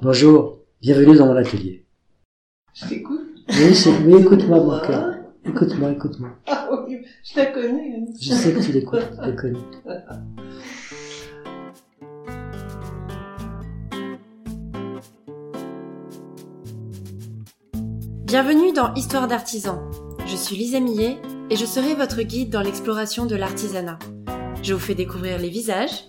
[0.00, 1.84] Bonjour, bienvenue dans mon atelier.
[2.74, 3.20] Je t'écoute.
[3.48, 5.14] Oui, oui, écoute-moi, mon cœur.
[5.44, 6.30] Écoute-moi, écoute-moi.
[6.46, 8.04] Ah oui, je la connais.
[8.20, 9.58] Je sais que tu l'écoutes, je le connais.
[18.24, 19.82] Bienvenue dans Histoire d'artisan.
[20.26, 21.18] Je suis Lisa Millet
[21.50, 23.98] et je serai votre guide dans l'exploration de l'artisanat.
[24.62, 26.04] Je vous fais découvrir les visages,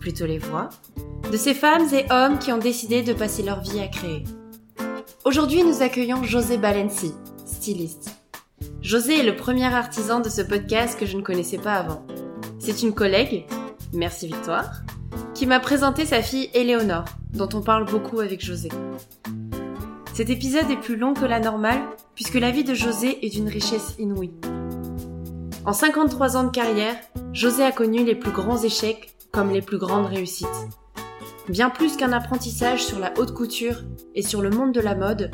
[0.00, 0.70] plutôt les voix,
[1.30, 4.24] de ces femmes et hommes qui ont décidé de passer leur vie à créer.
[5.24, 7.12] Aujourd'hui, nous accueillons José Balenci,
[7.46, 8.10] styliste.
[8.82, 12.04] José est le premier artisan de ce podcast que je ne connaissais pas avant.
[12.58, 13.46] C'est une collègue,
[13.92, 14.82] merci Victoire,
[15.34, 18.68] qui m'a présenté sa fille Éléonore, dont on parle beaucoup avec José.
[20.12, 21.80] Cet épisode est plus long que la normale
[22.14, 24.34] puisque la vie de José est d'une richesse inouïe.
[25.64, 26.96] En 53 ans de carrière,
[27.32, 30.68] José a connu les plus grands échecs comme les plus grandes réussites.
[31.48, 33.82] Bien plus qu'un apprentissage sur la haute couture
[34.14, 35.32] et sur le monde de la mode,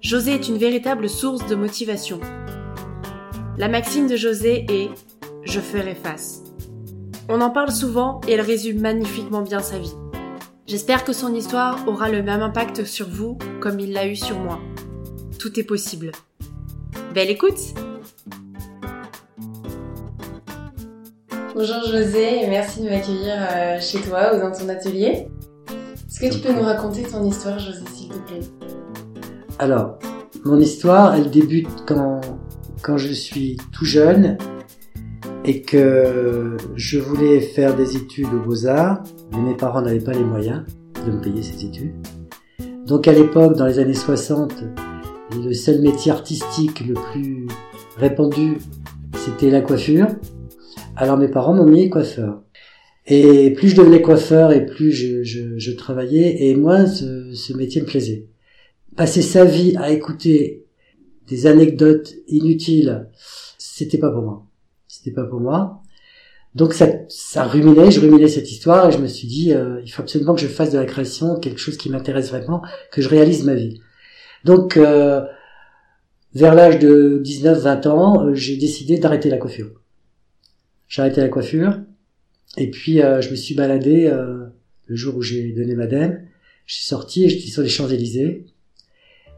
[0.00, 2.20] José est une véritable source de motivation.
[3.58, 4.86] La maxime de José est⁇
[5.42, 6.44] Je ferai face⁇
[7.28, 9.94] On en parle souvent et elle résume magnifiquement bien sa vie.
[10.66, 14.38] J'espère que son histoire aura le même impact sur vous comme il l'a eu sur
[14.38, 14.60] moi.
[15.40, 16.12] Tout est possible.
[17.12, 17.74] Belle écoute
[21.60, 25.28] Bonjour José merci de m'accueillir euh, chez toi ou dans ton atelier.
[26.08, 28.40] Est-ce que tu peux nous raconter ton histoire José s'il te plaît?
[29.58, 29.98] Alors,
[30.46, 32.22] mon histoire, elle débute quand,
[32.80, 34.38] quand je suis tout jeune
[35.44, 39.02] et que je voulais faire des études aux beaux-arts,
[39.32, 40.62] mais mes parents n'avaient pas les moyens
[41.04, 41.92] de me payer ces études.
[42.86, 44.64] Donc à l'époque, dans les années 60,
[45.44, 47.48] le seul métier artistique le plus
[47.98, 48.56] répandu,
[49.14, 50.06] c'était la coiffure.
[51.00, 52.42] Alors mes parents m'ont mis coiffeur.
[53.06, 57.54] Et plus je devenais coiffeur et plus je, je, je travaillais, et moins ce, ce
[57.54, 58.26] métier me plaisait.
[58.96, 60.66] Passer sa vie à écouter
[61.26, 63.08] des anecdotes inutiles,
[63.56, 64.46] c'était pas pour moi.
[64.88, 65.80] C'était pas pour moi.
[66.54, 69.90] Donc ça, ça ruminait, je ruminais cette histoire et je me suis dit, euh, il
[69.90, 72.60] faut absolument que je fasse de la création quelque chose qui m'intéresse vraiment,
[72.92, 73.80] que je réalise ma vie.
[74.44, 75.22] Donc euh,
[76.34, 79.79] vers l'âge de 19-20 ans, euh, j'ai décidé d'arrêter la coiffure.
[80.90, 81.78] J'ai arrêté la coiffure
[82.58, 84.44] et puis euh, je me suis baladé euh,
[84.86, 86.26] le jour où j'ai donné ma dème.
[86.66, 88.44] Je suis sorti et j'étais sur les Champs-Élysées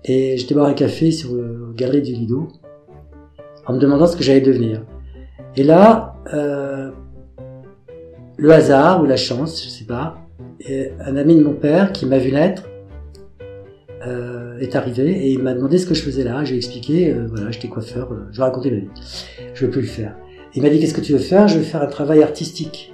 [0.05, 2.49] et j'étais boire un café sur le galerie du Lido
[3.67, 4.85] en me demandant ce que j'allais devenir.
[5.55, 6.91] Et là, euh,
[8.37, 10.19] le hasard ou la chance, je sais pas,
[11.01, 12.65] un ami de mon père qui m'a vu naître
[14.07, 16.43] euh, est arrivé et il m'a demandé ce que je faisais là.
[16.45, 18.89] J'ai expliqué, euh, voilà, j'étais coiffeur, euh, je vais raconter ma vie.
[19.55, 20.17] Je veux plus le faire.
[20.55, 21.49] Il m'a dit qu'est-ce que tu veux faire?
[21.49, 22.93] Je veux faire un travail artistique.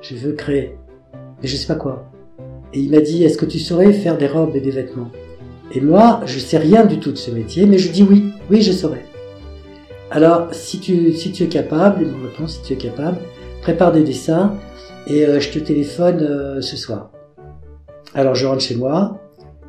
[0.00, 0.76] Je veux créer,
[1.40, 2.10] mais je sais pas quoi.
[2.72, 5.10] Et il m'a dit est-ce que tu saurais faire des robes et des vêtements?
[5.74, 8.62] Et moi, je sais rien du tout de ce métier, mais je dis oui, oui,
[8.62, 9.04] je saurais.
[10.12, 13.18] Alors, si tu, si tu es capable, il me répond, si tu es capable,
[13.62, 14.54] prépare des dessins
[15.06, 17.10] et euh, je te téléphone euh, ce soir.
[18.14, 19.18] Alors, je rentre chez moi.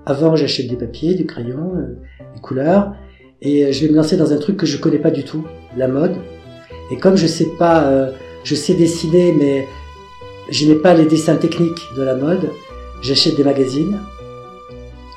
[0.06, 1.98] Avant, j'achète des papiers, du crayon, euh,
[2.36, 2.94] des couleurs
[3.42, 5.46] et je vais me lancer dans un truc que je connais pas du tout,
[5.76, 6.16] la mode.
[6.94, 8.12] Et comme je sais pas, euh,
[8.44, 9.68] je sais dessiner, mais
[10.52, 12.52] je n'ai pas les dessins techniques de la mode,
[13.02, 13.98] j'achète des magazines,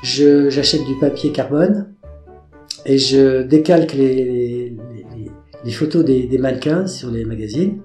[0.01, 1.85] j'achète du papier carbone
[2.83, 4.75] et je décalque les,
[5.69, 7.77] photos des, mannequins sur les magazines.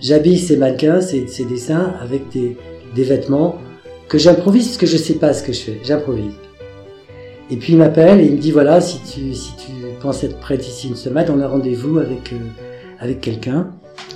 [0.00, 2.56] J'habille ces mannequins, ces, dessins avec des,
[2.96, 3.58] des vêtements
[4.08, 5.78] que j'improvise parce que je sais pas ce que je fais.
[5.84, 6.34] J'improvise.
[7.48, 10.40] Et puis il m'appelle et il me dit voilà si tu si tu penses être
[10.40, 12.38] prête ici une semaine, on a rendez-vous avec euh,
[13.02, 13.70] avec quelqu'un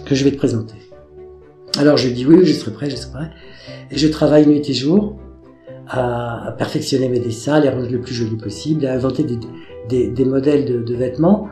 [0.05, 0.77] que je vais te présenter.
[1.77, 3.31] Alors je lui dis oui, je serai prêt, je serai prêt.
[3.91, 5.19] Et je travaille nuit et jour
[5.89, 9.25] à, perfectionner mes dessins, à les rendre le plus jolis possible, à inventer
[9.89, 11.49] des, modèles de, vêtements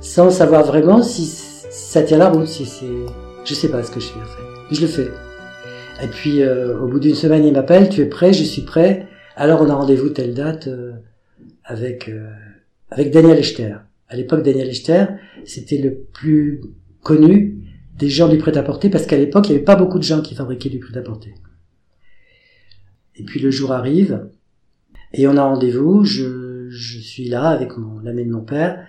[0.00, 2.86] sans savoir vraiment si, si ça tient la route, si c'est...
[3.44, 4.42] Je sais pas ce que je fais en fait.
[4.70, 5.08] Mais je le fais.
[6.02, 9.06] Et puis euh, au bout d'une semaine, il m'appelle, tu es prêt, je suis prêt.
[9.36, 10.92] Alors on a rendez-vous telle date euh,
[11.64, 12.28] avec, euh,
[12.90, 13.76] avec Daniel Echter.
[14.12, 15.06] À l'époque, Daniel Echter,
[15.46, 16.60] c'était le plus
[17.02, 17.56] connu
[17.98, 20.34] des gens du prêt-à-porter parce qu'à l'époque, il n'y avait pas beaucoup de gens qui
[20.34, 21.32] fabriquaient du prêt-à-porter.
[23.16, 24.28] Et puis le jour arrive
[25.14, 26.04] et on a rendez-vous.
[26.04, 28.86] Je, suis là avec mon l'ami de mon père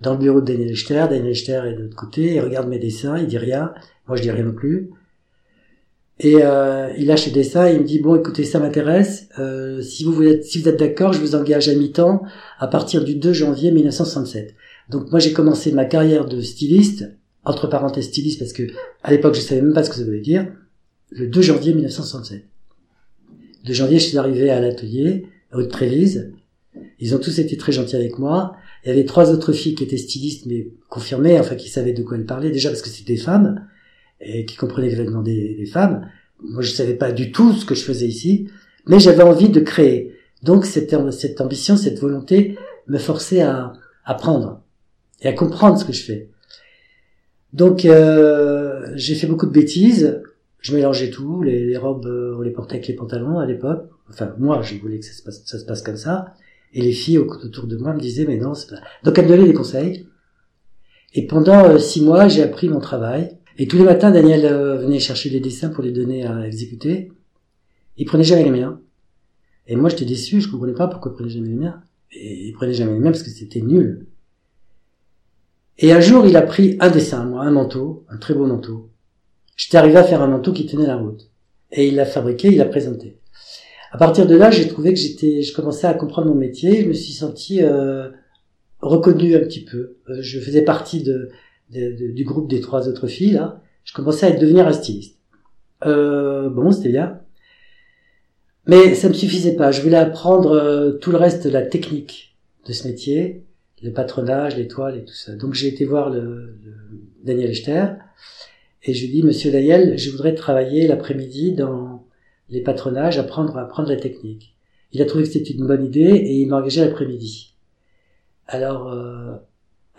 [0.00, 1.04] dans le bureau de Daniel Echter.
[1.10, 2.36] Daniel Echter est de l'autre côté.
[2.36, 3.18] Il regarde mes dessins.
[3.18, 3.74] Il dit rien.
[4.08, 4.88] Moi, je dis rien non plus.
[6.22, 7.68] Et euh, il lâche les dessins.
[7.68, 9.28] Il me dit bon, écoutez, ça m'intéresse.
[9.38, 12.22] Euh, si vous êtes si vous êtes d'accord, je vous engage à mi-temps
[12.58, 14.54] à partir du 2 janvier 1967.
[14.88, 17.10] Donc moi, j'ai commencé ma carrière de styliste
[17.44, 18.62] entre parenthèses styliste parce que
[19.02, 20.46] à l'époque je savais même pas ce que ça voulait dire,
[21.10, 22.44] le 2 janvier 1967.
[23.64, 26.32] de janvier, je suis arrivé à l'atelier, rue de Trévise.
[27.00, 28.54] Ils ont tous été très gentils avec moi.
[28.84, 32.02] Il y avait trois autres filles qui étaient stylistes, mais confirmées, enfin qui savaient de
[32.02, 33.66] quoi elles parlaient, déjà parce que c'était des femmes,
[34.22, 36.08] et qui comprenaient les vêtements des, femmes.
[36.42, 38.48] Moi, je savais pas du tout ce que je faisais ici,
[38.86, 40.16] mais j'avais envie de créer.
[40.42, 42.56] Donc, cette, cette ambition, cette volonté
[42.88, 43.72] me forçait à
[44.04, 44.62] apprendre
[45.20, 46.30] et à comprendre ce que je fais.
[47.52, 50.22] Donc, euh, j'ai fait beaucoup de bêtises.
[50.60, 53.88] Je mélangeais tout, les, les robes, euh, on les portait avec les pantalons à l'époque.
[54.08, 56.34] Enfin, moi, je voulais que ça se passe, ça se passe comme ça.
[56.72, 58.80] Et les filles autour de moi me disaient, mais non, c'est pas...
[59.04, 60.06] Donc, elles me donnaient des conseils.
[61.14, 63.36] Et pendant euh, six mois, j'ai appris mon travail.
[63.58, 67.12] Et tous les matins, Daniel euh, venait chercher des dessins pour les donner à exécuter.
[67.96, 68.80] Il prenait jamais les miens.
[69.66, 71.82] Et moi, j'étais déçu, je comprenais pas pourquoi il prenait jamais les miens.
[72.12, 74.06] Et il prenait jamais les miens parce que c'était nul.
[75.78, 78.90] Et un jour, il a pris un dessin, moi, un manteau, un très beau manteau.
[79.56, 81.30] J'étais arrivé à faire un manteau qui tenait la route.
[81.70, 83.18] Et il l'a fabriqué, il l'a présenté.
[83.90, 86.88] À partir de là, j'ai trouvé que j'étais, je commençais à comprendre mon métier, je
[86.88, 88.08] me suis senti euh,
[88.80, 89.96] reconnu un petit peu.
[90.08, 91.30] Euh, je faisais partie de,
[91.72, 93.60] du groupe des trois autres filles là.
[93.84, 95.18] Je commençais à devenir un styliste.
[95.86, 97.20] Euh, bon, c'était bien.
[98.66, 99.72] Mais ça me suffisait pas.
[99.72, 102.36] Je voulais apprendre euh, tout le reste de la technique
[102.66, 103.44] de ce métier,
[103.82, 105.34] le patronage, l'étoile et tout ça.
[105.34, 106.56] Donc j'ai été voir le,
[107.24, 107.86] Daniel Echter
[108.84, 112.06] et je lui dis Monsieur Daniel, je voudrais travailler l'après-midi dans
[112.50, 114.54] les patronages, apprendre apprendre la technique.
[114.92, 117.54] Il a trouvé que c'était une bonne idée et il m'a engagé l'après-midi.
[118.46, 119.34] Alors euh,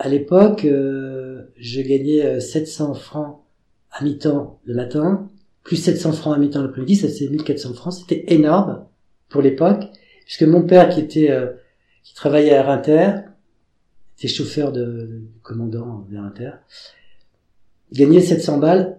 [0.04, 3.40] à l'époque, euh, je gagnais 700 francs
[3.90, 5.30] à mi-temps le matin
[5.64, 7.94] plus 700 francs à mi-temps l'après-midi, ça c'est 1400 francs.
[7.94, 8.84] C'était énorme
[9.30, 9.84] pour l'époque,
[10.26, 11.52] puisque mon père qui était euh,
[12.02, 13.12] qui travaillait à Inter,
[14.18, 16.52] était chauffeur de, de commandant à Inter,
[17.92, 18.98] gagnait 700 balles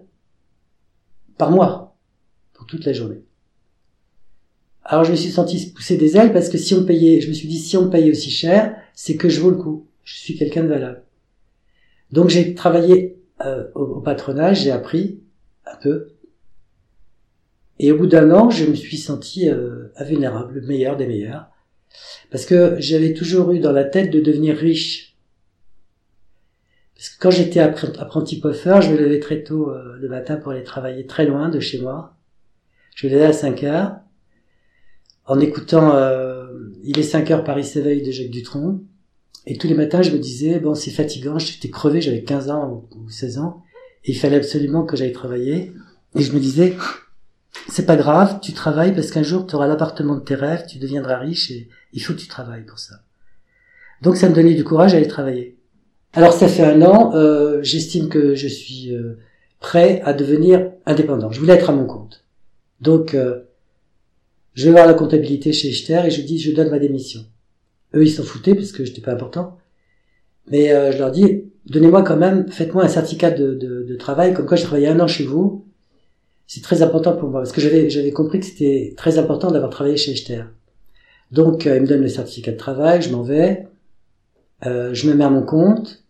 [1.38, 1.96] par mois
[2.52, 3.22] pour toute la journée.
[4.82, 7.32] Alors je me suis senti pousser des ailes parce que si on payait, je me
[7.32, 9.86] suis dit si on payait aussi cher, c'est que je vaux le coup.
[10.06, 11.02] Je suis quelqu'un de valable.
[12.12, 15.20] Donc j'ai travaillé euh, au, patronage, j'ai appris
[15.66, 16.16] un peu
[17.78, 21.50] et au bout d'un an, je me suis senti euh, invulnérable, le meilleur des meilleurs.
[22.30, 25.16] Parce que j'avais toujours eu dans la tête de devenir riche.
[26.94, 30.52] Parce que quand j'étais apprenti coiffeur, je me levais très tôt euh, le matin pour
[30.52, 32.14] aller travailler très loin de chez moi.
[32.94, 33.96] Je me levais à 5 heures,
[35.26, 36.46] en écoutant euh,
[36.82, 38.80] Il est 5 heures, Paris s'éveille de Jacques Dutronc.
[39.46, 42.84] Et tous les matins, je me disais, bon, c'est fatigant, j'étais crevé, j'avais 15 ans
[42.96, 43.62] ou 16 ans,
[44.04, 45.72] et il fallait absolument que j'aille travailler.
[46.16, 46.76] Et je me disais,
[47.68, 50.78] c'est pas grave, tu travailles parce qu'un jour tu auras l'appartement de tes rêves, tu
[50.78, 52.96] deviendras riche et il faut que tu travailles pour ça.
[54.02, 55.56] Donc ça me donnait du courage à aller travailler.
[56.12, 59.18] Alors ça fait un an, euh, j'estime que je suis euh,
[59.60, 61.30] prêt à devenir indépendant.
[61.30, 62.24] Je voulais être à mon compte.
[62.80, 63.42] Donc euh,
[64.54, 67.24] je vais voir la comptabilité chez Echter et je dis je donne ma démission.
[67.96, 69.58] Eux ils s'en foutaient parce que j'étais pas important.
[70.48, 74.64] Mais je leur dis donnez-moi quand même, faites-moi un certificat de, travail comme quoi j'ai
[74.64, 75.66] travaillé un an chez vous
[76.46, 79.96] c'est très important pour moi parce que j'avais compris que c'était très important d'avoir travaillé
[79.96, 80.44] chez Echter.
[81.32, 83.66] Donc euh, il me donne le certificat de travail, je m'en vais,
[84.64, 86.04] euh, je me mets à mon compte,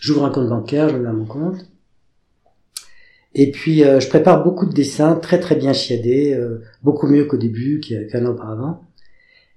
[0.00, 1.66] j'ouvre un compte bancaire, je me mets à mon compte.
[3.34, 7.26] Et puis euh, je prépare beaucoup de dessins très très bien chiadés, euh, beaucoup mieux
[7.26, 8.84] qu'au début, qu'un an auparavant.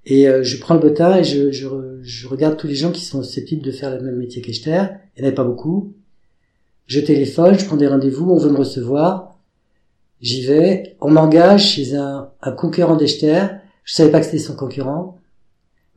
[0.10, 1.68] Et je prends le bottin et je, je,
[2.02, 4.86] je, regarde tous les gens qui sont susceptibles de faire le même métier qu'Echter.
[5.18, 5.94] Il n'y en a pas beaucoup.
[6.86, 9.38] Je téléphone, je prends des rendez-vous, on veut me recevoir.
[10.22, 13.48] J'y vais, on m'engage chez un, un concurrent d'Echter.
[13.84, 15.18] Je savais pas que c'était son concurrent,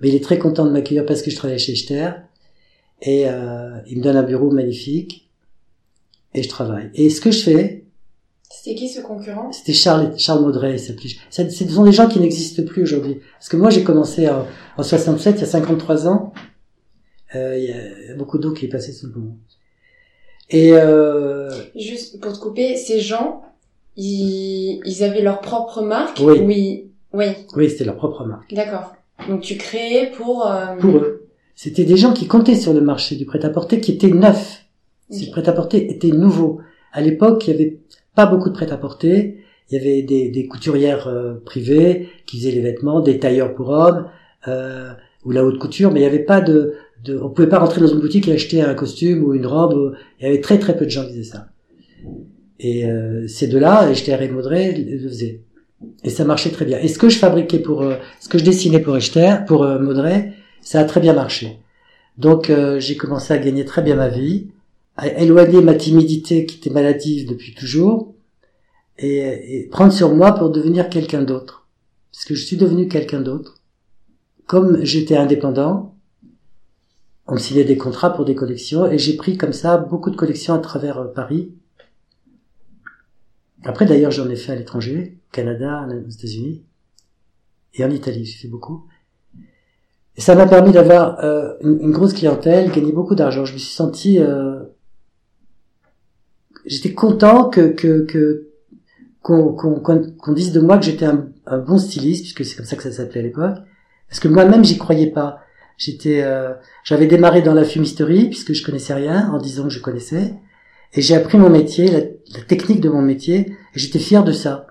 [0.00, 2.10] mais il est très content de m'accueillir parce que je travaille chez Echter.
[3.02, 5.30] Et euh, il me donne un bureau magnifique
[6.34, 6.90] et je travaille.
[6.94, 7.84] Et ce que je fais...
[8.52, 9.52] C'était qui ce concurrent?
[9.52, 10.76] C'était Charles, Charles Maudret.
[10.76, 10.92] Ce
[11.68, 13.20] sont des gens qui n'existent plus aujourd'hui.
[13.34, 14.44] Parce que moi j'ai commencé en,
[14.76, 16.32] en 67, il y a 53 ans.
[17.36, 19.36] Euh, il y a beaucoup d'eau qui est passée sous le pont.
[20.50, 21.48] Et euh...
[21.76, 23.42] Juste pour te couper, ces gens,
[23.96, 26.40] ils, ils avaient leur propre marque Oui.
[26.40, 26.90] Oui.
[27.12, 28.52] Oui, oui c'était leur propre marque.
[28.52, 28.94] D'accord.
[29.28, 30.48] Donc tu créais pour...
[30.48, 30.74] Euh...
[30.76, 31.28] Pour eux.
[31.54, 34.64] C'était des gens qui comptaient sur le marché du prêt-à-porter qui était neuf.
[35.08, 35.26] Okay.
[35.26, 36.60] Le prêt-à-porter était nouveau.
[36.92, 37.78] À l'époque, il y avait
[38.20, 39.38] pas beaucoup de prêt-à-porter.
[39.70, 44.08] Il y avait des, couturières euh, privées qui faisaient les vêtements, des tailleurs pour hommes
[44.46, 44.92] euh,
[45.24, 46.74] ou la haute couture, mais il n'y avait pas de,
[47.04, 49.96] de, on pouvait pas rentrer dans une boutique et acheter un costume ou une robe.
[50.18, 51.46] Il y avait très très peu de gens qui faisaient ça.
[52.58, 55.40] Et euh, ces deux-là, Echter et Maudret, le faisaient.
[56.04, 56.78] Et ça marchait très bien.
[56.78, 57.82] Et ce que je fabriquais pour,
[58.20, 61.58] ce que je dessinais pour Echter, pour Maudret, ça a très bien marché.
[62.18, 64.48] Donc j'ai commencé à gagner très bien ma vie,
[64.96, 68.14] à éloigner ma timidité qui était maladive depuis toujours,
[68.98, 71.68] et, et prendre sur moi pour devenir quelqu'un d'autre.
[72.12, 73.62] parce que je suis devenu quelqu'un d'autre.
[74.46, 75.94] Comme j'étais indépendant,
[77.26, 80.16] on me signait des contrats pour des collections et j'ai pris comme ça beaucoup de
[80.16, 81.54] collections à travers euh, Paris.
[83.62, 86.64] Après d'ailleurs j'en ai fait à l'étranger, au Canada, aux États-Unis
[87.74, 88.86] et en Italie, j'ai fait beaucoup.
[90.16, 93.44] Et ça m'a permis d'avoir euh, une, grosse clientèle, gagner beaucoup d'argent.
[93.44, 94.60] Je me suis senti, euh,
[96.70, 98.46] j'étais content que que
[99.22, 102.92] qu'on dise de moi que j'étais un, bon styliste, puisque c'est comme ça que ça
[102.92, 103.56] s'appelait à l'époque,
[104.08, 105.40] parce que moi-même j'y croyais pas.
[105.76, 106.52] J'étais, euh,
[106.84, 110.34] j'avais démarré dans la fumisterie puisque je connaissais rien en disant que je connaissais,
[110.94, 114.66] et j'ai appris mon métier, la, technique de mon métier, et j'étais fier de ça.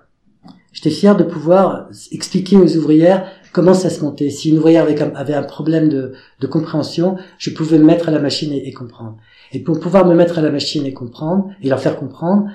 [0.72, 4.30] J'étais fier de pouvoir expliquer aux ouvrières comment ça se montait.
[4.30, 8.12] Si une ouvrière avait, avait un problème de, de, compréhension, je pouvais me mettre à
[8.12, 9.16] la machine et, comprendre.
[9.52, 12.50] Et pour pouvoir me mettre à la machine et comprendre, et leur faire comprendre,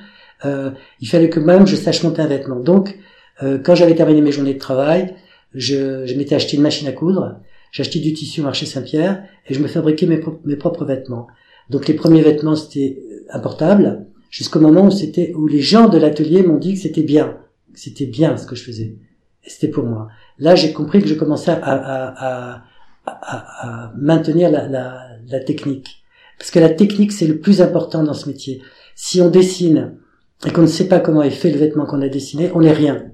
[0.46, 0.72] euh,
[1.02, 2.60] il fallait que moi-même je sache monter un vêtement.
[2.60, 2.98] Donc,
[3.44, 5.16] euh, quand j'avais terminé mes journées de travail,
[5.54, 7.40] je, je m'étais acheté une machine à coudre,
[7.72, 11.28] j'achetais du tissu au marché Saint-Pierre, et je me fabriquais mes, propres vêtements.
[11.70, 16.44] Donc les premiers vêtements, c'était importable, jusqu'au moment où c'était où les gens de l'atelier
[16.44, 17.38] m'ont dit que c'était bien,
[17.74, 18.96] que c'était bien ce que je faisais.
[19.44, 20.08] Et c'était pour moi.
[20.40, 22.64] Là, j'ai compris que je commençais à, à,
[23.06, 26.04] à, à maintenir la, la, technique.
[26.38, 28.62] Parce que la technique, c'est le plus important dans ce métier.
[28.96, 29.98] Si on dessine
[30.46, 32.72] et qu'on ne sait pas comment est fait le vêtement qu'on a dessiné, on n'est
[32.72, 33.06] rien.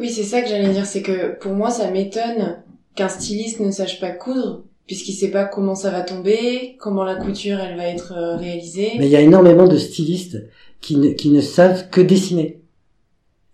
[0.00, 2.62] Oui, c'est ça que j'allais dire, c'est que pour moi, ça m'étonne
[2.94, 7.16] qu'un styliste ne sache pas coudre, puisqu'il sait pas comment ça va tomber, comment la
[7.16, 8.92] couture elle va être euh, réalisée.
[8.98, 10.38] Mais il y a énormément de stylistes
[10.80, 12.60] qui ne, qui ne savent que dessiner.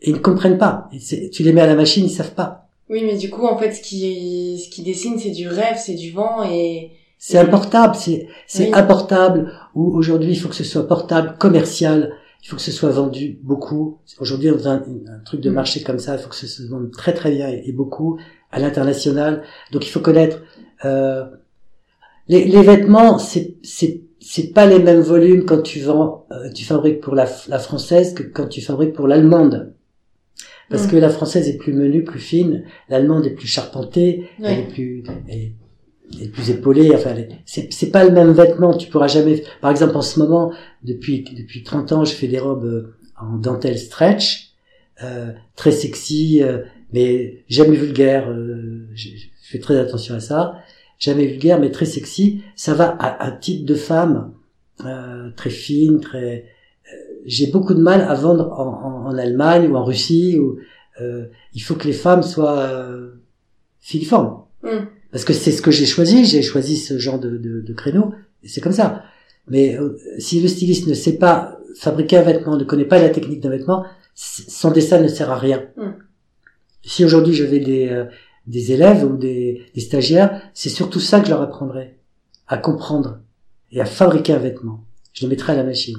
[0.02, 0.88] Et ils ne comprennent pas.
[1.32, 2.68] tu les mets à la machine, ils savent pas.
[2.88, 5.94] Oui, mais du coup, en fait, ce qui, ce qui dessine, c'est du rêve, c'est
[5.94, 6.90] du vent et...
[7.24, 12.48] C'est importable, c'est, c'est importable, ou aujourd'hui, il faut que ce soit portable, commercial, il
[12.48, 14.00] faut que ce soit vendu beaucoup.
[14.18, 15.54] Aujourd'hui, on un, un, truc de mm.
[15.54, 18.18] marché comme ça, il faut que ce se vende très très bien et, beaucoup
[18.50, 19.44] à l'international.
[19.70, 20.40] Donc, il faut connaître...
[20.84, 21.24] Euh,
[22.26, 26.64] les, les vêtements, c'est, c'est, c'est pas les mêmes volumes quand tu vends, euh, tu
[26.64, 29.74] fabriques pour la, la française que quand tu fabriques pour l'allemande
[30.70, 30.90] parce mm.
[30.90, 35.04] que la française est plus menue, plus fine, l'allemande est plus charpentée, elle est plus,
[35.28, 35.52] elle est,
[36.32, 36.92] plus épaulée.
[36.94, 37.14] Enfin,
[37.44, 38.76] c'est pas le même vêtement.
[38.76, 39.42] Tu pourras jamais.
[39.60, 40.52] Par exemple, en ce moment,
[40.82, 44.52] depuis depuis 30 ans, je fais des robes euh, en dentelle stretch,
[45.02, 46.58] euh, très sexy, euh,
[46.92, 48.28] mais jamais vulgaire.
[48.28, 49.08] Euh, je,
[49.42, 50.56] fais très attention à ça.
[50.98, 52.42] Jamais vulgaire, mais très sexy.
[52.56, 54.32] Ça va à un type de femme
[54.84, 56.46] euh, très fine, très
[57.24, 60.38] j'ai beaucoup de mal à vendre en, en, Allemagne ou en Russie.
[60.38, 60.58] Ou,
[61.00, 63.12] euh, il faut que les femmes soient euh,
[63.80, 64.42] filiformes.
[64.62, 64.86] Mm.
[65.12, 66.24] Parce que c'est ce que j'ai choisi.
[66.24, 68.12] J'ai choisi ce genre de, de, de créneau.
[68.42, 69.04] Et c'est comme ça.
[69.48, 73.10] Mais euh, si le styliste ne sait pas fabriquer un vêtement, ne connaît pas la
[73.10, 75.64] technique d'un vêtement, son dessin ne sert à rien.
[75.76, 75.90] Mm.
[76.84, 78.06] Si aujourd'hui j'avais des, euh,
[78.46, 81.98] des élèves ou des, des stagiaires, c'est surtout ça que je leur apprendrais.
[82.46, 83.20] À comprendre
[83.70, 84.84] et à fabriquer un vêtement.
[85.12, 85.96] Je le mettrais à la machine.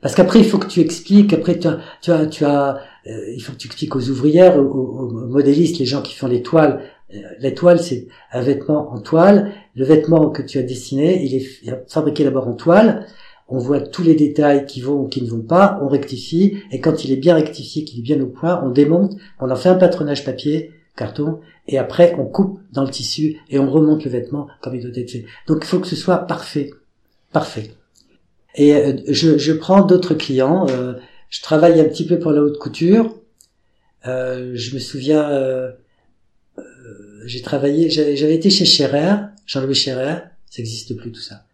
[0.00, 3.32] Parce qu'après, il faut que tu expliques, après, tu as, tu as, tu as euh,
[3.34, 6.42] il faut que tu expliques aux ouvrières, aux, aux, modélistes, les gens qui font les
[6.42, 6.82] toiles.
[7.14, 9.52] Euh, la toile, c'est un vêtement en toile.
[9.74, 13.06] Le vêtement que tu as dessiné, il est fabriqué d'abord en toile.
[13.48, 16.80] On voit tous les détails qui vont ou qui ne vont pas, on rectifie, et
[16.80, 19.70] quand il est bien rectifié, qu'il est bien au point, on démonte, on en fait
[19.70, 24.10] un patronage papier, carton, et après on coupe dans le tissu et on remonte le
[24.10, 25.24] vêtement comme il doit être fait.
[25.46, 26.70] Donc il faut que ce soit parfait.
[27.32, 27.70] Parfait.
[28.54, 30.66] Et euh, je, je prends d'autres clients.
[30.68, 30.94] Euh,
[31.30, 33.14] je travaille un petit peu pour la haute couture.
[34.06, 35.70] Euh, je me souviens, euh,
[37.24, 41.44] j'ai travaillé, j'avais été chez Scherer, Jean-Louis Scherer, ça n'existe plus tout ça.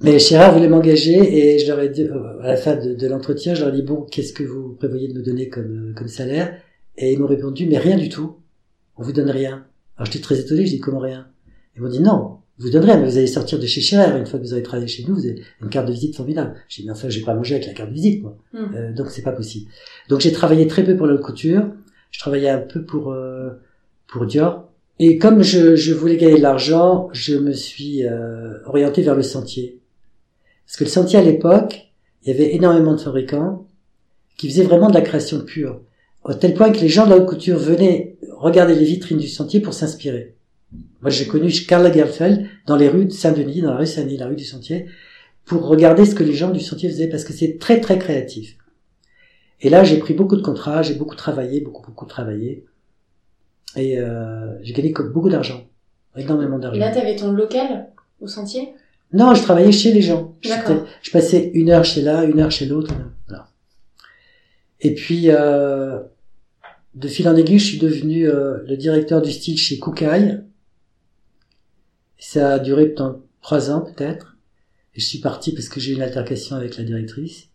[0.00, 2.06] Mais Scherer voulait m'engager et je leur ai dit,
[2.42, 5.08] à la fin de, de l'entretien, je leur ai dit bon, qu'est-ce que vous prévoyez
[5.08, 6.60] de me donner comme, comme salaire?
[6.96, 8.36] Et ils m'ont répondu mais rien du tout,
[8.96, 9.66] on vous donne rien.
[9.96, 11.28] Alors j'étais très étonné, je dis comment rien?
[11.76, 14.18] Ils m'ont dit non, vous donnerez, mais vous allez sortir de chez Scherer.
[14.18, 16.56] Une fois que vous avez travaillé chez nous, vous avez une carte de visite formidable.
[16.68, 18.36] J'ai dit, mais enfin, je vais pas manger avec la carte de visite, moi.
[18.52, 18.74] Hmm.
[18.74, 19.70] Euh, donc, c'est pas possible.
[20.08, 21.70] Donc, j'ai travaillé très peu pour la couture.
[22.10, 23.50] Je travaillais un peu pour, euh,
[24.08, 24.68] pour Dior.
[24.98, 29.22] Et comme je, je voulais gagner de l'argent, je me suis euh, orienté vers le
[29.22, 29.78] sentier.
[30.66, 33.66] Parce que le sentier, à l'époque, il y avait énormément de fabricants
[34.36, 35.80] qui faisaient vraiment de la création pure.
[36.24, 39.28] Au tel point que les gens de la haute couture venaient regarder les vitrines du
[39.28, 40.34] sentier pour s'inspirer.
[41.00, 44.26] Moi, j'ai connu Karl Lagerfeld dans les rues de Saint-Denis, dans la rue Saint-Denis, la
[44.26, 44.86] rue du Sentier,
[45.44, 48.56] pour regarder ce que les gens du Sentier faisaient, parce que c'est très, très créatif.
[49.60, 52.64] Et là, j'ai pris beaucoup de contrats, j'ai beaucoup travaillé, beaucoup, beaucoup travaillé.
[53.76, 55.66] Et euh, j'ai gagné beaucoup d'argent,
[56.16, 56.76] énormément d'argent.
[56.76, 57.88] Et là, tu avais ton local
[58.20, 58.74] au Sentier?
[59.12, 60.36] Non, je travaillais chez les gens.
[60.42, 62.94] Je passais une heure chez là, une heure chez l'autre.
[63.26, 63.48] Voilà.
[64.80, 66.00] Et puis, euh,
[66.94, 70.42] de fil en aiguille, je suis devenu euh, le directeur du style chez Koukaï.
[72.18, 74.36] Ça a duré pendant trois ans peut-être.
[74.94, 77.48] Et je suis parti parce que j'ai eu une altercation avec la directrice.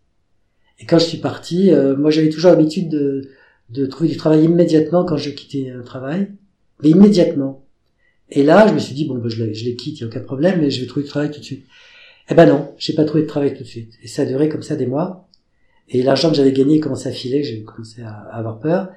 [0.80, 3.28] Et quand je suis parti, euh, moi j'avais toujours l'habitude de,
[3.70, 6.28] de trouver du travail immédiatement quand je quittais un travail.
[6.82, 7.64] Mais immédiatement.
[8.30, 10.10] Et là, je me suis dit, bon, ben, je, les, je les quitte, il n'y
[10.10, 11.64] a aucun problème, mais je vais trouver du travail tout de suite.
[12.30, 13.94] Eh ben non, j'ai pas trouvé de travail tout de suite.
[14.02, 15.28] Et ça a duré comme ça des mois.
[15.88, 18.88] Et l'argent que j'avais gagné commençait à filer, j'ai commencé à, avoir peur.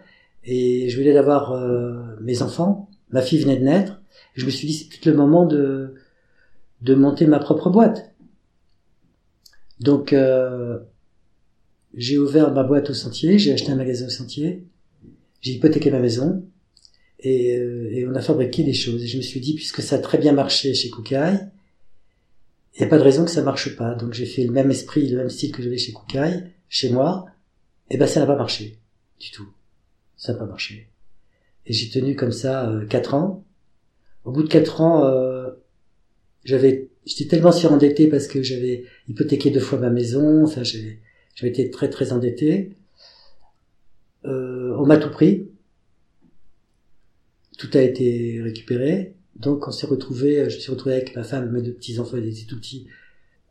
[0.45, 2.89] Et je voulais d'avoir euh, mes enfants.
[3.09, 4.01] Ma fille venait de naître.
[4.35, 5.95] Et je me suis dit, c'est peut-être le moment de,
[6.81, 8.13] de monter ma propre boîte.
[9.81, 10.79] Donc, euh,
[11.97, 14.63] j'ai ouvert ma boîte au sentier, j'ai acheté un magasin au sentier,
[15.41, 16.45] j'ai hypothéqué ma maison,
[17.19, 19.03] et, euh, et, on a fabriqué des choses.
[19.03, 21.49] Et je me suis dit, puisque ça a très bien marché chez Koukaï,
[22.75, 23.95] il n'y a pas de raison que ça marche pas.
[23.95, 27.25] Donc j'ai fait le même esprit, le même style que j'avais chez Koukaï, chez moi,
[27.89, 28.77] et ben ça n'a pas marché
[29.19, 29.49] du tout.
[30.15, 30.89] Ça n'a pas marché.
[31.65, 33.43] Et j'ai tenu comme ça euh, quatre ans.
[34.23, 35.49] Au bout de quatre ans, euh,
[36.43, 40.43] j'avais, j'étais tellement surendetté parce que j'avais hypothéqué deux fois ma maison.
[40.43, 40.99] Enfin, j'avais,
[41.37, 42.75] j'avais été très très endetté.
[44.25, 45.49] Euh, on m'a tout pris.
[47.59, 49.13] Tout a été récupéré.
[49.35, 52.17] Donc on s'est retrouvé, je me suis retrouvé avec ma femme, mes deux petits enfants,
[52.17, 52.87] ils étaient tout petits,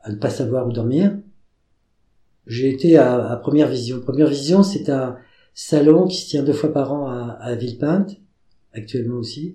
[0.03, 1.17] à ne pas savoir où dormir.
[2.49, 4.01] J'ai été à, à, Première Vision.
[4.01, 5.17] Première Vision, c'est un
[5.55, 8.17] salon qui se tient deux fois par an à, à Villepinte,
[8.73, 9.55] actuellement aussi.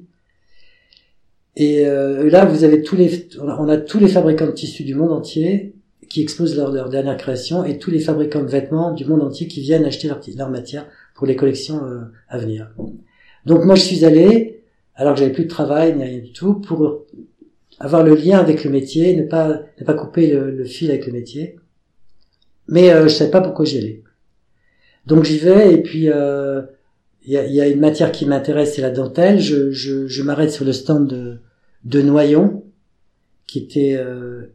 [1.58, 4.96] Et euh, là, vous avez tous les, on a, tous les fabricants de tissus du
[4.96, 5.76] monde entier
[6.12, 9.48] qui exposent leur, leur, dernière création et tous les fabricants de vêtements du monde entier
[9.48, 12.70] qui viennent acheter leur, leur matière pour les collections euh, à venir.
[13.46, 14.64] Donc moi, je suis allé,
[14.96, 17.06] alors que j'avais plus de travail ni rien du tout, pour
[17.80, 21.06] avoir le lien avec le métier, ne pas ne pas couper le, le fil avec
[21.06, 21.58] le métier.
[22.68, 24.04] Mais euh, je savais pas pourquoi j'y allais.
[25.06, 26.62] Donc j'y vais et puis euh,
[27.26, 29.40] il y, a, y, a, une matière qui m'intéresse, c'est la dentelle.
[29.40, 31.40] Je, je, je m'arrête sur le stand de,
[31.86, 32.64] de Noyon,
[33.48, 34.54] qui était euh,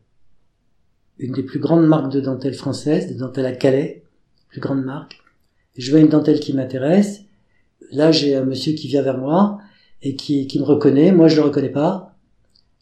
[1.18, 4.02] une des plus grandes marques de dentelle françaises, de dentelle à Calais,
[4.48, 5.18] plus grande marque.
[5.76, 7.22] Je vois une dentelle qui m'intéresse.
[7.90, 9.58] Là, j'ai un monsieur qui vient vers moi
[10.02, 11.12] et qui, qui me reconnaît.
[11.12, 12.14] Moi, je le reconnais pas.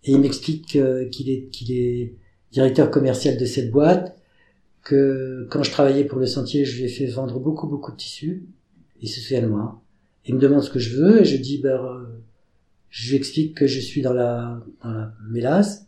[0.05, 2.15] Et il m'explique qu'il est, qu'il est
[2.53, 4.17] directeur commercial de cette boîte
[4.83, 7.97] que quand je travaillais pour le sentier, je lui ai fait vendre beaucoup, beaucoup de
[7.97, 8.45] tissus.
[9.01, 9.81] Il se souvient de moi.
[10.27, 12.05] Il me demande ce que je veux et je dis, ben, euh,
[12.91, 15.87] je lui explique que je suis dans la, dans la mélasse,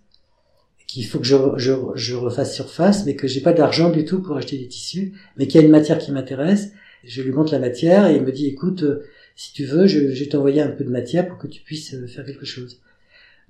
[0.86, 4.22] qu'il faut que je, je, je, refasse surface, mais que j'ai pas d'argent du tout
[4.22, 6.72] pour acheter des tissus, mais qu'il y a une matière qui m'intéresse.
[7.04, 10.12] Je lui montre la matière et il me dit, écoute, euh, si tu veux, je,
[10.12, 12.80] je vais t'envoyer un peu de matière pour que tu puisses euh, faire quelque chose.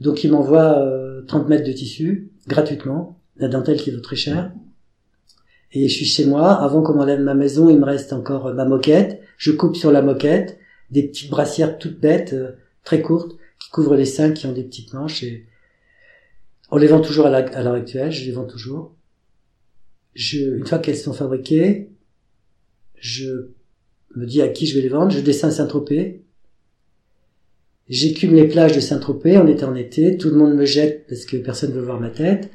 [0.01, 0.85] Donc il m'envoie
[1.27, 4.53] 30 mètres de tissu, gratuitement, la dentelle qui vaut très cher.
[5.73, 6.53] Et je suis chez moi.
[6.53, 9.21] Avant qu'on m'enlève ma maison, il me reste encore euh, ma moquette.
[9.37, 10.59] Je coupe sur la moquette
[10.91, 12.53] des petites brassières toutes bêtes, euh,
[12.85, 15.23] très courtes, qui couvrent les seins, qui ont des petites manches.
[15.23, 15.45] Et
[16.71, 18.13] on les vend toujours à l'heure actuelle.
[18.13, 18.95] Je les vends toujours.
[20.15, 21.91] Je, une fois qu'elles sont fabriquées,
[22.97, 23.51] je
[24.15, 25.11] me dis à qui je vais les vendre.
[25.11, 26.23] Je descends à Saint-Tropez.
[27.89, 29.39] J'écume les plages de Saint-Tropez.
[29.39, 30.17] On était en été.
[30.17, 32.51] Tout le monde me jette parce que personne ne veut voir ma tête.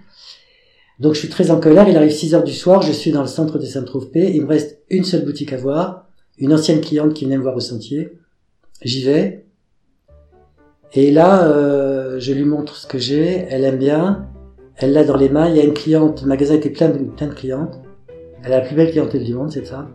[1.02, 3.22] Donc je suis très en colère, il arrive 6 heures du soir, je suis dans
[3.22, 7.16] le centre de Saint-Tropez, il me reste une seule boutique à voir, une ancienne cliente
[7.16, 8.20] qui venait me voir au sentier.
[8.84, 9.48] J'y vais.
[10.94, 14.28] Et là, euh, je lui montre ce que j'ai, elle aime bien,
[14.78, 16.98] elle l'a dans les mains, il y a une cliente, le magasin était plein de,
[16.98, 17.80] plein de clientes,
[18.44, 19.90] elle a la plus belle clientèle du monde, cette femme.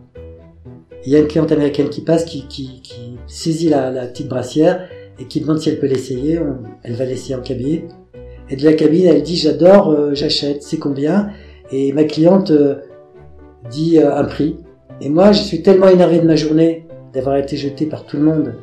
[1.05, 2.81] Il y a une cliente américaine qui passe, qui, qui,
[3.27, 4.87] saisit la, la, petite brassière
[5.19, 6.39] et qui demande si elle peut l'essayer,
[6.83, 7.81] elle va l'essayer en cabine.
[8.49, 11.29] Et de la cabine, elle dit j'adore, euh, j'achète, c'est combien?
[11.71, 12.75] Et ma cliente euh,
[13.69, 14.55] dit euh, un prix.
[15.01, 18.23] Et moi, je suis tellement énervé de ma journée d'avoir été jeté par tout le
[18.23, 18.53] monde.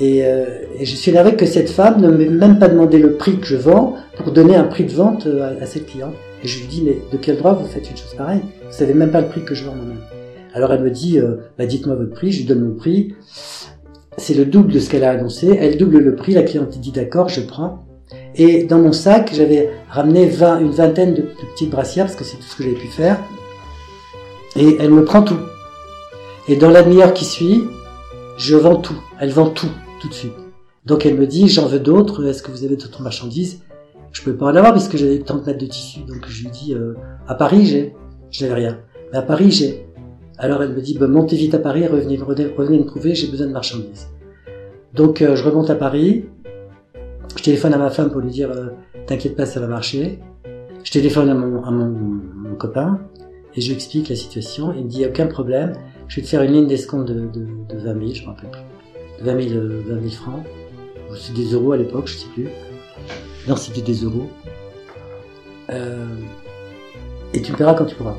[0.00, 3.38] Et, et, je suis énervé que cette femme ne m'ait même pas demandé le prix
[3.38, 6.14] que je vends pour donner un prix de vente à, à, cette cliente.
[6.42, 8.40] Et je lui dis mais de quel droit vous faites une chose pareille?
[8.66, 10.00] Vous savez même pas le prix que je vends moi-même.
[10.52, 11.20] Alors elle me dit
[11.58, 13.14] bah dites-moi votre prix, je lui donne mon prix.
[14.16, 15.56] C'est le double de ce qu'elle a annoncé.
[15.60, 16.32] Elle double le prix.
[16.32, 17.84] La cliente dit d'accord, je prends.
[18.36, 22.36] Et dans mon sac, j'avais ramené 20, une vingtaine de, petites brassières, parce que c'est
[22.36, 23.18] tout ce que j'avais pu faire.
[24.56, 25.38] Et elle me prend tout.
[26.48, 27.64] Et dans la demi-heure qui suit,
[28.36, 29.00] je vends tout.
[29.20, 29.70] Elle vend tout,
[30.08, 30.32] de suite.
[30.84, 33.62] Donc elle me dit, j'en veux d'autres, est-ce que vous avez d'autres marchandises?
[34.12, 36.00] Je peux pas en avoir puisque j'avais 30 mètres de tissu.
[36.00, 36.94] Donc je lui dis, euh,
[37.26, 37.94] à Paris j'ai.
[38.30, 38.78] Je n'avais rien.
[39.12, 39.86] Mais à Paris j'ai.
[40.38, 43.46] Alors elle me dit, bah, montez vite à Paris, revenez, revenez, me trouver, j'ai besoin
[43.46, 44.08] de marchandises.
[44.92, 46.26] Donc euh, je remonte à Paris,
[47.36, 48.68] je téléphone à ma femme pour lui dire euh,
[49.06, 50.18] T'inquiète pas, ça va marcher.
[50.82, 53.00] Je téléphone à mon, copain
[53.56, 54.72] et je lui explique la situation.
[54.76, 55.72] Il me dit Aucun problème,
[56.08, 58.50] je vais te faire une ligne d'escompte de, de, de 20 000, je me rappelle
[58.50, 58.73] plus.
[59.20, 60.44] De 20 000, euh, 20 000 francs.
[61.10, 62.48] Ou c'est des euros à l'époque, je sais plus.
[63.48, 64.28] Non, c'était des euros.
[65.70, 66.06] Euh,
[67.32, 68.16] et tu paieras quand tu pourras.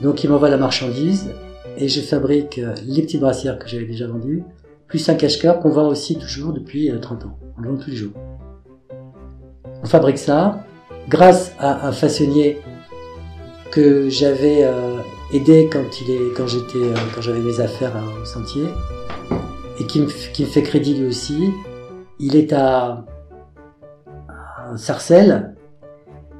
[0.00, 1.30] Donc il m'envoie la marchandise
[1.76, 4.42] et je fabrique euh, les petites brassières que j'avais déjà vendues,
[4.86, 7.38] plus un cache-cœur qu'on vend aussi toujours depuis euh, 30 ans.
[7.58, 8.12] On le vend tous les jours.
[9.82, 10.64] On fabrique ça
[11.08, 12.58] grâce à un façonnier
[13.70, 14.66] que j'avais
[15.32, 15.82] aidé quand
[16.36, 16.78] quand j'étais
[17.14, 18.62] quand j'avais mes affaires à- au sentier
[19.80, 21.50] et qui me, qui me fait crédit lui aussi.
[22.18, 23.04] Il est à,
[24.16, 25.54] à Sarcelles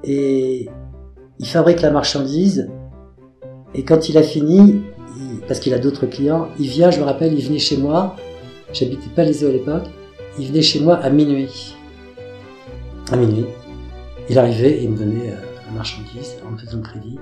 [0.02, 0.68] et
[1.38, 2.68] il fabrique la marchandise
[3.74, 4.82] et quand il a fini,
[5.48, 8.14] parce qu'il a d'autres clients, il vient, je me rappelle, il venait chez moi,
[8.72, 9.84] j'habitais pas les eaux à l'époque,
[10.38, 11.74] il venait chez moi à minuit.
[13.10, 13.46] À minuit.
[14.30, 17.18] Il arrivait et il me donnait euh, la marchandise en faisant crédit.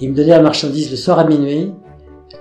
[0.00, 1.72] Il me donnait la marchandise le soir à minuit.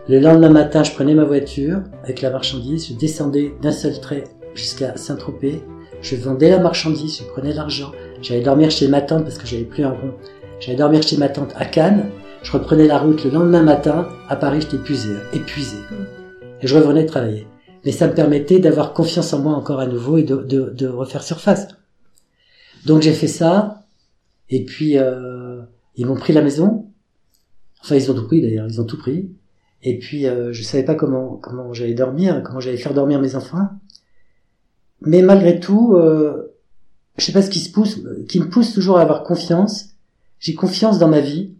[0.09, 4.23] Le lendemain matin, je prenais ma voiture avec la marchandise, je descendais d'un seul trait
[4.55, 5.61] jusqu'à Saint-Tropez.
[6.01, 7.91] Je vendais la marchandise, je prenais l'argent.
[8.23, 10.15] J'allais dormir chez ma tante parce que j'avais plus un rond.
[10.59, 12.09] J'allais dormir chez ma tante à Cannes.
[12.41, 14.09] Je reprenais la route le lendemain matin.
[14.29, 15.77] À Paris, j'étais épuisé, hein, épuisé.
[16.63, 17.45] Et je revenais travailler.
[17.85, 20.87] Mais ça me permettait d'avoir confiance en moi encore à nouveau et de, de, de
[20.87, 21.67] refaire surface.
[22.87, 23.85] Donc j'ai fait ça.
[24.49, 25.61] Et puis, euh,
[25.95, 26.87] ils m'ont pris la maison.
[27.83, 29.29] Enfin, ils ont tout pris d'ailleurs, ils ont tout pris.
[29.83, 33.35] Et puis, euh, je savais pas comment comment j'allais dormir, comment j'allais faire dormir mes
[33.35, 33.69] enfants.
[35.01, 36.55] Mais malgré tout, euh,
[37.17, 39.91] je sais pas ce qui se pousse, qui me pousse toujours à avoir confiance.
[40.39, 41.53] J'ai confiance dans ma vie.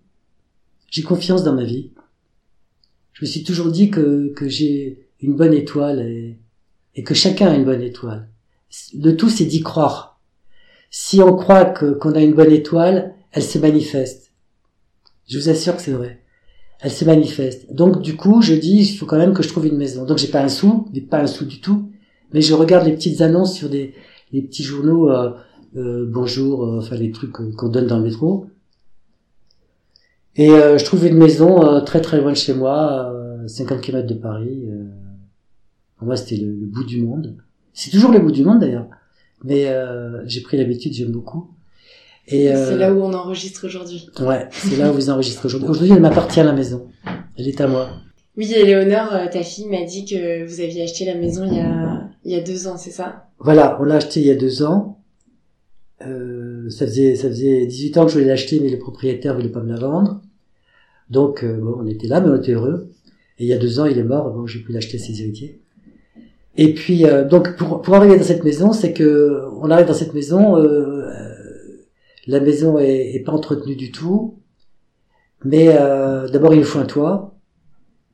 [0.89, 1.91] J'ai confiance dans ma vie.
[3.13, 6.37] Je me suis toujours dit que que j'ai une bonne étoile et,
[6.95, 8.27] et que chacun a une bonne étoile.
[8.93, 10.19] Le tout, c'est d'y croire.
[10.91, 14.31] Si on croit que qu'on a une bonne étoile, elle se manifeste.
[15.27, 16.18] Je vous assure que c'est vrai.
[16.81, 17.73] Elle se manifeste.
[17.73, 20.05] Donc du coup, je dis, il faut quand même que je trouve une maison.
[20.05, 21.89] Donc j'ai pas un sou, mais pas un sou du tout.
[22.33, 23.93] Mais je regarde les petites annonces sur des
[24.31, 25.31] les petits journaux, euh,
[25.75, 28.47] euh, bonjour, euh, enfin les trucs qu'on donne dans le métro.
[30.35, 34.07] Et euh, je trouve une maison très très loin de chez moi, euh, 50 km
[34.07, 34.69] de Paris.
[35.97, 37.35] Pour moi, c'était le, le bout du monde.
[37.73, 38.87] C'est toujours le bout du monde d'ailleurs.
[39.43, 39.67] Mais
[40.25, 41.49] j'ai pris l'habitude, j'aime beaucoup.
[42.31, 44.07] Et euh, C'est là où on enregistre aujourd'hui.
[44.19, 45.67] Ouais, c'est là où vous enregistrez aujourd'hui.
[45.69, 46.87] Aujourd'hui, elle m'appartient la maison.
[47.37, 47.89] Elle est à moi.
[48.37, 51.59] Oui, Éléonore, euh, ta fille m'a dit que vous aviez acheté la maison il y
[51.59, 53.27] a, il y a deux ans, c'est ça?
[53.39, 54.99] Voilà, on l'a acheté il y a deux ans.
[56.05, 59.49] Euh, ça faisait ça faisait 18 ans que je voulais l'acheter, mais le propriétaire voulait
[59.49, 60.21] pas me la vendre.
[61.09, 62.89] Donc euh, bon, on était là, mais on était heureux.
[63.37, 64.31] Et il y a deux ans, il est mort.
[64.31, 65.59] Bon, j'ai pu l'acheter à ses héritiers.
[66.55, 69.93] Et puis euh, donc pour pour arriver dans cette maison, c'est que on arrive dans
[69.93, 70.55] cette maison.
[72.27, 74.39] La maison est, est pas entretenue du tout.
[75.45, 77.35] Mais euh, d'abord, il faut un toit.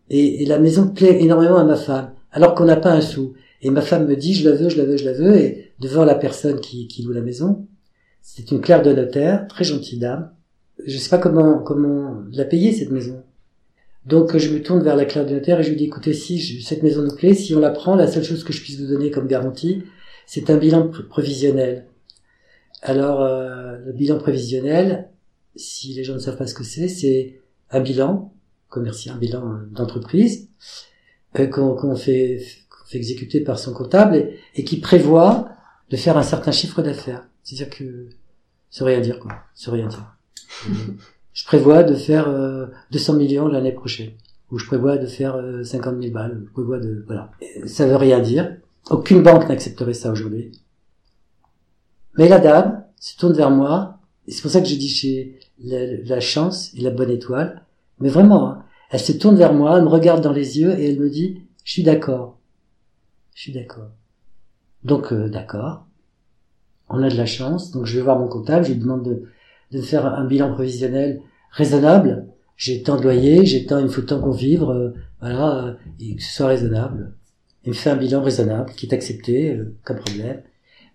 [0.10, 3.34] Et, et la maison plaît énormément à ma femme, alors qu'on n'a pas un sou.
[3.62, 5.72] Et ma femme me dit, je la veux, je la veux, je la veux, et
[5.80, 7.65] devant la personne qui, qui loue la maison,
[8.22, 10.32] c'est une clerc de notaire, très gentille dame.
[10.86, 13.24] Je sais pas comment, comment la payer, cette maison.
[14.06, 16.38] Donc, je me tourne vers la clerc de notaire et je lui dis, écoutez, si
[16.38, 18.80] je- cette maison nous plaît, si on la prend, la seule chose que je puisse
[18.80, 19.82] vous donner comme garantie,
[20.28, 21.88] c'est un bilan pr- prévisionnel.
[22.88, 25.10] Alors, euh, le bilan prévisionnel,
[25.56, 28.32] si les gens ne savent pas ce que c'est, c'est un bilan
[28.69, 30.50] commercial, un bilan euh, d'entreprise,
[31.39, 35.50] euh, qu'on fait, qu'on fait exécuter par son comptable et, et qui prévoit
[35.89, 37.28] de faire un certain chiffre d'affaires.
[37.43, 39.32] C'est-à-dire que veut rien dire quoi.
[39.65, 40.15] Veut rien dire.
[40.67, 40.74] Euh,
[41.34, 44.12] je prévois de faire euh, 200 millions l'année prochaine,
[44.52, 46.43] ou je prévois de faire euh, 50 000 balles.
[46.45, 47.32] Je prévois de voilà.
[47.65, 48.58] Ça veut rien dire.
[48.89, 50.52] Aucune banque n'accepterait ça aujourd'hui.
[52.17, 53.99] Mais la dame se tourne vers moi.
[54.28, 57.63] Et c'est pour ça que je dis j'ai la, la chance et la bonne étoile.
[57.99, 60.89] Mais vraiment, hein, elle se tourne vers moi, elle me regarde dans les yeux et
[60.89, 62.38] elle me dit, je suis d'accord.
[63.34, 63.89] Je suis d'accord.
[64.84, 65.86] Donc, euh, d'accord.
[66.89, 67.71] On a de la chance.
[67.71, 69.23] Donc, je vais voir mon comptable, je lui demande de,
[69.71, 72.28] de faire un bilan prévisionnel raisonnable.
[72.58, 75.73] J'ai tant de loyer, j'ai tant, il me faut tant pour vivre, euh, voilà, euh,
[75.99, 77.13] et que ce soit raisonnable.
[77.65, 80.41] Il me fait un bilan raisonnable qui est accepté, euh, aucun problème.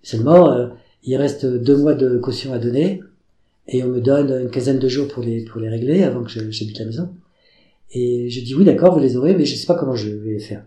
[0.02, 0.68] Seulement, euh,
[1.04, 3.00] il reste deux mois de caution à donner
[3.68, 6.30] et on me donne une quinzaine de jours pour les pour les régler avant que
[6.30, 7.08] j'habite la maison.
[7.92, 10.32] Et je dis oui, d'accord, vous les aurez, mais je sais pas comment je vais
[10.32, 10.64] les faire.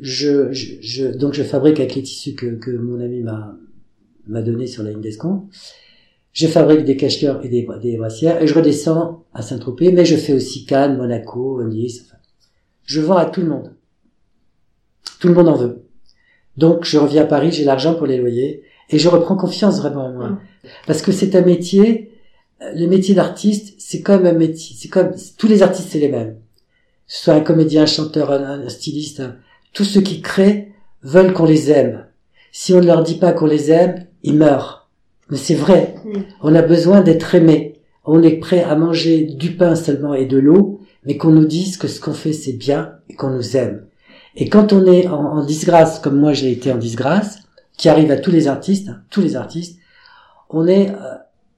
[0.00, 3.56] Je, je, je- donc je fabrique avec les tissus que, que mon ami m'a
[4.26, 5.52] m'a donné sur la ligne d'escompte.
[6.32, 10.14] Je fabrique des cacheurs et des, des brassières et je redescends à Saint-Tropez, mais je
[10.16, 12.04] fais aussi Cannes, Monaco, Nice.
[12.06, 12.18] Enfin,
[12.84, 13.72] je vends à tout le monde.
[15.18, 15.82] Tout le monde en veut.
[16.56, 20.06] Donc je reviens à Paris, j'ai l'argent pour les loyers et je reprends confiance vraiment
[20.06, 20.28] en moi.
[20.30, 20.38] Mm.
[20.86, 22.10] Parce que c'est un métier,
[22.62, 26.08] euh, le métier d'artiste, c'est comme un métier, c'est comme tous les artistes c'est les
[26.08, 26.34] mêmes.
[26.34, 29.36] que ce soit un comédien, un chanteur, un, un styliste, un-
[29.72, 30.72] tous ceux qui créent
[31.02, 32.06] veulent qu'on les aime.
[32.52, 34.88] Si on ne leur dit pas qu'on les aime, ils meurent.
[35.30, 35.94] Mais c'est vrai.
[36.04, 36.22] Oui.
[36.42, 37.80] On a besoin d'être aimé.
[38.04, 41.76] On est prêt à manger du pain seulement et de l'eau, mais qu'on nous dise
[41.76, 43.84] que ce qu'on fait c'est bien et qu'on nous aime.
[44.36, 47.38] Et quand on est en, en disgrâce, comme moi j'ai été en disgrâce,
[47.80, 49.78] qui arrive à tous les artistes, hein, tous les artistes,
[50.50, 51.14] on est, euh,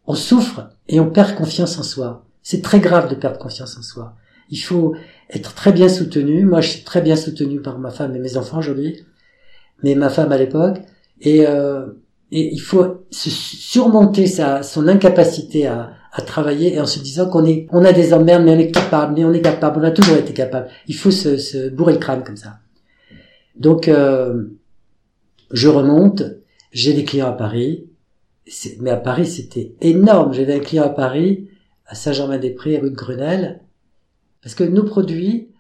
[0.07, 2.25] on souffre et on perd confiance en soi.
[2.45, 4.15] C'est très grave de perdre confiance en soi.
[4.49, 4.95] Il faut
[5.31, 6.45] être très bien soutenu.
[6.45, 9.05] Moi, je suis très bien soutenu par ma femme et mes enfants aujourd'hui,
[9.83, 10.79] mais ma femme à l'époque.
[11.21, 11.87] Et, euh,
[12.31, 17.29] et il faut se surmonter sa, son incapacité à, à travailler et en se disant
[17.29, 19.85] qu'on est, on a des emmerdes, mais on est capable, mais on est capable, on
[19.85, 20.69] a toujours été capable.
[20.87, 22.59] Il faut se, se bourrer le crâne comme ça.
[23.57, 24.45] Donc, euh,
[25.53, 26.23] je remonte,
[26.73, 27.87] j'ai des clients à Paris,
[28.81, 30.33] mais à Paris c'était énorme.
[30.33, 31.49] J'avais un client à Paris,
[31.87, 33.61] à Saint-Germain-des-Prés, rue de Grenelle,
[34.43, 35.51] parce que nos produits,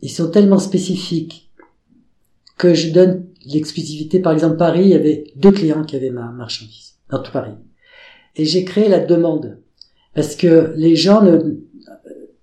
[0.00, 1.50] ils sont tellement spécifiques
[2.56, 4.20] que je donne l'exclusivité.
[4.20, 7.54] Par exemple, Paris, il y avait deux clients qui avaient ma marchandise, dans tout Paris.
[8.36, 9.58] Et j'ai créé la demande.
[10.14, 11.22] Parce que les gens,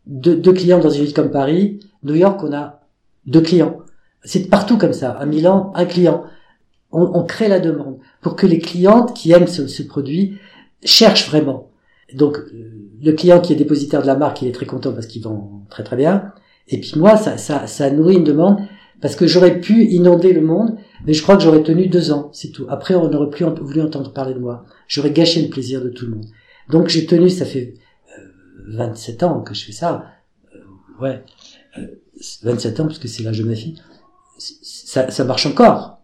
[0.06, 2.82] deux clients dans une ville comme Paris, New York, on a
[3.26, 3.80] deux clients.
[4.24, 5.12] C'est partout comme ça.
[5.12, 6.24] À Milan, un client.
[6.96, 10.38] On, on crée la demande pour que les clientes qui aiment ce, ce produit
[10.84, 11.70] cherchent vraiment.
[12.14, 15.08] Donc, euh, le client qui est dépositaire de la marque, il est très content parce
[15.08, 16.32] qu'il vend très très bien.
[16.68, 18.58] Et puis moi, ça, ça, ça nourrit une demande
[19.02, 22.30] parce que j'aurais pu inonder le monde, mais je crois que j'aurais tenu deux ans,
[22.34, 22.66] c'est tout.
[22.70, 24.66] Après, on n'aurait plus voulu entendre parler de moi.
[24.88, 26.26] J'aurais gâché le plaisir de tout le monde.
[26.70, 27.76] Donc j'ai tenu, ça fait
[28.18, 28.22] euh,
[28.70, 30.06] 27 ans que je fais ça.
[30.56, 31.24] Euh, ouais,
[31.78, 31.88] euh,
[32.44, 33.80] 27 ans parce que c'est l'âge de ma fille.
[34.38, 35.95] Ça, ça marche encore.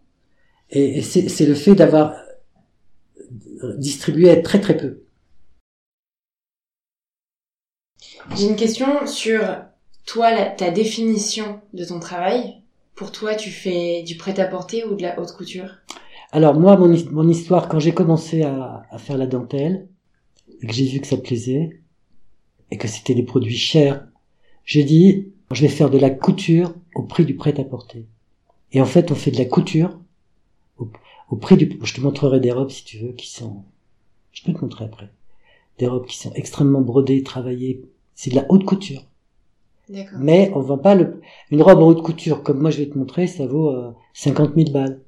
[0.72, 2.16] Et, c'est le fait d'avoir
[3.78, 5.04] distribué très très peu.
[8.36, 9.42] J'ai une question sur
[10.06, 12.62] toi, la- ta définition de ton travail.
[12.96, 15.78] Pour toi, tu fais du prêt-à-porter ou de la haute couture?
[16.32, 19.88] Alors moi, mon histoire, quand j'ai commencé à, à faire la dentelle,
[20.62, 21.82] et que j'ai vu que ça plaisait,
[22.70, 24.08] et que c'était des produits chers,
[24.64, 28.06] j'ai dit, je vais faire de la couture au prix du prêt-à-porter.
[28.72, 30.00] Et en fait, on fait de la couture
[31.32, 31.80] au, prix du...
[31.84, 33.63] Je te montrerai des robes, si tu veux, qui sont...
[34.32, 35.10] Je peux te montrer après.
[35.80, 37.82] Des robes qui sont extrêmement brodées, travaillées.
[38.13, 39.04] C'est de la haute couture.
[39.89, 40.20] D'accord.
[40.20, 41.22] Mais on vend pas le...
[41.50, 44.56] Une robe en haute couture, comme moi je vais te montrer, ça vaut euh, 50
[44.56, 45.02] 000 balles.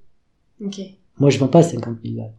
[0.63, 0.79] Ok.
[1.19, 2.33] Moi, je vends pas 50 000 balles.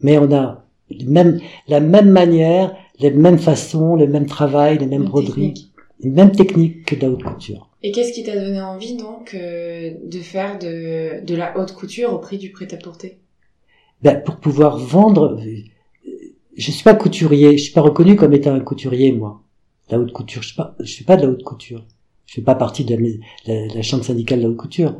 [0.00, 4.86] Mais on a les mêmes, la même manière, les mêmes façons, le même travail, les
[4.86, 7.70] mêmes broderies, les mêmes techniques que de la haute couture.
[7.86, 12.18] Et qu'est-ce qui t'a donné envie donc euh, de faire de, la haute couture au
[12.18, 13.18] prix du prêt-à-porter?
[14.00, 16.10] Ben, pour pouvoir vendre, euh,
[16.56, 19.42] je suis pas couturier, je suis pas reconnu comme étant un couturier, moi.
[19.90, 20.74] La haute couture, je suis pas,
[21.06, 21.84] pas de la haute couture.
[22.24, 22.96] Je fais pas partie de
[23.46, 24.96] la chambre syndicale de la haute couture.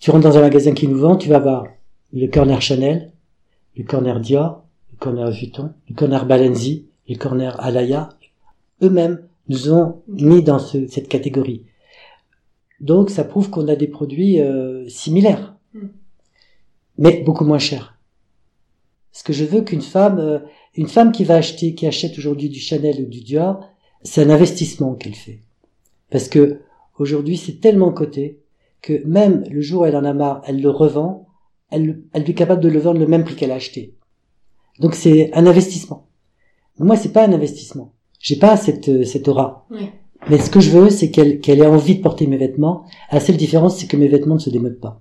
[0.00, 1.66] Tu rentres dans un magasin qui nous vend, tu vas voir
[2.14, 3.12] le corner Chanel,
[3.76, 8.08] le corner Dior, le corner Vuitton, le corner Balenzi, le corner Alaya.
[8.82, 11.64] Eux-mêmes nous ont mis dans ce- cette catégorie.
[12.80, 15.86] Donc ça prouve qu'on a des produits euh, similaires, Mm.
[16.98, 17.98] mais beaucoup moins chers.
[19.12, 20.38] Parce que je veux qu'une femme, euh,
[20.74, 23.66] une femme qui va acheter, qui achète aujourd'hui du Chanel ou du Dior,
[24.02, 25.40] c'est un investissement qu'elle fait.
[26.10, 26.60] Parce que
[26.98, 28.40] aujourd'hui c'est tellement coté
[28.82, 31.26] que même le jour où elle en a marre, elle le revend,
[31.70, 33.94] elle, le- elle est capable de le vendre le même prix qu'elle a acheté.
[34.80, 36.08] Donc c'est un investissement.
[36.78, 37.94] Moi c'est pas un investissement.
[38.20, 39.66] J'ai pas cette, euh, cette aura.
[40.28, 42.84] Mais ce que je veux, c'est qu'elle qu'elle ait envie de porter mes vêtements.
[43.12, 45.00] La seule différence, c'est que mes vêtements ne se démodent pas.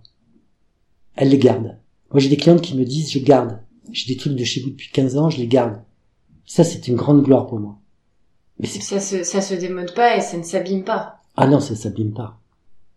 [1.16, 1.78] Elle les garde.
[2.12, 3.60] Moi, j'ai des clientes qui me disent, je garde.
[3.92, 5.82] J'ai des trucs de chez vous depuis 15 ans, je les garde.
[6.46, 7.80] Ça, c'est une grande gloire pour moi.
[8.60, 11.22] Mais c'est, Ça se, ça se démode pas et ça ne s'abîme pas.
[11.38, 12.40] ah non, ça s'abîme pas.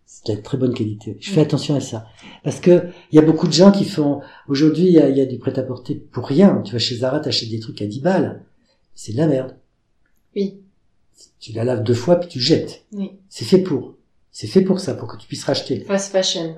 [0.07, 1.17] C'est de la très bonne qualité.
[1.21, 1.45] Je fais Mm.
[1.45, 2.07] attention à ça.
[2.45, 5.17] Parce que, il y a beaucoup de gens qui font, aujourd'hui, il y a, il
[5.17, 6.63] y a du prêt-à-porter pour rien.
[6.65, 8.45] Tu vas chez Zara, t'achètes des trucs à 10 balles.
[8.95, 9.58] C'est de la merde.
[10.37, 10.61] Oui.
[11.41, 12.85] Tu la laves deux fois, puis tu jettes.
[12.93, 13.13] Oui.
[13.29, 13.95] C'est fait pour.
[14.33, 15.81] C'est fait pour ça, pour que tu puisses racheter.
[15.81, 16.57] Fast fashion.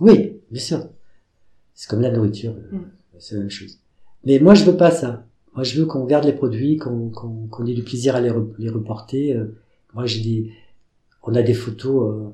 [0.00, 0.88] Oui, bien sûr.
[1.74, 2.90] C'est comme la nourriture, euh, Mm.
[3.18, 3.78] c'est la même chose.
[4.24, 5.24] Mais moi, je veux pas ça.
[5.54, 8.30] Moi, je veux qu'on garde les produits, qu'on qu'on qu'on ait du plaisir à les,
[8.30, 9.34] re- les reporter.
[9.34, 9.54] euh.
[9.94, 10.52] Moi, j'ai des,
[11.22, 12.30] on a des photos euh,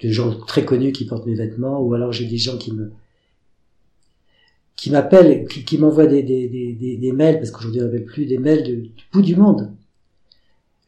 [0.00, 2.92] de gens très connus qui portent mes vêtements, ou alors j'ai des gens qui me
[4.76, 8.26] qui m'appellent, qui, qui m'envoient des, des, des, des, mails, parce qu'aujourd'hui on n'avait plus
[8.26, 9.72] des mails de- du bout du monde.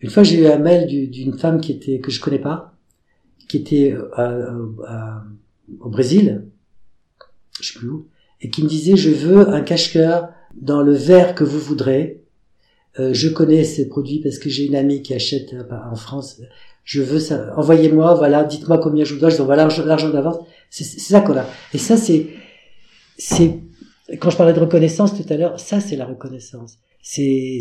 [0.00, 2.74] Une fois, j'ai eu un mail du- d'une femme qui était que je connais pas,
[3.48, 5.24] qui était euh, à- à-
[5.80, 6.44] au Brésil,
[7.60, 8.06] je sais plus où,
[8.40, 12.14] et qui me disait je veux un cache-cœur dans le vert que vous voudrez,
[12.98, 16.40] Euh, je connais ces produits parce que j'ai une amie qui achète euh, en France.
[16.82, 17.54] Je veux ça.
[17.56, 19.28] Envoyez-moi, voilà, dites-moi combien je vous dois.
[19.30, 20.38] Je dois l'argent, l'argent d'avance.
[20.68, 21.46] C'est ça qu'on a.
[21.74, 22.26] Et ça, c'est,
[23.16, 23.60] c'est,
[24.20, 26.78] quand je parlais de reconnaissance tout à l'heure, ça, c'est la reconnaissance.
[27.02, 27.58] C'est,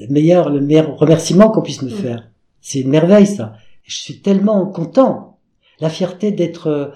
[0.00, 1.94] le meilleur, le meilleur remerciement qu'on puisse me Mm.
[2.02, 2.30] faire.
[2.60, 3.54] C'est une merveille, ça.
[3.82, 5.38] Je suis tellement content.
[5.80, 6.86] La fierté d'être, euh,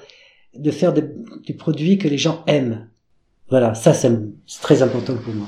[0.57, 1.15] de faire de-
[1.47, 2.89] des produits que les gens aiment.
[3.51, 4.11] Voilà, ça, c'est
[4.63, 5.47] très important pour moi.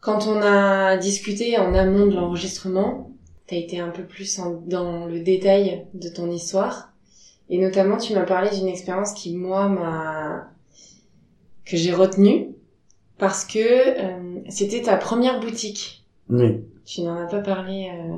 [0.00, 3.10] Quand on a discuté en amont de l'enregistrement,
[3.46, 6.92] t'as été un peu plus en- dans le détail de ton histoire.
[7.50, 10.50] Et notamment, tu m'as parlé d'une expérience qui, moi, m'a...
[11.68, 12.48] que j'ai retenue.
[13.18, 16.04] Parce que euh, c'était ta première boutique.
[16.30, 16.60] Oui.
[16.84, 17.90] Tu n'en as pas parlé...
[17.92, 18.14] euh,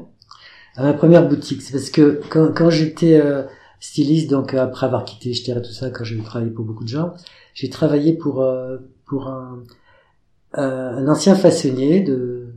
[0.76, 3.42] À ma première boutique, c'est parce que quand, quand j'étais euh,
[3.80, 6.84] styliste, donc euh, après avoir quitté Jeter et tout ça, quand j'ai travaillé pour beaucoup
[6.84, 7.14] de gens,
[7.54, 8.44] j'ai travaillé pour
[9.06, 9.64] pour un,
[10.52, 12.48] un ancien façonnier de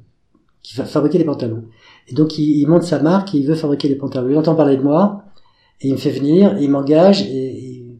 [0.62, 1.64] qui fa- fabriquait des pantalons.
[2.10, 4.30] Et donc il, il monte sa marque et il veut fabriquer des pantalons.
[4.30, 5.24] Il entend parler de moi
[5.82, 8.00] et il me fait venir, il m'engage et, et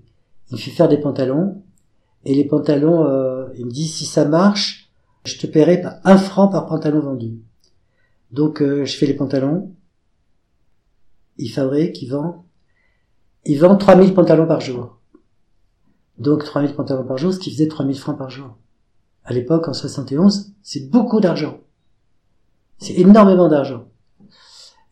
[0.50, 1.62] il me fait faire des pantalons.
[2.26, 4.90] Et les pantalons, euh, il me dit si ça marche,
[5.26, 7.40] je te paierai un franc par pantalon vendu.
[8.32, 9.74] Donc euh, je fais les pantalons,
[11.38, 12.46] il fabrique, il vend.
[13.46, 14.98] Il vend 3000 pantalons par jour.
[16.18, 18.56] Donc 3000 pantalons par jour, ce qui faisait 3000 francs par jour.
[19.26, 21.60] À l'époque, en 71, c'est beaucoup d'argent.
[22.78, 23.88] C'est énormément d'argent.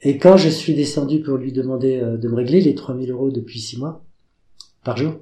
[0.02, 3.30] Et quand je suis descendu pour lui demander euh, de me régler les 3000 euros
[3.30, 4.04] depuis 6 mois,
[4.84, 5.14] par jour,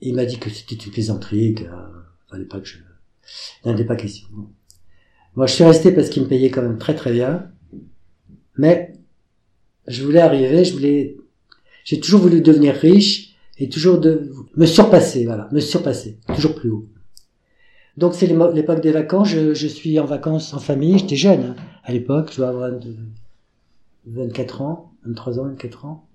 [0.00, 1.70] il m'a dit que c'était une plaisanterie, que euh,
[2.30, 2.78] fallait pas que je...
[3.64, 4.28] Il n'en était pas question.
[5.34, 7.50] Moi, je suis resté parce qu'il me payait quand même très très bien.
[8.56, 8.94] Mais
[9.86, 11.16] je voulais arriver, je voulais,
[11.84, 16.70] j'ai toujours voulu devenir riche et toujours de me surpasser, voilà, me surpasser, toujours plus
[16.70, 16.86] haut.
[17.96, 21.56] Donc c'est l'époque des vacances, je, je suis en vacances en famille, j'étais jeune hein,
[21.84, 22.94] à l'époque, je dois avoir de-
[24.06, 26.06] 24 ans, 23 ans, 24 ans.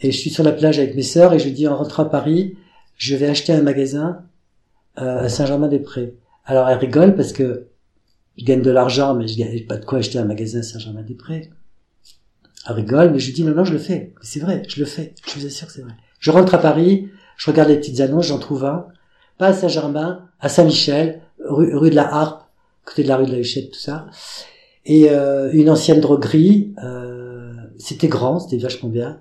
[0.00, 2.08] Et je suis sur la plage avec mes sœurs et je dis en rentrant à
[2.08, 2.56] Paris,
[2.96, 4.22] je vais acheter un magasin
[4.98, 6.14] euh, à Saint-Germain-des-Prés.
[6.44, 7.66] Alors elle rigole parce que
[8.36, 11.50] je gagne de l'argent, mais je gagne pas de quoi acheter un magasin à Saint-Germain-des-Prés.
[12.66, 14.12] Elle rigole, mais je lui dis non, non, je le fais.
[14.22, 15.14] C'est vrai, je le fais.
[15.26, 15.92] Je vous assure que c'est vrai.
[16.18, 18.86] Je rentre à Paris, je regarde les petites annonces, j'en trouve un.
[19.38, 22.44] Pas à Saint-Germain, à Saint-Michel, rue, rue de la Harpe,
[22.84, 24.06] côté de la rue de la Huchette, tout ça.
[24.86, 26.72] Et euh, une ancienne droguerie.
[26.82, 29.20] Euh, c'était grand, c'était vachement bien.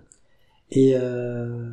[0.72, 1.72] Et euh,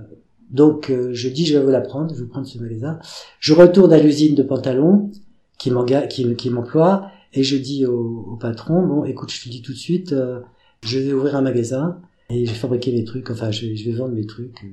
[0.51, 2.99] donc euh, je dis je vais vous la prendre, je vais prendre ce magasin.
[3.39, 5.11] Je retourne à l'usine de pantalons
[5.59, 9.63] qui m'enga- qui, m'emploie et je dis au, au patron bon écoute je te dis
[9.63, 10.41] tout de suite euh,
[10.85, 13.89] je vais ouvrir un magasin et je vais fabriquer mes trucs enfin je, vais- je
[13.91, 14.65] vais vendre mes trucs.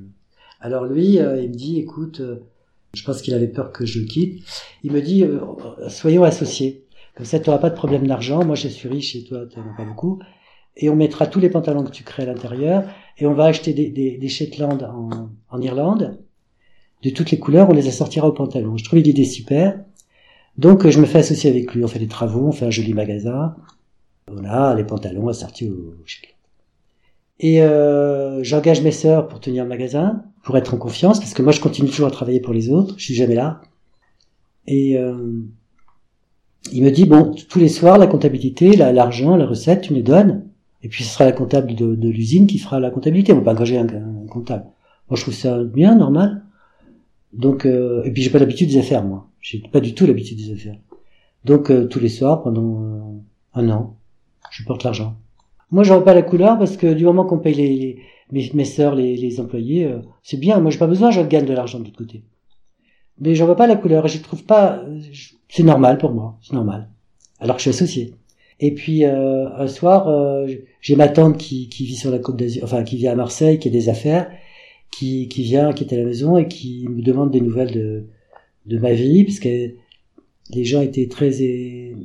[0.60, 2.38] Alors lui euh, il me dit écoute euh,
[2.94, 4.44] je pense qu'il avait peur que je quitte.
[4.84, 5.40] Il me dit euh,
[5.90, 6.86] soyons associés
[7.16, 8.44] comme ça tu n'auras pas de problème d'argent.
[8.44, 10.20] Moi je suis riche et toi tu n'en as pas beaucoup
[10.80, 12.84] et on mettra tous les pantalons que tu crées à l'intérieur
[13.18, 16.18] et on va acheter des, des, des Shetland en, en Irlande
[17.04, 18.78] de toutes les couleurs, on les assortira aux pantalons.
[18.78, 19.80] Je trouve l'idée super.
[20.58, 22.94] Donc je me fais associer avec lui, on fait des travaux, on fait un joli
[22.94, 23.56] magasin.
[24.32, 26.34] Voilà, les pantalons assortis au Shetland.
[27.40, 31.44] Et euh, j'engage mes sœurs pour tenir le magasin, pour être en confiance, parce que
[31.44, 33.62] moi je continue toujours à travailler pour les autres, je suis jamais là.
[34.66, 35.44] Et euh,
[36.72, 39.98] il me dit, bon, tous les soirs, la comptabilité, la- l'argent, la recette, tu me
[39.98, 40.47] les donnes.
[40.84, 43.34] Et puis ce sera la comptable de, l'usine qui fera la comptabilité.
[43.34, 44.66] On va pas un, comptable.
[45.10, 46.44] Moi je trouve ça bien, normal.
[47.34, 49.28] Donc euh, et puis j'ai pas l'habitude des affaires moi.
[49.42, 50.78] J'ai pas du tout l'habitude des affaires.
[51.46, 53.00] Donc euh, tous les soirs pendant euh,
[53.54, 53.96] un an,
[54.52, 55.16] je porte l'argent.
[55.72, 58.00] Moi je vois pas la couleur parce que du moment qu'on paye les, les
[58.32, 60.60] mes, mes sœurs, les, les employés, euh, c'est bien.
[60.60, 62.24] Moi j'ai pas besoin, je gagne de l'argent de l'autre côté.
[63.20, 64.78] Mais j'en vois pas la couleur et je trouve pas.
[64.78, 65.02] euh,
[65.50, 66.90] C'est normal pour moi, c'est normal.
[67.40, 68.14] Alors que je suis associé.
[68.60, 70.48] Et puis euh, un soir, euh,
[70.82, 73.60] j'ai ma tante qui, qui vit sur la côte d'Azur, enfin qui vient à Marseille,
[73.60, 74.32] qui a des affaires,
[74.92, 78.06] qui, qui vient, qui est à la maison et qui me demande des nouvelles de,
[78.66, 79.72] de ma vie, parce que
[80.52, 81.96] les gens étaient très é-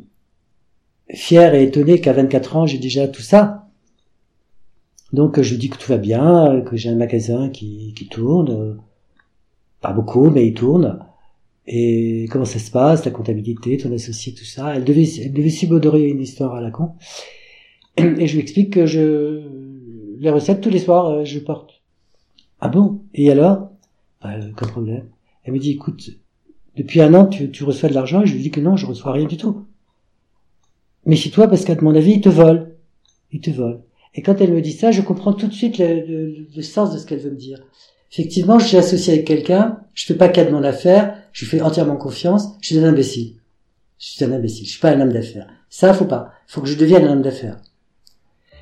[1.15, 3.69] fiers et étonnés qu'à 24 ans j'ai déjà tout ça.
[5.13, 8.51] Donc je lui dis que tout va bien, que j'ai un magasin qui, qui tourne,
[8.51, 8.75] euh,
[9.81, 10.99] pas beaucoup, mais il tourne.
[11.67, 14.75] Et comment ça se passe, la comptabilité, ton associé, tout ça?
[14.75, 16.93] Elle devait, elle devait subodorer une histoire à la con.
[17.97, 19.43] Et je lui explique que je,
[20.19, 21.83] les recettes tous les soirs, euh, je porte.
[22.61, 23.03] Ah bon?
[23.15, 23.71] Et alors?
[24.23, 25.05] Bah, euh, aucun problème.
[25.45, 26.11] Elle me dit, écoute,
[26.77, 28.87] depuis un an, tu, tu reçois de l'argent, et je lui dis que non, je
[28.87, 29.67] reçois rien du tout.
[31.07, 32.67] Méfie-toi parce qu'à mon avis, ils te volent.
[33.31, 33.83] Ils te volent.
[34.15, 36.93] Et quand elle me dit ça, je comprends tout de suite le, le- le sens
[36.93, 37.59] de ce qu'elle veut me dire.
[38.13, 41.51] Effectivement, je suis associé avec quelqu'un, je fais pas cas de mon affaire, je lui
[41.51, 43.37] fais entièrement confiance, je suis un imbécile.
[43.99, 44.67] Je suis un imbécile.
[44.67, 45.47] Je suis pas un homme d'affaires.
[45.71, 46.33] Ça, faut pas.
[46.47, 47.59] Faut que je devienne un homme d'affaires.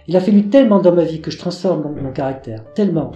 [0.06, 2.64] Il a fallu tellement dans ma vie que je transforme mon, mon caractère.
[2.74, 3.12] Tellement.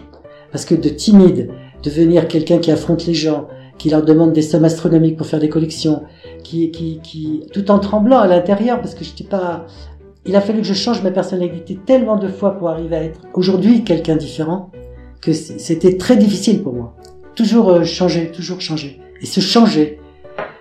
[0.50, 1.50] Parce que de timide,
[1.82, 3.48] devenir quelqu'un qui affronte les gens,
[3.78, 6.05] qui leur demande des sommes astronomiques pour faire des collections,
[6.42, 9.66] qui, qui, qui, tout en tremblant à l'intérieur, parce que je n'étais pas,
[10.24, 13.20] il a fallu que je change ma personnalité tellement de fois pour arriver à être
[13.34, 14.70] aujourd'hui quelqu'un différent,
[15.20, 16.96] que c'était très difficile pour moi.
[17.34, 19.00] Toujours euh, changer, toujours changer.
[19.25, 20.01] Et se changer,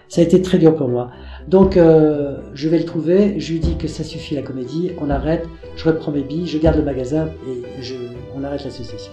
[0.07, 1.11] ça a été très dur pour moi.
[1.49, 5.09] Donc, euh, je vais le trouver, je lui dis que ça suffit la comédie, on
[5.09, 5.45] arrête,
[5.75, 7.61] je reprends mes billes, je garde le magasin et
[8.33, 9.11] on arrête l'association.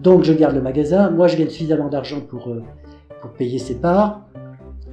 [0.00, 1.10] Donc je garde le magasin.
[1.10, 2.62] Moi, je gagne suffisamment d'argent pour, euh,
[3.20, 4.22] pour payer ses parts.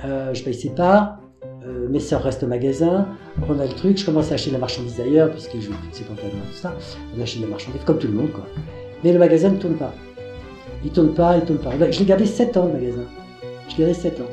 [0.03, 1.19] Euh, je paye ses parts.
[1.65, 3.07] Euh, mes sœurs restent au magasin.
[3.47, 3.97] On a le truc.
[3.97, 6.51] Je commence à acheter la marchandise ailleurs, puisque je veux plus de ces pantalons et
[6.51, 6.73] tout ça.
[7.17, 8.45] On achète de la marchandise, comme tout le monde, quoi.
[9.03, 9.93] Mais le magasin ne tourne pas.
[10.83, 11.71] Il tourne pas, il tourne pas.
[11.89, 13.03] Je l'ai gardé 7 ans, le magasin.
[13.69, 14.25] Je l'ai gardé 7 ans.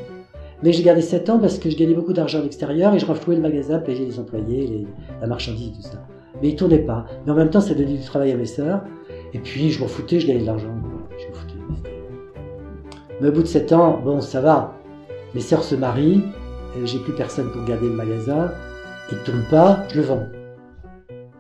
[0.63, 3.07] Mais j'ai gardé 7 ans parce que je gagnais beaucoup d'argent à l'extérieur et je
[3.07, 4.87] renflouais le magasin, payais les employés,
[5.21, 6.03] la marchandise, tout ça.
[6.41, 7.07] Mais il tournait pas.
[7.25, 8.83] Mais en même temps, ça donnait du travail à mes sœurs.
[9.35, 10.75] Et puis, je m'en foutais, je gagnais de l'argent.
[13.21, 14.81] Mais au bout de 7 ans, bon, ça va.
[15.35, 16.23] Mes sœurs se marient,
[16.85, 18.53] j'ai plus personne pour garder le magasin.
[19.11, 20.27] Il ne tourne pas, je le vends.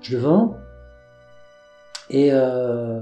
[0.00, 0.56] Je le vends.
[2.10, 3.00] Et euh,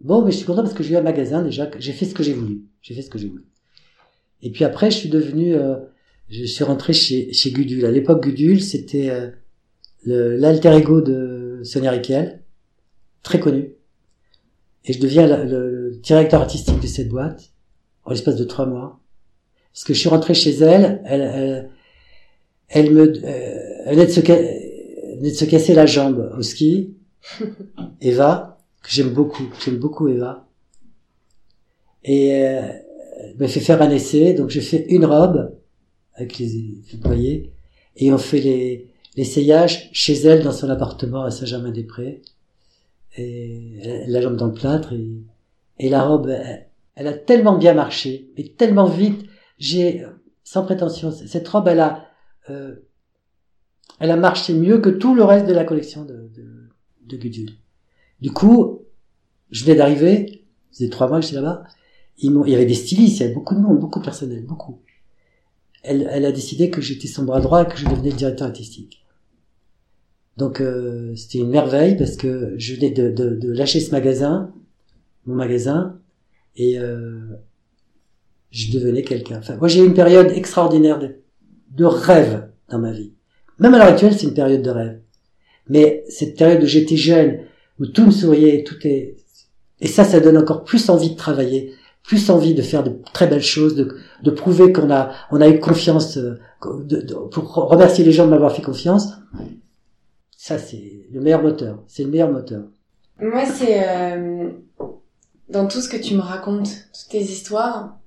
[0.00, 2.14] bon, mais je suis content parce que j'ai eu un magasin déjà, j'ai fait ce
[2.14, 2.62] que j'ai voulu.
[2.82, 3.44] J'ai fait ce que j'ai voulu.
[4.42, 5.76] Et puis après, je suis devenu, euh,
[6.28, 7.84] je suis rentré chez, Gudule.
[7.84, 9.30] À l'époque, Gudule, c'était euh,
[10.04, 12.42] l'alter ego de Sonia Riquel
[13.22, 13.74] très connu.
[14.84, 17.52] Et je deviens le, directeur artistique de cette boîte
[18.04, 19.00] en l'espace de trois mois.
[19.72, 21.70] Parce que je suis rentré chez elle, elle, elle,
[22.68, 26.94] elle me, euh, elle venait de, se, de se casser la jambe au ski.
[28.00, 30.48] Eva, que j'aime beaucoup, j'aime beaucoup Eva.
[32.04, 32.62] Et euh,
[33.20, 35.54] elle m'a fait faire un essai, donc j'ai fait une robe
[36.14, 37.52] avec les employés
[37.96, 38.88] et on fait les
[39.18, 42.22] l'essayage chez elle dans son appartement à Saint-Germain-des-Prés
[43.16, 45.22] et la jambe dans le plâtre et,
[45.78, 46.28] et la robe,
[46.94, 49.24] elle, a tellement bien marché, et tellement vite.
[49.58, 50.04] J'ai,
[50.44, 52.06] sans prétention, cette robe, elle a,
[52.50, 52.76] euh,
[54.00, 56.68] elle a marché mieux que tout le reste de la collection de, de,
[57.06, 57.52] de Gudule.
[58.20, 58.82] Du coup,
[59.50, 61.64] je venais d'arriver, c'était trois mois que j'étais là-bas.
[62.18, 64.80] Il y avait des stylistes, il y avait beaucoup de monde, beaucoup de personnel, beaucoup.
[65.84, 68.48] Elle, elle a décidé que j'étais son bras droit et que je devenais le directeur
[68.48, 69.04] artistique.
[70.38, 74.52] Donc euh, c'était une merveille parce que je venais de, de, de, lâcher ce magasin,
[75.26, 75.98] mon magasin,
[76.54, 77.18] et euh,
[78.52, 79.38] je devenais quelqu'un.
[79.38, 81.16] Enfin, moi j'ai eu une période extraordinaire de,
[81.72, 83.12] de rêve dans ma vie.
[83.58, 85.00] Même à l'heure actuelle, c'est une période de rêve.
[85.68, 87.40] Mais cette période où j'étais jeune,
[87.80, 89.16] où tout me souriait, tout est...
[89.80, 91.72] Et ça, ça donne encore plus envie de travailler,
[92.04, 95.48] plus envie de faire de très belles choses, de, de prouver qu'on a, on a
[95.48, 99.14] eu confiance, euh, pour remercier les gens de m'avoir fait confiance.
[100.40, 101.82] Ça, c'est le meilleur moteur.
[101.88, 102.62] C'est le meilleur moteur.
[103.20, 104.50] Moi, c'est euh,
[105.50, 107.98] dans tout ce que tu me racontes, toutes tes histoires.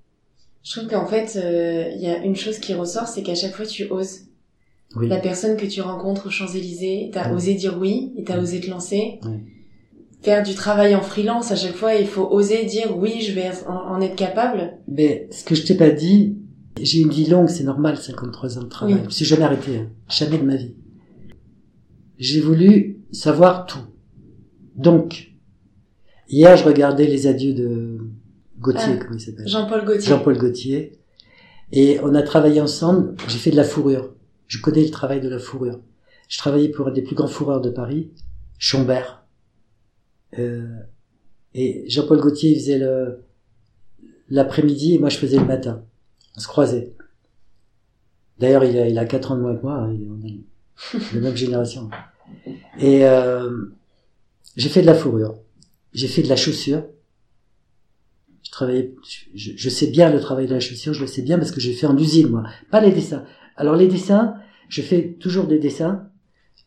[0.64, 3.54] Je trouve qu'en fait, euh, il y a une chose qui ressort, c'est qu'à chaque
[3.54, 4.22] fois, tu oses.
[4.96, 5.10] Oui.
[5.10, 8.70] La personne que tu rencontres aux Champs-Élysées, t'as osé dire oui et t'as osé te
[8.70, 9.20] lancer.
[10.22, 13.52] Faire du travail en freelance, à chaque fois, il faut oser dire oui, je vais
[13.68, 14.78] en, être capable.
[14.88, 16.38] Mais ce que je t'ai pas dit,
[16.82, 19.04] j'ai une vie longue, c'est normal, 53 ans de travail.
[19.10, 19.90] Je suis jamais arrêté, hein.
[20.08, 20.76] jamais de ma vie
[22.22, 23.84] j'ai voulu savoir tout.
[24.76, 25.32] Donc,
[26.30, 27.98] hier, je regardais les adieux de
[28.60, 30.10] Gauthier, ah, comment il s'appelle Jean-Paul Gauthier.
[30.10, 31.00] Jean-Paul Gauthier.
[31.72, 33.16] Et on a travaillé ensemble.
[33.28, 34.14] J'ai fait de la fourrure.
[34.48, 35.80] Je connais le travail de la fourrure.
[36.30, 38.12] Je travaillais pour un des plus grands fourreurs de Paris,
[38.60, 39.26] Chombert.
[40.38, 40.78] Euh,
[41.56, 43.24] et Jean-Paul Gauthier, il faisait le,
[44.30, 45.84] l'après-midi et moi je faisais le matin.
[46.38, 46.94] On se croisait.
[48.38, 49.74] D'ailleurs, il a, il a 4 ans de moins que moi.
[49.74, 50.44] Hein, il,
[51.14, 51.90] de même génération.
[52.80, 53.50] Et euh,
[54.56, 55.36] j'ai fait de la fourrure,
[55.94, 56.84] j'ai fait de la chaussure.
[58.44, 58.94] Je travaillais,
[59.34, 61.74] je, sais bien le travail de la chaussure, je le sais bien parce que j'ai
[61.74, 63.24] fait en usine moi, pas les dessins.
[63.56, 64.36] Alors les dessins,
[64.68, 66.10] je fais toujours des dessins,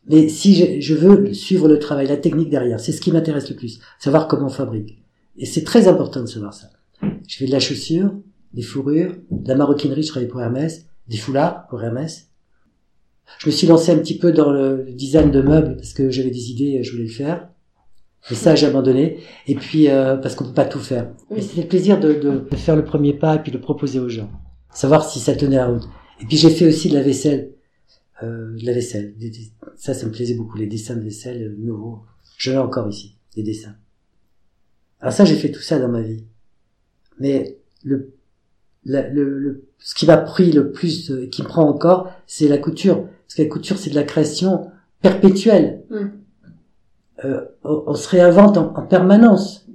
[0.07, 3.55] mais si je veux suivre le travail, la technique derrière, c'est ce qui m'intéresse le
[3.55, 5.03] plus, savoir comment on fabrique.
[5.37, 6.69] Et c'est très important de savoir ça.
[7.01, 8.13] Je fais de la chaussure,
[8.53, 12.29] des fourrures, de la maroquinerie, je travaille pour Hermès, des foulards pour Hermès,
[13.39, 16.29] Je me suis lancé un petit peu dans le design de meubles parce que j'avais
[16.31, 17.49] des idées, je voulais le faire.
[18.31, 19.19] Et ça, j'ai abandonné.
[19.47, 21.11] Et puis, euh, parce qu'on peut pas tout faire.
[21.29, 21.37] Oui.
[21.37, 23.61] Mais c'était le plaisir de, de, de faire le premier pas et puis de le
[23.61, 24.29] proposer aux gens.
[24.73, 25.87] Savoir si ça tenait la route.
[26.21, 27.51] Et puis, j'ai fait aussi de la vaisselle.
[28.23, 29.13] Euh, de la vaisselle.
[29.17, 30.57] Des- des- ça, ça me plaisait beaucoup.
[30.57, 31.99] Les dessins de vaisselle euh, nouveaux.
[32.37, 33.15] Je l'ai encore ici.
[33.35, 33.75] Des dessins.
[35.01, 36.23] Alors ça, j'ai fait tout ça dans ma vie.
[37.19, 38.13] Mais le,
[38.85, 42.47] la- le, le- ce qui m'a pris le plus, euh, qui me prend encore, c'est
[42.47, 43.07] la couture.
[43.27, 44.69] Parce que la couture, c'est de la création
[45.01, 45.83] perpétuelle.
[45.89, 46.05] Mm.
[47.25, 49.65] Euh, on, on se réinvente en, en permanence.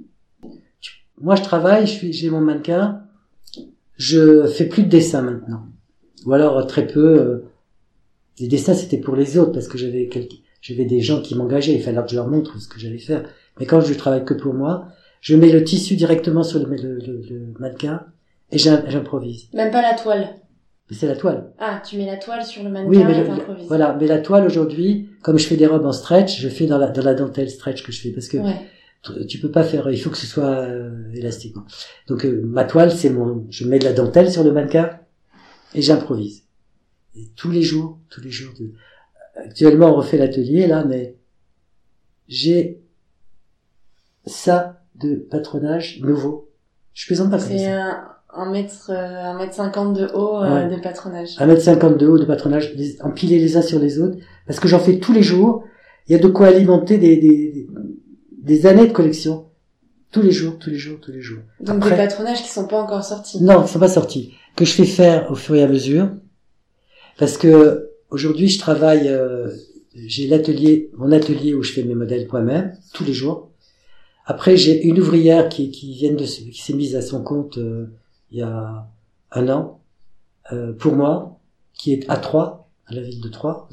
[0.79, 3.01] Tu- Moi, je travaille, je suis, j'ai mon mannequin.
[3.97, 5.63] Je fais plus de dessins maintenant,
[6.25, 7.19] ou alors euh, très peu.
[7.19, 7.45] euh,
[8.39, 11.73] les dessins, c'était pour les autres parce que j'avais des gens qui m'engageaient.
[11.75, 13.23] Il fallait que je leur montre ce que j'allais faire.
[13.59, 14.87] Mais quand je travaille que pour moi,
[15.19, 18.05] je mets le tissu directement sur le, le, le- le mannequin
[18.51, 19.47] et j'im- j'improvise.
[19.53, 20.29] Même pas la toile.
[20.91, 21.51] C'est la toile.
[21.57, 23.63] Ah, tu mets la toile sur le mannequin Oui, mais et le-.
[23.67, 26.77] Voilà, mais la toile aujourd'hui, comme je fais des robes en stretch, je fais dans
[26.77, 28.55] la, dans la dentelle stretch que je fais parce que Ouais.
[29.01, 31.55] tu- tu peux pas faire, il faut que ce soit euh, élastique.
[32.07, 34.99] Donc euh, ma toile, c'est mon, je mets de la dentelle sur le mannequin
[35.73, 36.43] et j'improvise.
[37.15, 38.53] Et tous les jours, tous les jours.
[38.59, 38.73] de-
[39.35, 41.15] Actuellement, on refait l'atelier là, mais
[42.27, 42.81] j'ai
[44.25, 46.49] ça de patronage nouveau.
[46.93, 47.85] Je plaisante pas comme ça.
[47.85, 50.75] un, un mètre, euh, un mètre cinquante de haut euh, Ouais.
[50.75, 51.35] de patronage.
[51.37, 52.73] 1m50 de haut de patronage,
[53.03, 54.17] empilés les uns sur les autres,
[54.47, 55.63] parce que j'en fais tous les jours.
[56.07, 57.67] Il y a de quoi alimenter des, des,
[58.41, 59.45] des années de collection.
[60.11, 61.39] Tous les jours, tous les jours, tous les jours.
[61.61, 63.41] Donc Après- des patronages qui sont pas encore sortis.
[63.41, 64.33] Non, ils sont pas sortis.
[64.55, 66.09] Que je fais faire au fur et à mesure.
[67.17, 69.47] Parce que aujourd'hui, je travaille, euh,
[69.95, 73.49] j'ai l'atelier, mon atelier où je fais mes modèles moi-même, tous les jours.
[74.25, 77.85] Après, j'ai une ouvrière qui, qui vient de, qui s'est mise à son compte euh,
[78.31, 78.87] il y a
[79.31, 79.81] un an,
[80.51, 81.39] euh, pour moi,
[81.73, 83.67] qui est à Troyes, à la ville de Troyes,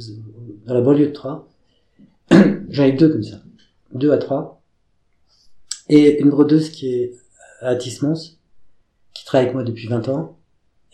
[0.67, 1.49] dans la banlieue de Troyes.
[2.71, 3.41] J'en ai deux comme ça,
[3.93, 4.61] deux à Troyes.
[5.89, 7.15] Et une brodeuse qui est
[7.61, 8.37] à Tismons,
[9.15, 10.37] qui travaille avec moi depuis 20 ans.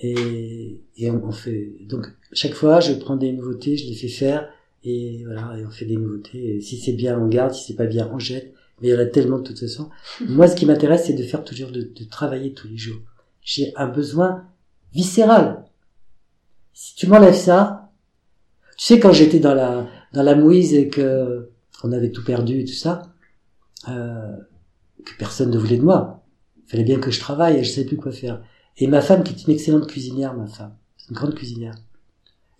[0.01, 4.09] Et, et on, on fait donc chaque fois je prends des nouveautés, je les fais
[4.09, 4.49] faire
[4.83, 6.57] et voilà et on fait des nouveautés.
[6.57, 8.53] Et si c'est bien on garde, si c'est pas bien on jette.
[8.81, 9.91] Mais il y en a tellement de toute façon.
[10.29, 13.01] Moi ce qui m'intéresse c'est de faire toujours de, de travailler tous les jours.
[13.45, 14.45] J'ai un besoin
[14.93, 15.65] viscéral.
[16.73, 17.91] Si tu m'enlèves ça,
[18.77, 21.51] tu sais quand j'étais dans la dans la mouise et que
[21.85, 23.03] on avait tout perdu et tout ça,
[23.89, 24.33] euh,
[25.05, 26.25] que personne ne voulait de moi.
[26.67, 28.43] Il fallait bien que je travaille et je savais plus quoi faire.
[28.79, 31.75] Et ma femme, qui est une excellente cuisinière, ma femme, c'est une grande cuisinière.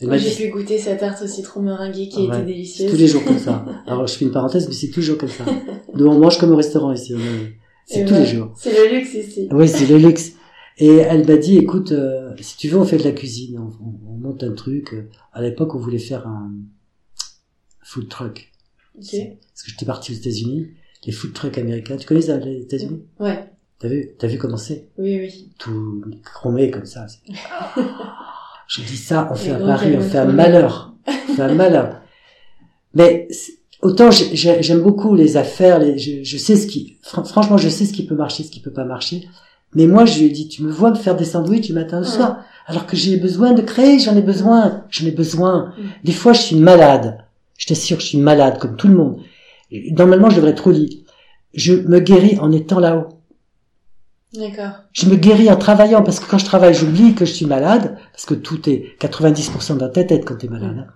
[0.03, 2.91] Moi j'ai pu goûter sa tarte au citron meringuée qui Ah était délicieuse.
[2.91, 3.65] tous les jours comme ça.
[3.87, 5.45] Alors je fais une parenthèse, mais c'est toujours comme ça.
[5.95, 7.15] Nous on mange comme au restaurant ici.
[7.87, 8.53] C'est tous les jours.
[8.57, 9.49] C'est le luxe ici.
[9.51, 10.33] Oui, c'est le luxe.
[10.79, 13.71] Et elle m'a dit, écoute, euh, si tu veux, on fait de la cuisine, on,
[13.85, 14.93] on- on monte un truc.
[14.95, 16.51] Euh, À l'époque, on voulait faire un
[17.83, 18.51] food truck.
[18.97, 19.05] Ok.
[19.11, 20.69] Parce que j'étais parti aux États-Unis,
[21.07, 21.97] les food trucks américains.
[21.97, 23.03] Tu connais ça, les États-Unis?
[23.21, 23.45] Ouais.
[23.79, 24.89] T'as vu, t'as vu comment c'est?
[24.99, 25.51] Oui, oui.
[25.59, 27.07] Tout chromé comme ça.
[28.69, 30.95] Je dis ça, on fait un pari, on fait un malheur.
[31.07, 32.01] On fait un malheur.
[32.95, 33.29] Mais
[33.83, 37.59] autant j'ai- j'ai- j'aime beaucoup les affaires, les, je, je sais ce qui, fran- franchement,
[37.59, 39.29] je sais ce qui peut marcher, ce qui peut pas marcher.
[39.75, 42.01] Mais moi, je lui ai dit, tu me vois me faire des sandwichs du matin
[42.01, 45.73] au soir, alors que j'ai besoin de créer, j'en ai besoin, j'en ai besoin.
[45.77, 45.83] Mm.
[46.05, 47.19] Des fois, je suis malade.
[47.59, 49.19] Je t'assure, je suis malade, comme tout le monde.
[49.97, 51.05] Normalement, je devrais être au lit.
[51.53, 53.09] Je me guéris en étant là-haut.
[54.35, 54.73] D'accord.
[54.93, 57.97] Je me guéris en travaillant, parce que quand je travaille, j'oublie que je suis malade,
[58.13, 60.87] parce que tout est 90% dans ta tête quand tu es malade.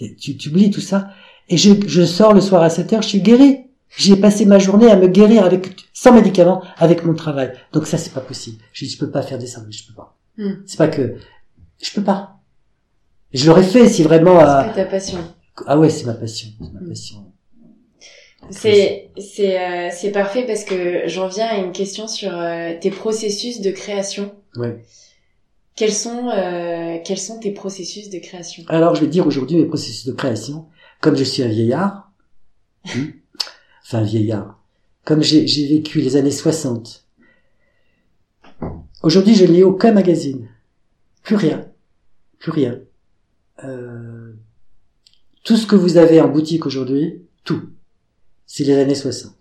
[0.00, 0.06] hein.
[0.20, 1.08] Tu oublies tout ça.
[1.48, 3.58] Et je, je sors le soir à 7 heures, je suis guéri.
[3.96, 7.52] J'ai passé ma journée à me guérir avec, sans médicaments, avec mon travail.
[7.72, 8.58] Donc ça, c'est pas possible.
[8.72, 10.16] Je dis, je peux pas faire des sandwichs, je peux pas.
[10.36, 10.62] Hmm.
[10.66, 11.14] C'est pas que,
[11.82, 12.40] je peux pas.
[13.32, 15.18] Je l'aurais fait si vraiment, C'est euh, ta passion.
[15.66, 16.88] ah ouais, c'est ma passion, c'est ma Hmm.
[16.88, 17.32] passion.
[18.50, 22.90] C'est c'est euh, c'est parfait parce que j'en viens à une question sur euh, tes
[22.90, 24.34] processus de création.
[24.56, 24.84] Ouais.
[25.76, 28.64] Quels sont euh, quels sont tes processus de création?
[28.68, 30.66] Alors, je vais dire aujourd'hui mes processus de création.
[31.00, 32.12] Comme je suis un vieillard,
[34.02, 34.62] vieillard,
[35.04, 37.06] comme j'ai vécu les années 60,
[39.02, 40.48] aujourd'hui je ne lis aucun magazine.
[41.22, 41.66] Plus rien.
[42.38, 42.80] Plus rien.
[43.64, 44.32] Euh,
[45.44, 47.62] tout ce que vous avez en boutique aujourd'hui, tout,
[48.46, 49.32] c'est les années 60.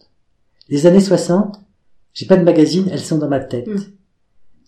[0.70, 1.60] Les années 60,
[2.14, 3.68] j'ai pas de magazine, elles sont dans ma tête.
[3.68, 3.82] Mm.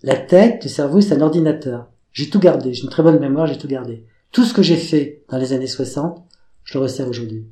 [0.03, 1.89] La tête, le cerveau, c'est un ordinateur.
[2.11, 4.05] J'ai tout gardé, j'ai une très bonne mémoire, j'ai tout gardé.
[4.31, 6.23] Tout ce que j'ai fait dans les années 60,
[6.63, 7.45] je le resserre aujourd'hui.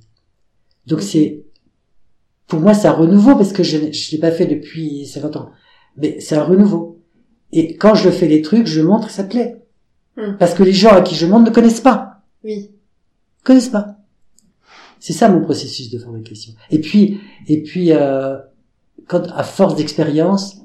[0.87, 1.05] Donc Ok.
[1.05, 1.43] c'est,
[2.53, 5.51] pour moi, c'est un renouveau parce que je, ne l'ai pas fait depuis 50 ans.
[5.97, 7.01] Mais c'est un renouveau.
[7.51, 9.65] Et quand je fais les trucs, je montre et ça plaît.
[10.17, 10.37] Hmm.
[10.37, 12.21] Parce que les gens à qui je montre ne connaissent pas.
[12.43, 12.69] Oui.
[13.43, 13.95] connaissent pas.
[14.99, 16.53] C'est ça mon processus de fabrication.
[16.69, 18.37] Et puis, et puis, euh,
[19.07, 20.57] quand à force d'expérience,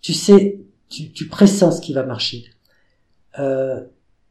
[0.00, 2.46] tu sais, tu, tu pressens ce qui va marcher.
[3.38, 3.82] Euh,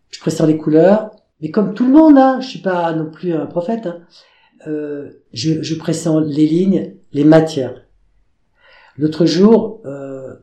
[0.09, 3.31] je pressens les couleurs, mais comme tout le monde, hein, je suis pas non plus
[3.31, 3.85] un prophète.
[3.85, 3.99] Hein,
[4.67, 7.85] euh, je, je pressens les lignes, les matières.
[8.97, 10.33] L'autre jour, euh,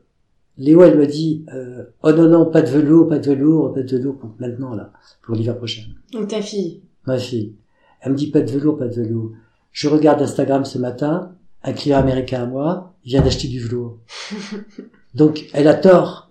[0.57, 3.81] Léo, elle me dit, euh, oh non non, pas de velours, pas de velours, pas
[3.81, 4.91] de velours pour maintenant là,
[5.23, 5.83] pour l'hiver prochain.
[6.11, 6.81] Donc ta fille.
[7.05, 7.55] Ma fille,
[8.01, 9.31] elle me dit pas de velours, pas de velours.
[9.71, 13.97] Je regarde Instagram ce matin, un client américain à moi, il vient d'acheter du velours.
[15.15, 16.29] Donc elle a tort.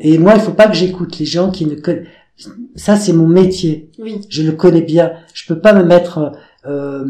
[0.00, 2.08] Et moi, il faut pas que j'écoute les gens qui ne connaissent.
[2.74, 3.90] Ça, c'est mon métier.
[3.98, 4.20] Oui.
[4.28, 5.12] Je le connais bien.
[5.32, 6.32] Je peux pas me mettre,
[6.68, 7.04] euh,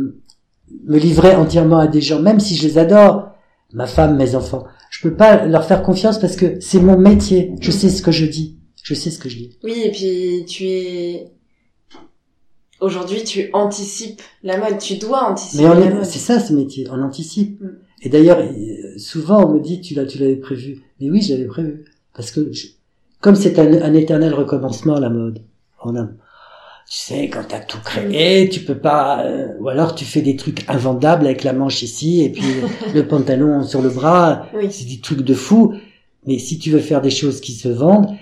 [0.84, 3.30] me livrer entièrement à des gens, même si je les adore,
[3.72, 4.64] ma femme, mes enfants.
[4.90, 7.52] Je peux pas leur faire confiance parce que c'est mon métier.
[7.60, 8.56] Je sais ce que je dis.
[8.82, 9.58] Je sais ce que je dis.
[9.64, 11.32] Oui, et puis tu es
[12.80, 16.04] aujourd'hui tu anticipes la mode, tu dois anticiper Mais on la est- mode.
[16.04, 17.60] c'est ça ce métier, on anticipe.
[17.60, 17.78] Mm.
[18.02, 20.82] Et d'ailleurs, euh, souvent on me dit tu l'as, tu l'avais prévu.
[21.00, 21.84] Mais oui, je l'avais prévu
[22.14, 22.68] parce que je-
[23.20, 25.40] comme c'est un, un éternel recommencement la mode,
[25.82, 26.08] on a,
[26.88, 30.36] tu sais, quand t'as tout créé, tu peux pas, euh, ou alors tu fais des
[30.36, 32.44] trucs invendables avec la manche ici et puis
[32.94, 34.46] le pantalon sur le bras.
[34.54, 34.68] Oui.
[34.70, 35.74] C'est des trucs de fou.
[36.26, 38.16] Mais si tu veux faire des choses qui se vendent,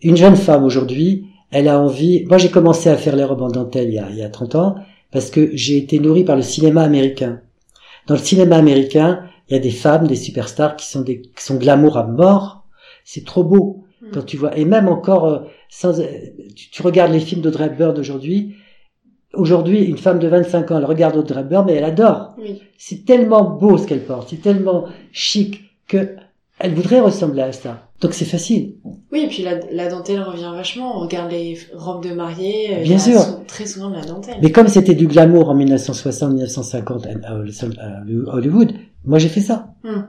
[0.00, 2.24] une jeune femme aujourd'hui, elle a envie.
[2.26, 4.30] Moi, j'ai commencé à faire les robes en dentelle il y a, il y a
[4.30, 4.76] 30 ans
[5.10, 7.40] parce que j'ai été nourri par le cinéma américain.
[8.06, 11.44] Dans le cinéma américain, il y a des femmes, des superstars qui sont des, qui
[11.44, 12.64] sont glamour à mort.
[13.04, 13.87] C'est trop beau Mm.
[14.12, 14.56] Quand tu vois.
[14.56, 15.38] Et même encore, euh,
[15.68, 16.04] sans, euh,
[16.56, 18.54] tu, tu regardes les films d'Audrey Hepburn d'aujourd'hui.
[19.34, 22.62] Aujourd'hui, une femme de 25 ans, elle regarde Audrey Hepburn, mais elle adore Oui.
[22.78, 26.16] c'est tellement beau ce qu'elle porte, c'est tellement chic que
[26.60, 27.84] elle voudrait ressembler à ça.
[28.00, 28.74] Donc c'est facile.
[29.12, 30.96] Oui, et puis la, la dentelle revient vachement.
[30.96, 32.78] On regarde les robes de mariée.
[32.78, 33.20] euh, Bien sûr.
[33.20, 34.36] sou- très souvent de la dentelle.
[34.42, 38.02] Mais comme c'était du glamour en 1960-1950 à
[38.34, 38.72] Hollywood,
[39.04, 39.68] moi j'ai fait ça.
[39.84, 40.02] Hmm.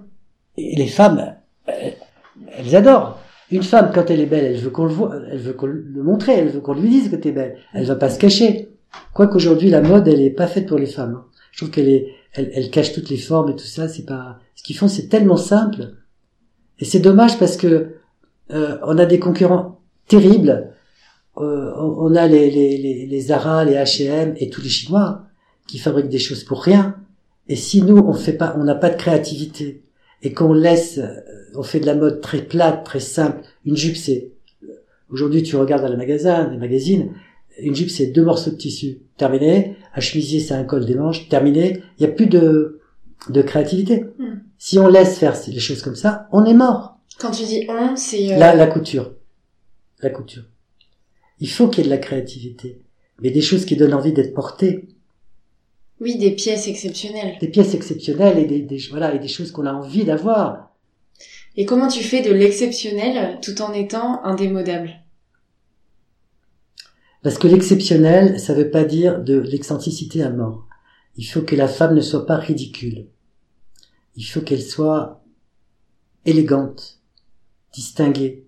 [0.57, 1.35] Et les femmes,
[1.67, 3.17] elles adorent.
[3.51, 6.03] Une femme, quand elle est belle, elle veut qu'on le voit, elle veut qu'on le
[6.03, 7.57] montre, elle veut qu'on lui dise que t'es belle.
[7.73, 8.69] Elle va pas se cacher.
[9.13, 11.15] Quoique aujourd'hui la mode, elle est pas faite pour les femmes.
[11.15, 11.25] hein.
[11.51, 13.87] Je trouve qu'elle est, elle, elle cache toutes les formes et tout ça.
[13.87, 15.95] C'est pas, ce qu'ils font, c'est tellement simple.
[16.79, 17.95] Et c'est dommage parce que
[18.51, 20.71] euh, on a des concurrents terribles.
[21.37, 25.23] Euh, on a les, les, les, les Zara, les H&M et tous les Chinois
[25.67, 26.95] qui fabriquent des choses pour rien.
[27.47, 29.83] Et si nous on fait pas, on n'a pas de créativité
[30.21, 31.15] et qu'on laisse, euh,
[31.55, 33.41] on fait de la mode très plate, très simple.
[33.65, 34.31] Une jupe c'est,
[35.09, 37.13] aujourd'hui tu regardes dans les magasins, les magazines,
[37.59, 39.75] une jupe c'est deux morceaux de tissu, terminé.
[39.95, 41.81] Un chemisier c'est un col des manches, terminé.
[41.97, 42.79] Il y a plus de
[43.29, 44.05] de créativité.
[44.17, 44.39] Hmm.
[44.57, 46.97] Si on laisse faire les choses comme ça, on est mort.
[47.19, 49.13] Quand tu dis on, c'est euh, La, la couture.
[50.01, 50.43] La couture.
[51.39, 52.81] Il faut qu'il y ait de la créativité.
[53.21, 54.87] Mais des choses qui donnent envie d'être portées.
[55.99, 57.37] Oui des pièces exceptionnelles.
[57.39, 60.69] Des pièces exceptionnelles et des, des, voilà, et des choses qu'on a envie d'avoir.
[61.55, 64.91] Et comment tu fais de l'exceptionnel tout en étant indémodable?
[67.21, 70.67] Parce que l'exceptionnel, ça veut pas dire de l'excentricité à mort.
[71.17, 73.07] Il faut que la femme ne soit pas ridicule.
[74.15, 75.21] Il faut qu'elle soit
[76.25, 77.01] élégante,
[77.73, 78.45] distinguée.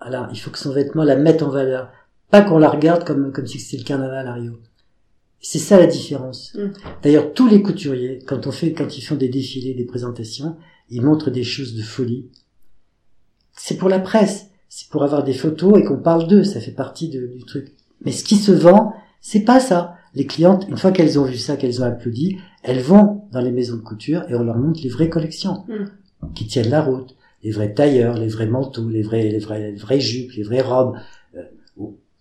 [0.00, 1.92] Voilà, il faut que son vêtement la mette en valeur.
[2.30, 4.58] Pas qu'on la regarde comme, comme si c'était le carnaval à Rio.
[5.40, 6.54] C'est ça la différence.
[6.54, 6.68] Mm.
[7.02, 10.56] D'ailleurs, tous les couturiers, quand on fait, quand ils font des défilés, des présentations,
[10.90, 12.26] ils montrent des choses de folie.
[13.52, 14.46] C'est pour la presse.
[14.68, 16.44] C'est pour avoir des photos et qu'on parle d'eux.
[16.44, 17.72] Ça fait partie de- du truc.
[18.04, 19.94] Mais ce qui se vend, c'est pas ça.
[20.14, 23.50] Les clientes, une fois qu'elles ont vu ça, qu'elles ont applaudi, elles vont dans les
[23.52, 25.64] maisons de couture et on leur montre les vraies collections
[26.34, 27.14] qui tiennent la route,
[27.44, 30.62] les vrais tailleurs, les vrais manteaux, les vrais, les vrais, les vraies jupes, les vraies
[30.62, 30.96] robes.
[31.36, 31.42] Euh,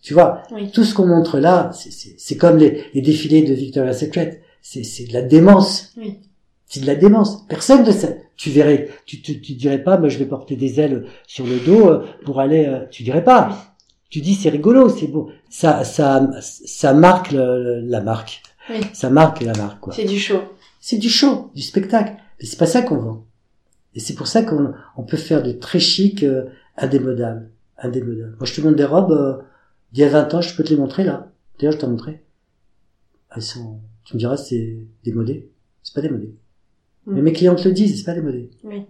[0.08, 0.72] tu vois, Oui.
[0.72, 4.42] tout ce qu'on montre là, c'est- comme les, les défilés de Victoria's Secret.
[4.62, 5.92] C'est de la démence.
[5.98, 6.20] Oui.
[6.66, 7.46] C'est de la démence.
[7.50, 8.22] Personne ne sait.
[8.38, 11.60] Tu verrais, tu, tu, tu dirais pas, moi je vais porter des ailes sur le
[11.60, 12.66] dos euh, pour aller.
[12.68, 13.74] euh, tu dirais pas.
[14.10, 15.30] Tu dis c'est rigolo, c'est beau.
[15.50, 18.42] Ça, ça, ça marque le- la marque.
[18.70, 18.80] Oui.
[18.94, 19.94] Ça marque la marque quoi.
[19.94, 20.40] C'est du show.
[20.80, 22.14] C'est du show, du spectacle.
[22.40, 23.26] Mais c'est pas ça qu'on vend.
[23.94, 26.44] Et c'est pour ça qu'on on peut faire de très chic, euh,
[26.78, 27.50] indémodable.
[27.78, 28.36] Indémodable.
[28.40, 29.34] Moi, je te montre des robes euh,
[29.92, 31.32] d'il y a 20 ans, je peux te les montrer là.
[31.60, 32.24] D'ailleurs, je t'en montrer.
[33.36, 35.50] Elles sont, tu me diras, c'est démodé.
[35.84, 36.34] C'est pas démodé.
[37.06, 37.14] Mm.
[37.16, 38.50] Mais mes clients te le disent, c'est pas démodé.
[38.64, 38.84] Oui.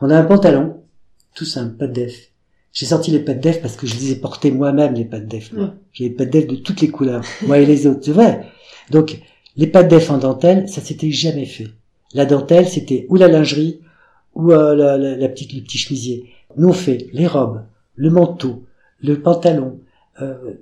[0.00, 0.82] On a un pantalon,
[1.34, 2.30] tout simple, pas de def.
[2.72, 5.52] J'ai sorti les pattes def parce que je les ai portés moi-même, les pattes def.
[5.52, 5.66] moi.
[5.66, 5.78] Mm.
[5.92, 8.46] J'ai les pattes def de toutes les couleurs, moi et les autres, c'est vrai.
[8.90, 9.20] Donc,
[9.56, 11.68] les pattes def en dentelle, ça s'était jamais fait.
[12.14, 13.80] La dentelle, c'était ou la lingerie,
[14.34, 16.30] ou euh, la, la- la petite, le petit chemisier.
[16.56, 17.64] Nous, on fait les robes,
[17.96, 18.64] le manteau,
[19.00, 19.80] le pantalon,
[20.20, 20.54] euh,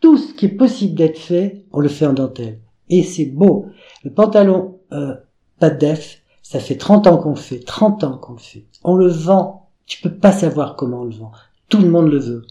[0.00, 2.60] tout ce qui est possible d'être fait, on le fait en dentelle.
[2.88, 3.66] Et c'est beau.
[4.04, 5.14] Le pantalon euh,
[5.58, 8.64] pas de def, ça fait 30 ans qu'on le fait, 30 ans qu'on le fait.
[8.84, 9.70] On le vend.
[9.86, 11.32] Tu peux pas savoir comment on le vend.
[11.68, 12.42] Tout le monde le veut.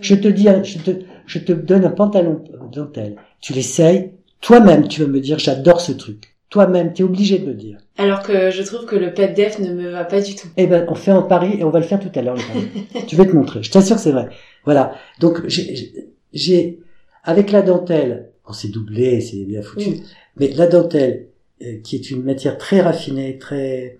[0.00, 2.42] Je te dis, je te, je te donne un pantalon
[2.72, 3.16] dentelle.
[3.40, 4.12] Tu l'essayes.
[4.40, 6.33] Toi-même, tu vas me dire, j'adore ce truc.
[6.54, 7.78] Toi-même, tu es obligé de me dire.
[7.98, 10.46] Alors que je trouve que le pet def ne me va pas du tout.
[10.56, 12.36] Eh ben, on fait en Paris et on va le faire tout à l'heure.
[12.36, 13.06] le pari.
[13.08, 13.60] tu vais te montrer.
[13.64, 14.28] Je t'assure c'est vrai.
[14.64, 14.94] Voilà.
[15.18, 16.78] Donc, j'ai,
[17.24, 19.96] avec la dentelle, on s'est doublé, c'est bien foutu.
[20.36, 21.26] Mais la dentelle,
[21.62, 23.98] euh, qui est une matière très raffinée, très,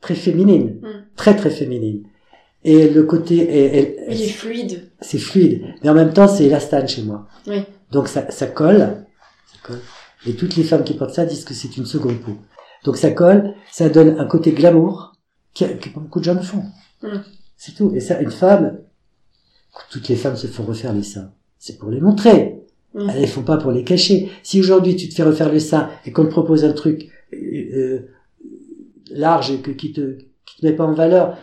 [0.00, 0.88] très féminine, Mm.
[1.14, 2.02] très très féminine.
[2.64, 4.90] Et le côté, et- Il est fluide.
[5.00, 7.28] c'est fluide, mais en même temps c'est élastane chez moi.
[7.46, 7.60] Oui.
[7.92, 8.78] Donc ça, ça colle,
[9.46, 9.78] ça colle.
[10.26, 12.36] Et toutes les femmes qui portent ça disent que c'est une seconde peau.
[12.84, 15.12] Donc ça colle, ça donne un côté glamour
[15.54, 16.64] que, que beaucoup de gens ne font.
[17.02, 17.18] Mm.
[17.56, 17.92] C'est tout.
[17.94, 18.78] Et ça, une femme,
[19.90, 21.32] toutes les femmes se font refaire les seins.
[21.58, 22.60] C'est pour les montrer.
[22.94, 23.10] Mm.
[23.10, 24.30] Elles les font pas pour les cacher.
[24.42, 27.36] Si aujourd'hui tu te fais refaire le sein et qu'on te propose un truc euh,
[27.74, 28.08] euh,
[29.10, 31.36] large et que, qui te qui te met pas en valeur,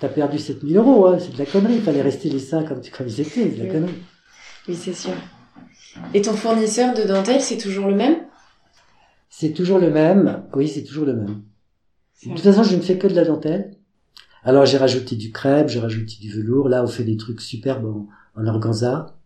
[0.00, 1.06] t'as perdu 7000 euros.
[1.06, 1.18] Hein.
[1.18, 1.76] C'est de la connerie.
[1.76, 3.30] Il fallait rester les seins comme, comme ils étaient.
[3.30, 3.70] C'est de la Oui.
[3.70, 4.02] connerie.
[4.68, 5.12] Oui, c'est sûr.
[6.14, 8.16] Et ton fournisseur de dentelle, c'est toujours le même?
[9.40, 10.42] C'est toujours le même.
[10.54, 11.40] Oui, c'est toujours le même.
[12.26, 13.74] De toute façon, je ne fais que de la dentelle.
[14.42, 16.68] Alors, j'ai rajouté du crêpe, j'ai rajouté du velours.
[16.68, 19.16] Là, on fait des trucs superbes en, en organza.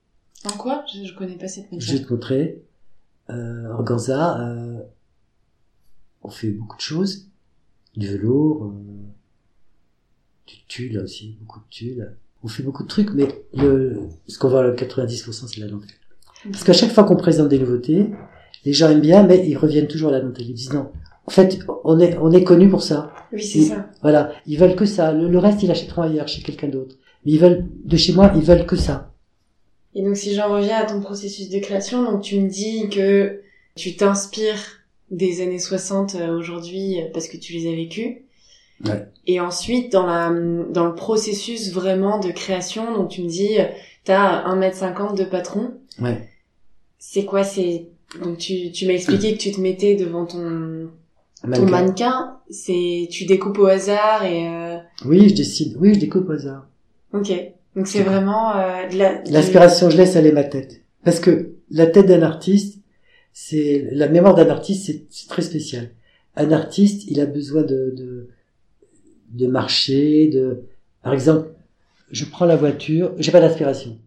[0.44, 0.84] En quoi?
[0.92, 1.88] Je, je connais pas cette Je méthode.
[1.98, 2.62] vais te montrer.
[3.30, 4.82] Euh, organza, euh,
[6.22, 7.26] on fait beaucoup de choses.
[7.96, 8.72] Du velours, euh,
[10.46, 12.16] du tulle aussi, beaucoup de tulle.
[12.44, 13.98] On fait beaucoup de trucs, mais le,
[14.28, 15.90] ce qu'on voit à 90%, c'est la dentelle.
[16.52, 18.12] Parce qu'à chaque fois qu'on présente des nouveautés,
[18.64, 20.22] les gens aiment bien, mais ils reviennent toujours à la.
[20.38, 20.90] Ils disent non.
[21.26, 23.12] En fait, on est, on est connu pour ça.
[23.32, 23.86] Oui, c'est ça.
[24.02, 24.32] Voilà.
[24.46, 25.12] Ils veulent que ça.
[25.12, 26.96] Le, le reste, ils l'achèteront ailleurs, chez quelqu'un d'autre.
[27.24, 29.10] Mais ils veulent, de chez moi, ils veulent que ça.
[29.94, 33.40] Et donc, si j'en reviens à ton processus de création, donc tu me dis que
[33.76, 38.24] tu t'inspires des années 60 euh, aujourd'hui euh, parce que tu les as vécues.
[38.84, 39.06] Ouais.
[39.26, 40.30] Et ensuite, dans la,
[40.70, 43.66] dans le processus vraiment de création, donc tu me dis, euh,
[44.04, 45.74] t'as 1m50 de patron.
[46.00, 46.28] Ouais.
[46.98, 47.88] C'est quoi, c'est,
[48.22, 50.90] donc tu, tu m'as expliqué que tu te mettais devant ton,
[51.42, 51.70] ton Mannequin.
[51.70, 52.36] mannequin.
[52.50, 55.76] C'est, tu découpes au hasard et, euh, Oui, je décide.
[55.80, 56.66] Oui, je découpe au hasard.
[57.12, 57.32] ok.
[57.76, 60.82] Donc c'est vraiment, euh, de la, L'inspiration, je laisse aller ma tête.
[61.04, 62.78] Parce que la tête d'un artiste,
[63.32, 65.90] c'est la mémoire d'un artiste, c'est- très spécial.
[66.36, 68.28] Un artiste, il a besoin de de,
[69.30, 70.62] de marcher, de
[71.02, 71.48] par exemple,
[72.12, 73.98] je prends la voiture, j'ai pas d'inspiration.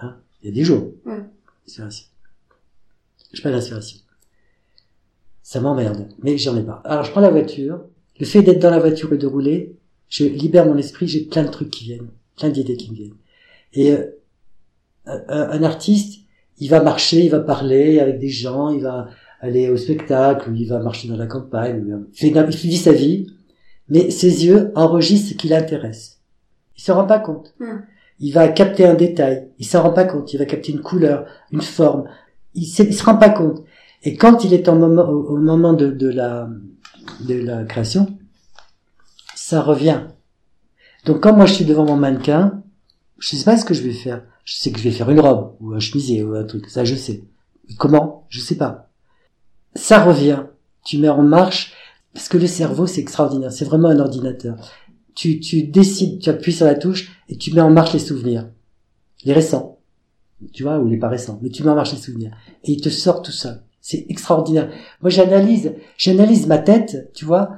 [0.00, 0.92] Hein Il y a des jours.
[1.04, 1.16] Mm.
[3.32, 3.98] J'ai pas d'inspiration.
[5.42, 6.82] Ça m'emmerde, mais j'en ai pas.
[6.84, 7.80] Alors je prends la voiture.
[8.18, 9.76] Le fait d'être dans la voiture et de rouler,
[10.08, 11.06] je libère mon esprit.
[11.06, 13.16] J'ai plein de trucs qui viennent, plein d'idées qui me viennent.
[13.74, 14.04] Et euh,
[15.06, 16.20] un, un artiste,
[16.58, 19.08] il va marcher, il va parler avec des gens, il va
[19.40, 23.28] aller au spectacle, il va marcher dans la campagne, il, fait, il vit sa vie,
[23.88, 26.20] mais ses yeux enregistrent ce qui l'intéresse.
[26.76, 27.54] Il se rend pas compte.
[27.60, 27.80] Hmm.
[28.20, 31.26] Il va capter un détail, il s'en rend pas compte, il va capter une couleur,
[31.52, 32.08] une forme,
[32.58, 33.64] il, il se rend pas compte.
[34.02, 36.48] Et quand il est en moment, au, au moment de, de la
[37.26, 38.18] de la création,
[39.34, 40.02] ça revient.
[41.04, 42.62] Donc quand moi je suis devant mon mannequin,
[43.18, 44.22] je sais pas ce que je vais faire.
[44.44, 46.68] Je sais que je vais faire une robe ou un chemisier ou un truc.
[46.70, 47.24] Ça, je sais.
[47.68, 48.26] Mais comment?
[48.30, 48.90] Je sais pas.
[49.74, 50.44] Ça revient.
[50.84, 51.74] Tu mets en marche
[52.14, 53.52] parce que le cerveau, c'est extraordinaire.
[53.52, 54.56] C'est vraiment un ordinateur.
[55.14, 58.48] Tu, tu décides, tu appuies sur la touche et tu mets en marche les souvenirs,
[59.24, 59.77] les récents,
[60.52, 61.38] tu vois, ou les pas récents.
[61.42, 62.32] Mais tu mets en marche les souvenirs
[62.64, 63.62] et il te sort tout ça.
[63.80, 64.70] C'est extraordinaire.
[65.00, 67.52] Moi, j'analyse, j'analyse ma tête, tu vois,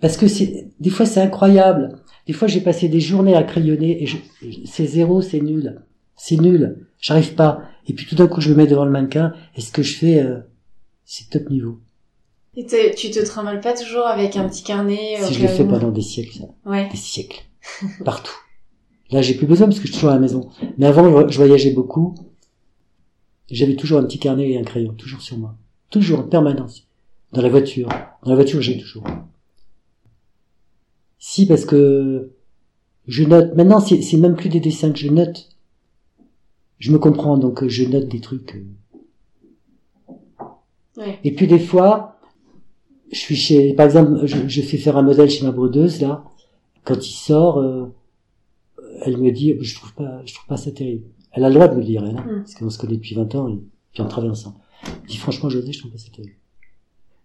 [0.00, 1.96] parce que c'est des fois c'est incroyable.
[2.26, 4.16] Des fois, j'ai passé des journées à crayonner et je,
[4.64, 5.82] c'est zéro, c'est nul.
[6.16, 6.86] C'est nul.
[7.00, 7.62] J'arrive pas.
[7.86, 9.96] Et puis tout d'un coup, je me mets devant le mannequin et ce que je
[9.96, 10.38] fais, euh,
[11.04, 11.80] c'est top niveau.
[12.56, 15.68] Et tu te trimbales pas toujours avec un petit carnet au Si je fait où
[15.68, 16.70] pendant des siècles, ça.
[16.70, 16.88] Ouais.
[16.90, 17.42] Des siècles.
[18.04, 18.36] Partout.
[19.12, 20.48] Là, j'ai plus besoin parce que je suis toujours à la maison.
[20.78, 22.14] Mais avant, je voyageais beaucoup.
[23.50, 25.56] J'avais toujours un petit carnet et un crayon, toujours sur moi.
[25.90, 26.86] Toujours, en permanence.
[27.32, 27.88] Dans la voiture.
[28.22, 29.04] Dans la voiture, j'ai toujours.
[31.18, 32.30] Si, parce que
[33.06, 33.54] je note.
[33.56, 35.48] Maintenant, c'est même plus des dessins que je note.
[36.78, 38.56] Je me comprends, donc euh, je note des trucs.
[38.56, 38.64] euh.
[40.96, 41.18] Ouais.
[41.24, 42.16] Et puis des fois,
[43.12, 46.24] je suis chez, par exemple, je, je fais faire un modèle chez ma brodeuse là.
[46.84, 47.92] Quand il sort, euh,
[49.04, 51.04] elle me dit, je trouve pas, je trouve pas ça terrible.
[51.32, 52.36] Elle a le droit de me le dire, elle, hein, Mm.
[52.40, 53.58] parce qu'on se connaît depuis 20 ans et
[53.92, 54.56] puis on travaille ensemble.
[54.84, 56.34] Elle dit franchement, José, je trouve pas ça terrible.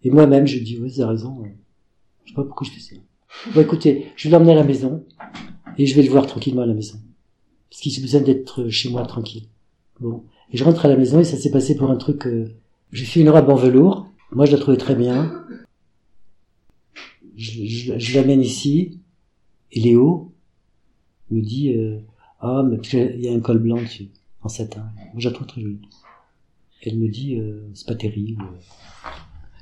[0.03, 1.43] Et moi-même, je dis, oui, avez raison.
[2.23, 2.95] Je sais pas pourquoi je fais ça.
[3.53, 5.03] Bon, écoutez, je vais l'emmener à la maison
[5.77, 6.99] et je vais le voir tranquillement à la maison,
[7.69, 9.43] parce qu'il a besoin d'être chez moi tranquille.
[9.99, 10.23] Bon.
[10.51, 12.27] Et je rentre à la maison et ça s'est passé pour un truc...
[12.27, 12.47] euh,
[12.91, 14.07] J'ai fait une robe en velours.
[14.31, 15.43] Moi, je la trouvais très bien.
[17.35, 18.99] Je, je, je l'amène ici.
[19.71, 20.31] Et Léo
[21.31, 21.73] me dit...
[21.73, 21.99] euh,
[22.47, 24.09] ah, mais qu'il y a un col blanc dessus,
[24.41, 24.91] en satin.
[24.97, 25.81] Moi, je la trouve très jolie.
[26.83, 28.43] Elle me dit, euh, c'est pas terrible.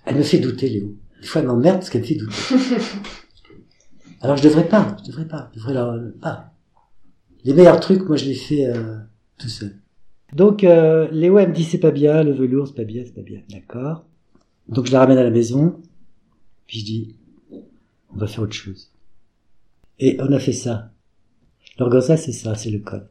[0.05, 0.97] Elle me fait douter, Léo.
[1.22, 2.36] Des fois, elle m'emmerde parce qu'elle me fait douter.
[4.22, 6.53] Alors, je devrais pas, je devrais pas, je devrais leur, pas.
[7.45, 8.97] Les meilleurs trucs, moi, je les fais euh,
[9.38, 9.76] tout seul.
[10.34, 13.16] Donc, euh, Léo, elle me dit, c'est pas bien, le velours, c'est pas bien, c'est
[13.16, 13.41] pas bien.
[13.49, 14.05] D'accord.
[14.68, 15.80] Donc, je la ramène à la maison.
[16.68, 17.16] Puis, je dis,
[18.14, 18.91] on va faire autre chose.
[19.99, 20.93] Et on a fait ça.
[21.80, 23.07] L'organza, c'est ça, c'est le col.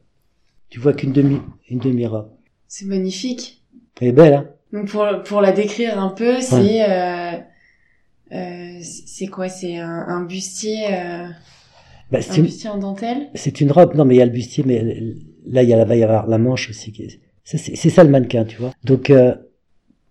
[0.69, 1.39] Tu vois qu'une demi,
[1.69, 2.29] une demi-robe.
[2.67, 3.61] C'est magnifique.
[4.01, 7.37] Elle est belle, hein Donc pour pour la décrire un peu, c'est euh,
[8.31, 9.49] euh, c'est quoi?
[9.49, 11.27] C'est un, un bustier, euh,
[12.11, 13.29] bah, un une, bustier en dentelle?
[13.35, 13.93] c'est une robe.
[13.95, 14.81] Non, mais il y a le bustier, mais
[15.45, 16.91] là, il y a, va y avoir la manche aussi.
[16.91, 18.71] qui c'est, ça le mannequin, tu vois.
[18.85, 19.35] Donc, euh,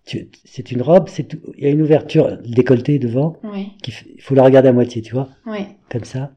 [0.05, 1.09] c'est une robe,
[1.57, 5.01] il y a une ouverture décolletée devant, Oui, qui, il faut la regarder à moitié,
[5.01, 5.59] tu vois, oui.
[5.89, 6.31] comme ça.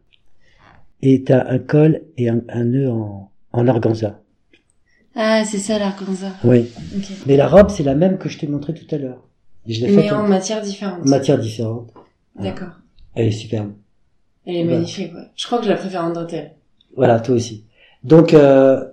[1.09, 4.21] Et t'as un col et un, un nœud en, en organza.
[5.15, 6.33] Ah, c'est ça l'organza.
[6.43, 6.69] Oui.
[7.27, 9.23] Mais la robe, c'est la même que je t'ai montré tout à l'heure.
[9.69, 11.05] Je Mais en en matière différente.
[11.05, 11.93] matière différente.
[12.35, 12.73] D'accord.
[13.15, 13.73] Elle est superbe.
[14.47, 15.15] Elle est magnifique.
[15.15, 15.21] Ouais.
[15.37, 16.57] Je crois que je la préfère en dentelle.
[16.97, 17.67] Voilà, toi aussi.
[18.03, 18.85] Donc, euh,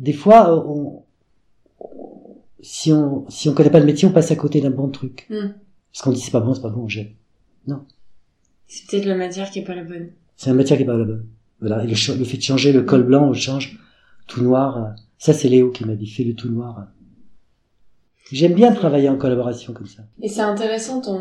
[0.00, 1.04] des fois, on,
[2.62, 5.26] si on si on connaît pas le métier, on passe à côté d'un bon truc.
[5.30, 5.52] Hmm.
[5.92, 7.12] Parce qu'on dit c'est pas bon, c'est pas bon, on jette.
[8.66, 10.10] C'est peut-être la matière qui est pas la bonne.
[10.42, 11.24] C'est un matière qui est pas la bonne.
[11.60, 13.78] Voilà, et le, fait de changer le col blanc, on change
[14.26, 14.76] tout noir.
[14.76, 16.88] euh, Ça, c'est Léo qui m'a dit, fais le tout noir.
[18.32, 20.02] J'aime bien travailler en collaboration comme ça.
[20.20, 21.20] Et c'est intéressant ton,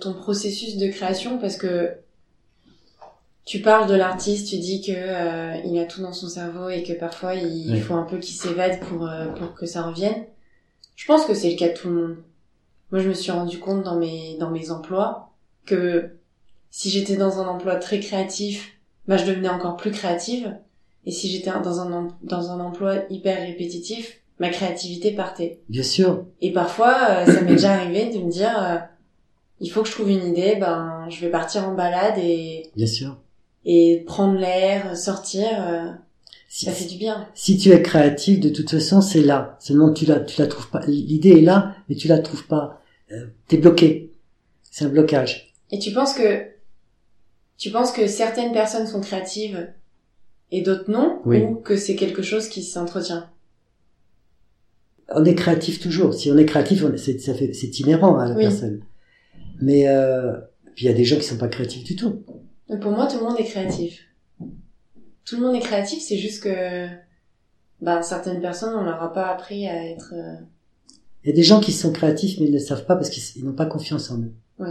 [0.00, 1.92] ton processus de création parce que
[3.44, 6.82] tu parles de l'artiste, tu dis que euh, il a tout dans son cerveau et
[6.82, 7.78] que parfois il Oui.
[7.80, 10.24] faut un peu qu'il s'évade pour euh, pour que ça revienne.
[10.96, 12.16] Je pense que c'est le cas de tout le monde.
[12.90, 15.30] Moi, je me suis rendu compte dans mes dans mes emplois
[15.66, 16.15] que
[16.78, 18.72] si j'étais dans un emploi très créatif,
[19.08, 20.54] bah je devenais encore plus créative.
[21.06, 25.60] Et si j'étais dans un dans un emploi hyper répétitif, ma créativité partait.
[25.70, 26.26] Bien sûr.
[26.42, 28.76] Et parfois, euh, ça m'est déjà arrivé de me dire, euh,
[29.58, 32.86] il faut que je trouve une idée, ben, je vais partir en balade et, Bien
[32.86, 33.16] sûr.
[33.64, 35.90] et prendre l'air, sortir, euh,
[36.50, 37.26] Si, ça fait du bien.
[37.34, 39.56] si tu es créatif, de toute façon, c'est là.
[39.60, 40.84] Seulement, tu la, tu la trouves pas.
[40.86, 42.82] L'idée est là, mais tu la trouves pas.
[43.12, 44.12] Euh, T'es bloqué.
[44.70, 45.54] C'est un blocage.
[45.70, 46.44] Et tu penses que,
[47.58, 49.72] tu penses que certaines personnes sont créatives
[50.50, 51.42] et d'autres non, Oui.
[51.42, 53.28] ou que c'est quelque chose qui s'entretient?
[55.08, 56.14] On est créatif toujours.
[56.14, 58.42] Si on est créatif, c'est, ça fait, c'est inhérent à la Oui.
[58.42, 58.80] personne.
[59.60, 60.32] Mais euh,
[60.74, 62.22] puis il y a des gens qui sont pas créatifs du tout.
[62.68, 64.00] Mais Pour moi, tout le monde est créatif.
[65.24, 66.86] Tout le monde est créatif, c'est juste que,
[67.80, 70.34] ben, certaines personnes, on leur a pas appris à être, euh,
[71.24, 73.10] Il y a des gens qui sont créatifs, mais ils ne le savent pas parce
[73.10, 74.32] qu'ils ils n'ont pas confiance en eux.
[74.58, 74.70] Oui.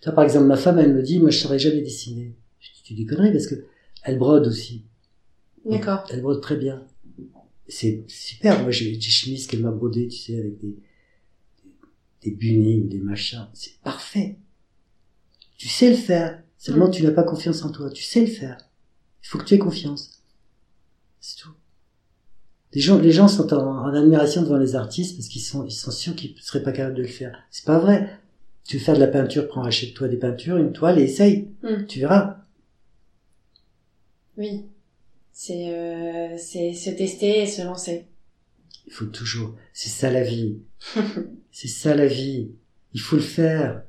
[0.00, 2.34] Tu vois, par exemple, ma femme, elle me dit, moi, je saurais jamais dessiner.
[2.60, 3.64] Je dis, tu dis conneries parce que
[4.04, 4.84] elle brode aussi.
[5.64, 6.04] d'accord.
[6.10, 6.86] Elle brode très bien.
[7.66, 8.62] C'est super.
[8.62, 10.76] Moi, j'ai des chemises qu'elle m'a brodées, tu sais, avec des,
[12.22, 13.46] des bunnies ou des machins.
[13.52, 14.38] C'est parfait.
[15.56, 16.42] Tu sais le faire.
[16.56, 16.92] Seulement, Mm.
[16.92, 17.90] tu n'as pas confiance en toi.
[17.90, 18.56] Tu sais le faire.
[19.22, 20.22] Il faut que tu aies confiance.
[21.20, 21.50] C'est tout.
[22.72, 25.70] Les gens, les gens sont en, en admiration devant les artistes parce qu'ils sont, ils
[25.72, 27.38] sont sûrs qu'ils seraient pas capables de le faire.
[27.50, 28.18] C'est pas vrai.
[28.68, 31.48] Tu veux faire de la peinture, prends, achète-toi des peintures, une toile et essaye.
[31.62, 31.86] Mm.
[31.88, 32.36] Tu verras.
[34.36, 34.66] Oui.
[35.32, 38.04] C'est, euh, c'est se tester et se lancer.
[38.86, 39.54] Il faut toujours.
[39.72, 40.58] C'est ça la vie.
[41.50, 42.50] c'est ça la vie.
[42.92, 43.84] Il faut le faire.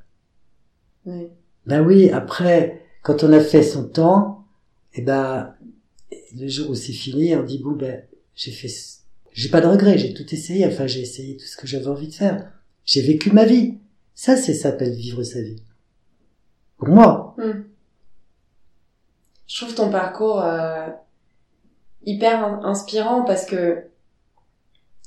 [1.04, 1.26] Oui.
[1.66, 4.46] Ben oui, après, quand on a fait son temps,
[4.94, 5.54] eh ben,
[6.34, 8.02] le jour où c'est fini, on dit bon ben,
[8.34, 8.72] j'ai fait,
[9.34, 12.08] j'ai pas de regrets, j'ai tout essayé, enfin j'ai essayé tout ce que j'avais envie
[12.08, 12.50] de faire.
[12.86, 13.74] J'ai vécu ma vie.
[14.22, 15.62] Ça, c'est ça s'appelle vivre sa vie.
[16.76, 17.34] Pour moi.
[17.38, 17.62] Hmm.
[19.46, 20.88] Je trouve ton parcours euh,
[22.04, 23.82] hyper in- inspirant parce que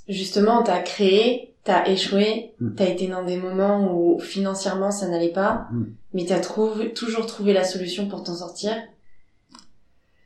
[0.09, 2.73] justement t'as créé, t'as échoué, Hmm.
[2.73, 5.93] t'as été dans des moments où financièrement ça n'allait pas, Hmm.
[6.15, 8.73] mais t'as trouvé, toujours trouvé la solution pour t'en sortir.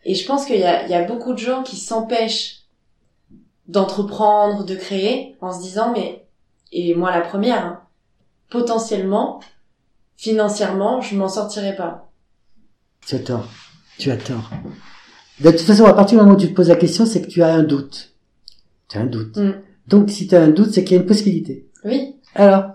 [0.06, 2.62] Et je pense qu'il y a, il y a beaucoup de gens qui s'empêchent
[3.68, 6.26] d'entreprendre, de créer, en se disant mais
[6.72, 7.82] et moi la première, hein,
[8.50, 9.40] potentiellement,
[10.16, 12.12] financièrement, je m'en sortirai pas.
[13.06, 13.50] Tu as tort.
[13.98, 14.52] Tu as tort.
[15.40, 17.28] De toute façon, à partir du moment où tu te poses la question, c'est que
[17.28, 18.14] tu as un doute.
[18.90, 19.38] Tu as un doute.
[19.38, 19.54] Hmm.
[19.88, 21.68] Donc, si tu as un doute, c'est qu'il y a une possibilité.
[21.86, 22.72] Oui, Alors,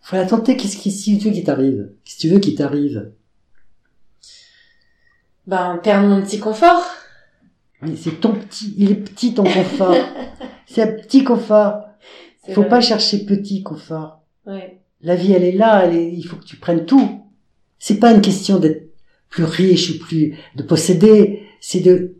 [0.00, 0.56] faut la tenter.
[0.56, 1.90] Qu'est-ce qui, si tu veux qu'il t'arrive?
[2.04, 3.12] Qu'est-ce que tu veux qu'il t'arrive?
[5.46, 6.82] Ben perdre mon petit confort.
[7.82, 9.94] Mais c'est ton petit, il est petit ton confort.
[10.66, 11.84] c'est un petit confort.
[12.52, 12.68] Faut vrai.
[12.70, 14.22] pas chercher petit confort.
[14.46, 14.80] Ouais.
[15.04, 17.20] La vie, elle est là, elle est, il faut que tu prennes tout.
[17.78, 18.90] C'est pas une question d'être
[19.28, 21.42] plus riche ou plus, de posséder.
[21.60, 22.16] C'est de,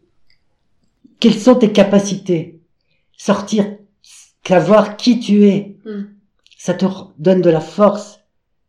[1.19, 2.61] quelles sont tes capacités?
[3.17, 3.79] Sortir,
[4.47, 5.77] savoir qui tu es.
[5.87, 6.03] Mm.
[6.59, 6.85] Ça te
[7.19, 8.21] donne de la force.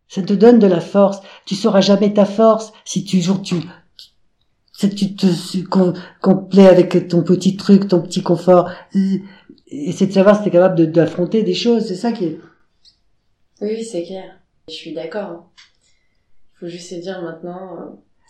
[0.07, 1.19] Ça te donne de la force.
[1.45, 3.55] Tu sauras jamais ta force si toujours tu,
[4.71, 5.27] si tu te
[6.21, 8.69] complais avec ton petit truc, ton petit confort.
[9.67, 11.85] Et c'est de savoir si t'es capable de- d'affronter des choses.
[11.87, 12.39] C'est ça qui est,
[13.61, 14.39] Oui, c'est clair.
[14.67, 15.51] Je suis d'accord.
[16.55, 17.77] Il faut juste se dire maintenant.
[17.79, 17.85] euh,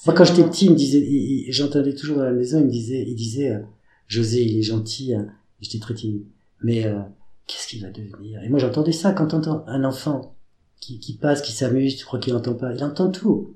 [0.06, 3.04] Moi, quand j'étais petit, il me disait, j'entendais toujours dans la maison, il me disait,
[3.08, 3.60] il disait, euh,
[4.08, 5.28] José, il est gentil, hein.
[5.62, 6.26] j'étais très timide,
[6.62, 7.00] mais euh,
[7.48, 8.44] qu'est-ce qu'il va devenir?
[8.44, 10.36] Et moi, j'entendais ça quand t'entends un enfant
[10.80, 13.56] qui, qui passe, qui s'amuse, tu crois qu'il entend pas, il entend tout.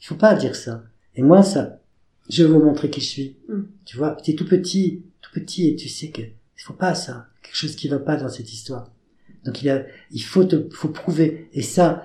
[0.00, 0.82] Il faut pas dire ça.
[1.14, 1.80] Et moi, ça,
[2.28, 3.36] je vais vous montrer qui je suis.
[3.48, 3.60] Mm.
[3.84, 7.26] Tu vois, t'es tout petit, tout petit, et tu sais que il faut pas ça,
[7.42, 8.91] quelque chose qui va pas dans cette histoire.
[9.44, 11.48] Donc il y a, il faut te, faut prouver.
[11.52, 12.04] Et ça,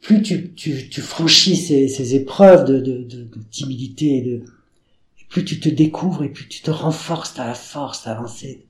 [0.00, 4.34] plus tu, tu, tu franchis ces, ces épreuves de, de, de, de timidité, et de,
[5.20, 8.66] et plus tu te découvres et plus tu te renforces, t'as la force d'avancer.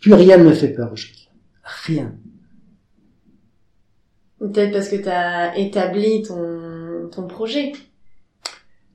[0.00, 1.28] Plus rien ne me fait peur aujourd'hui.
[1.84, 2.14] Rien.
[4.40, 7.72] Peut-être parce que t'as établi ton, ton projet.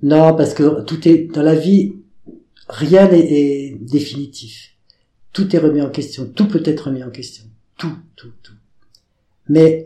[0.04, 1.96] Non, parce que tout est, dans la vie,
[2.68, 4.76] rien n'est est définitif.
[5.32, 6.26] Tout est remis en question.
[6.26, 7.46] Tout peut être remis en question.
[7.78, 8.54] Tout, tout, tout.
[9.50, 9.86] Mais,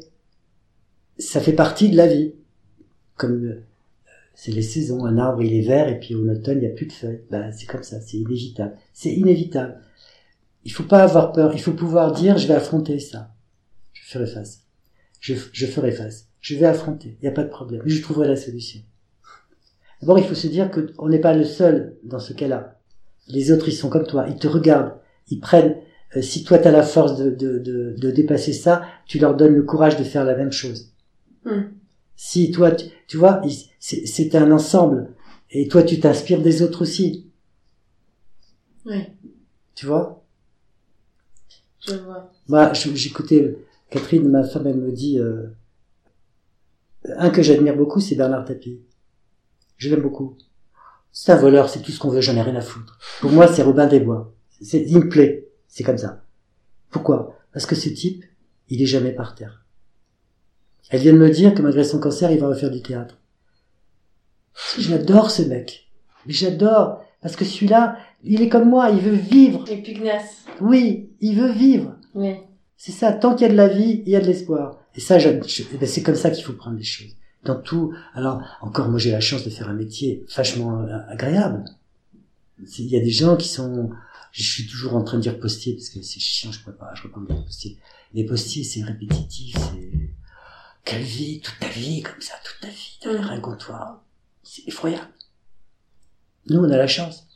[1.17, 2.33] ça fait partie de la vie.
[3.15, 3.63] Comme, euh,
[4.33, 5.05] c'est les saisons.
[5.05, 7.21] Un arbre, il est vert, et puis au automne, il n'y a plus de feuilles.
[7.29, 8.01] Ben, c'est comme ça.
[8.01, 8.75] C'est inévitable.
[8.93, 9.79] C'est inévitable.
[10.63, 11.53] Il faut pas avoir peur.
[11.53, 13.33] Il faut pouvoir dire, je vais affronter ça.
[13.93, 14.63] Je ferai face.
[15.19, 16.27] Je, je ferai face.
[16.39, 17.17] Je vais affronter.
[17.21, 17.81] Il n'y a pas de problème.
[17.85, 18.81] Je trouverai la solution.
[20.01, 22.79] D'abord, il faut se dire qu'on n'est pas le seul dans ce cas-là.
[23.27, 24.25] Les autres, ils sont comme toi.
[24.27, 24.95] Ils te regardent.
[25.29, 25.75] Ils prennent.
[26.15, 29.35] Euh, si toi, tu as la force de, de, de, de dépasser ça, tu leur
[29.35, 30.91] donnes le courage de faire la même chose.
[31.45, 31.63] Hmm.
[32.15, 33.41] Si toi, tu, tu vois,
[33.79, 35.13] c'est c'est un ensemble.
[35.49, 37.27] Et toi, tu t'inspires des autres aussi.
[38.85, 39.03] Oui,
[39.75, 40.23] Tu vois?
[41.87, 42.31] Je vois.
[42.47, 43.57] Moi, j'écoutais
[43.89, 45.19] Catherine, ma femme, elle me dit...
[45.19, 45.47] euh,
[47.17, 48.79] un que j'admire beaucoup, c'est Bernard Tapie.
[49.77, 50.37] Je l'aime beaucoup.
[51.11, 52.99] C'est un voleur, c'est tout ce qu'on veut, j'en ai rien à foutre.
[53.19, 54.33] Pour moi, c'est Robin des Bois.
[54.61, 55.47] C'est, il me plaît.
[55.71, 56.21] C'est comme ça.
[56.89, 57.37] Pourquoi?
[57.53, 58.25] Parce que ce type,
[58.67, 59.65] il est jamais par terre.
[60.89, 63.17] Elle vient de me dire que malgré son cancer, il va refaire du théâtre.
[64.77, 65.89] J'adore ce mec.
[66.25, 67.01] Mais j'adore.
[67.21, 69.63] Parce que celui-là, il est comme moi, il veut vivre.
[69.69, 70.43] Et pugnace.
[70.59, 71.95] Oui, il veut vivre.
[72.15, 72.35] Oui.
[72.75, 74.77] C'est ça, tant qu'il y a de la vie, il y a de l'espoir.
[74.95, 75.39] Et ça, eh
[75.77, 77.15] ben, c'est comme ça qu'il faut prendre les choses.
[77.45, 77.93] Dans tout.
[78.13, 81.63] Alors, encore, moi, j'ai la chance de faire un métier vachement euh, agréable.
[82.77, 83.91] Il y a des gens qui sont,
[84.31, 86.93] je suis toujours en train de dire postier parce que c'est chiant, je pourrais pas,
[86.95, 87.77] je peux pas me dire postier.
[88.13, 90.13] Les postiers, c'est répétitif, c'est,
[90.83, 94.03] quelle vie, toute ta vie, comme ça, toute ta vie, derrière un comptoir.
[94.43, 95.07] C'est effroyable.
[96.49, 97.27] Nous, on a la chance.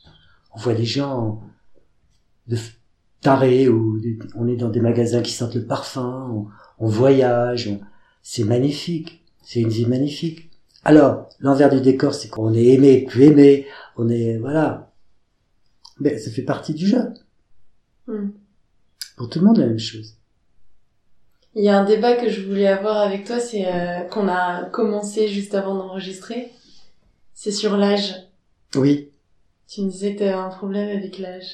[0.52, 1.42] On voit des gens
[2.48, 2.56] de
[3.20, 4.00] tarés ou
[4.34, 6.46] on est dans des magasins qui sentent le parfum, on,
[6.84, 7.80] on voyage, on-
[8.22, 9.22] c'est magnifique.
[9.42, 10.50] C'est une vie magnifique.
[10.84, 13.66] Alors, l'envers du décor, c'est qu'on est aimé, plus aimé,
[13.96, 14.85] on est, voilà.
[15.98, 17.02] Mais ça fait partie du jeu.
[18.06, 18.28] Hmm.
[19.16, 20.14] Pour tout le monde, la même chose.
[21.54, 24.64] Il y a un débat que je voulais avoir avec toi, c'est euh, qu'on a
[24.64, 26.52] commencé juste avant d'enregistrer.
[27.32, 28.14] C'est sur l'âge.
[28.74, 29.08] Oui.
[29.66, 31.46] Tu me disais que t'avais un problème avec l'âge.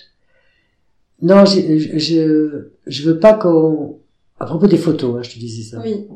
[1.20, 4.00] Non, je, je, je veux pas qu'on,
[4.40, 5.80] à propos des photos, hein, je te disais ça.
[5.80, 6.08] Oui.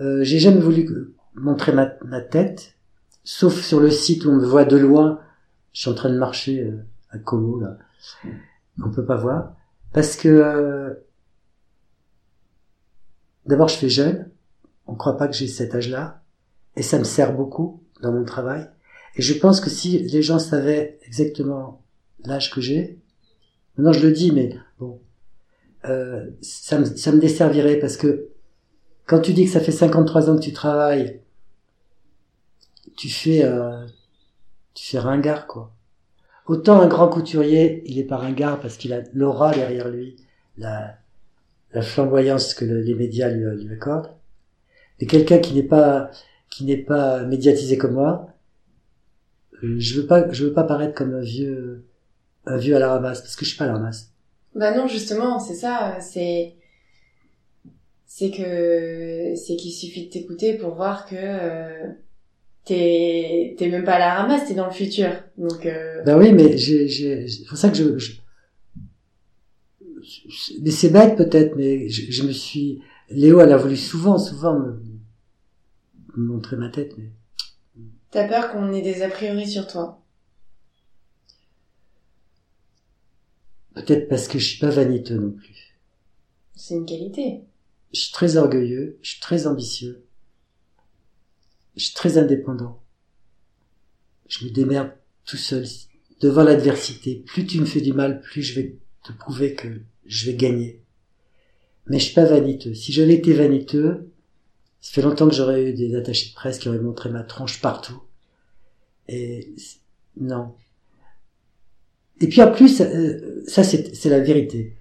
[0.00, 2.76] Euh, j'ai jamais voulu montrer ma, ma tête,
[3.24, 5.20] sauf sur le site où on me voit de loin.
[5.74, 7.78] Je suis en train de marcher euh, à Como là,
[8.82, 9.54] on peut pas voir,
[9.92, 10.94] parce que euh,
[13.46, 14.30] d'abord je fais jeune,
[14.86, 16.22] on croit pas que j'ai cet âge-là,
[16.76, 18.68] et ça me sert beaucoup dans mon travail.
[19.16, 21.82] Et je pense que si les gens savaient exactement
[22.24, 23.00] l'âge que j'ai,
[23.76, 25.00] maintenant je le dis, mais bon,
[25.84, 28.28] euh, ça, me, ça me desservirait parce que
[29.06, 31.22] quand tu dis que ça fait 53 ans que tu travailles,
[32.96, 33.86] tu fais, euh,
[34.74, 35.74] tu fais ringard, quoi.
[36.48, 40.16] Autant un grand couturier, il est pas ringard parce qu'il a l'aura derrière lui,
[40.56, 40.96] la,
[41.72, 44.10] la flamboyance que le- les médias lui, lui accordent.
[45.00, 46.10] Mais quelqu'un qui n'est pas,
[46.50, 48.30] qui n'est pas médiatisé comme moi,
[49.62, 51.84] euh, je veux pas, je veux pas paraître comme un vieux,
[52.46, 54.10] un vieux à la ramasse, parce que je suis pas à la ramasse.
[54.54, 55.98] Bah non, justement, c'est ça.
[56.00, 56.54] C'est
[58.06, 61.86] c'est que c'est qu'il suffit de t'écouter pour voir que euh,
[62.68, 65.10] t'es t'es même pas à la ramasse, t'es dans le futur.
[65.38, 66.02] Donc euh...
[66.04, 68.12] Ben oui, mais j'ai, j'ai, c'est pour ça que je, je...
[70.62, 74.58] mais c'est bête peut-être, mais je, je, me suis, Léo, elle a voulu souvent, souvent
[74.58, 74.82] me,
[76.16, 77.10] me montrer ma tête, mais.
[78.10, 80.02] T'as peur qu'on ait des a priori sur toi?
[83.74, 85.76] Peut-être parce que je suis pas vaniteux non plus.
[86.54, 87.42] C'est une qualité.
[87.94, 90.04] Je suis très orgueilleux, je suis très ambitieux,
[91.78, 92.82] je suis très indépendant.
[94.28, 94.90] Je me démerde
[95.24, 95.64] tout seul
[96.20, 97.22] devant l'adversité.
[97.26, 99.68] Plus tu me fais du mal, plus je vais te prouver que
[100.04, 100.82] je vais gagner.
[101.86, 102.74] Mais je suis pas vaniteux.
[102.74, 104.10] Si j'avais été vaniteux,
[104.80, 107.60] ça fait longtemps que j'aurais eu des attachés de presse qui auraient montré ma tronche
[107.60, 108.02] partout.
[109.08, 109.54] Et
[110.16, 110.54] non.
[112.20, 114.76] Et puis en plus, euh, ça c'est la vérité.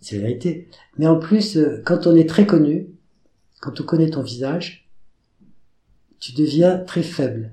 [0.00, 0.68] C'est la vérité.
[0.98, 2.88] Mais en plus, euh, quand on est très connu,
[3.60, 4.83] quand on connaît ton visage,
[6.24, 7.52] tu deviens très faible.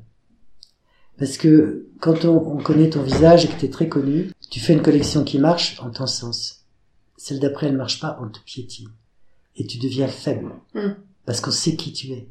[1.18, 4.72] Parce que quand on, connaît ton visage et que tu es très connu, tu fais
[4.72, 6.64] une collection qui marche en ton sens.
[7.18, 8.88] Celle d'après, elle marche pas, on te piétine.
[9.58, 10.54] Et tu deviens faible.
[10.74, 10.92] Mm.
[11.26, 12.30] Parce qu'on sait qui tu es.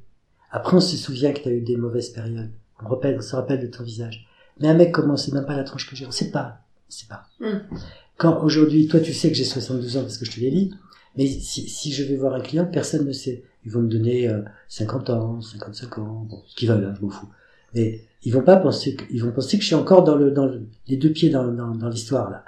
[0.51, 2.51] Après, on se souvient que tu as eu des mauvaises périodes.
[2.83, 4.27] On, rappelle, on se rappelle de ton visage.
[4.61, 6.07] Mais un mec comme moi, c'est même pas la tranche que j'ai.
[6.07, 6.63] On sait pas.
[6.89, 7.29] On sait pas.
[7.41, 7.77] Mm.
[8.17, 10.73] Quand aujourd'hui, toi tu sais que j'ai 72 ans parce que je te l'ai dit,
[11.19, 13.45] mais si, si je vais voir un client, personne ne sait.
[13.65, 17.05] Ils vont me donner euh, 50 ans, 55 ans, bon, ce qu'ils veulent, hein, je
[17.05, 17.29] m'en fous.
[17.75, 20.31] Mais ils vont pas penser que, ils vont penser que je suis encore dans le,
[20.31, 22.45] dans le, les deux pieds dans, dans, dans l'histoire là.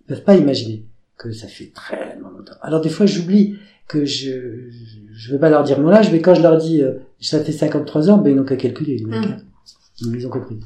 [0.00, 0.84] Ils peuvent pas imaginer
[1.16, 2.54] que ça fait très longtemps.
[2.62, 3.56] Alors des fois j'oublie
[3.88, 4.68] que je,
[5.12, 7.52] je veux pas leur dire mon âge, mais quand je leur dis euh, ça fait
[7.52, 9.28] 53 ans, ben ils n'ont qu'à calculer les mecs.
[9.28, 9.32] Mm.
[9.32, 9.36] hein.
[10.02, 10.58] Ils ont compris.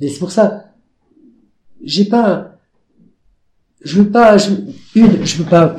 [0.00, 0.72] Mais c'est pour ça,
[1.82, 2.58] j'ai pas,
[3.82, 4.50] je veux pas, je,
[4.94, 5.76] une, je veux pas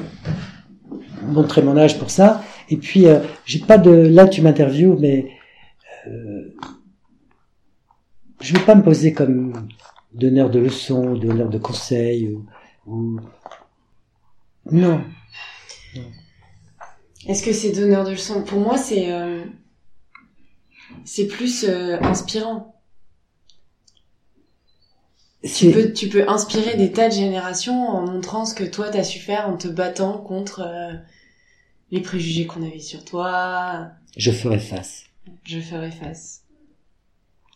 [1.24, 2.44] montrer mon âge pour ça.
[2.70, 5.32] Et puis, euh, j'ai pas de, là tu m'interviews, mais
[6.08, 6.56] euh,
[8.42, 9.68] je veux pas me poser comme
[10.14, 12.46] donneur de leçons, donneur de conseils, ou,
[12.88, 13.20] ou...
[14.72, 15.02] non.
[17.28, 18.44] Est-ce que c'est donneur de leçons?
[18.44, 19.44] Pour moi, c'est euh,
[21.04, 22.76] c'est plus inspirant.
[25.44, 29.04] Tu peux, tu peux inspirer des tas de générations en montrant ce que toi t'as
[29.04, 30.94] su faire en te battant contre euh,
[31.96, 33.90] les préjugés qu'on avait sur toi.
[34.18, 35.06] Je ferai face.
[35.46, 36.44] Je ferai face.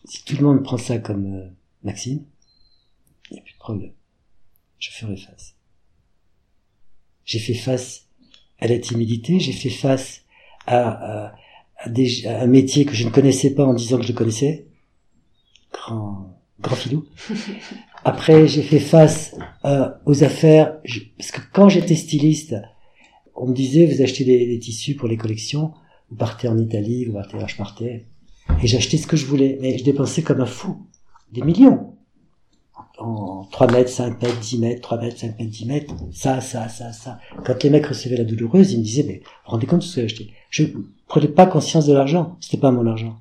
[0.06, 1.48] Si tout le monde prend ça comme euh,
[1.84, 2.24] Maxime,
[3.30, 3.92] il n'y a plus de problème.
[4.78, 5.54] Je ferai face.
[7.26, 8.06] J'ai fait face
[8.60, 10.22] à la timidité, j'ai fait face
[10.66, 10.88] à,
[11.28, 11.34] à,
[11.76, 14.14] à des- à un métier que je ne connaissais pas en disant que je le
[14.18, 14.66] connaissais.
[15.72, 17.06] Grand, grand filou.
[18.04, 19.36] Après, j'ai fait face
[19.66, 22.56] euh, aux affaires, je- parce que quand j'étais styliste,
[23.40, 25.72] on me disait, vous achetez des, tissus pour les collections,
[26.10, 28.06] vous partez en Italie, vous partez, je partais,
[28.62, 30.86] et j'achetais ce que je voulais, mais je dépensais comme un fou,
[31.32, 31.94] des millions.
[32.98, 36.68] En 3 mètres, 5 mètres, 10 mètres, 3 mètres, 5 mètres, 10 mètres, ça, ça,
[36.68, 37.18] ça, ça.
[37.46, 40.00] Quand les mecs recevaient la douloureuse, ils me disaient, mais rendez compte de ce que
[40.02, 40.64] j'ai acheté Je
[41.06, 43.18] prenais pas conscience de l'argent, c'était pas mon argent.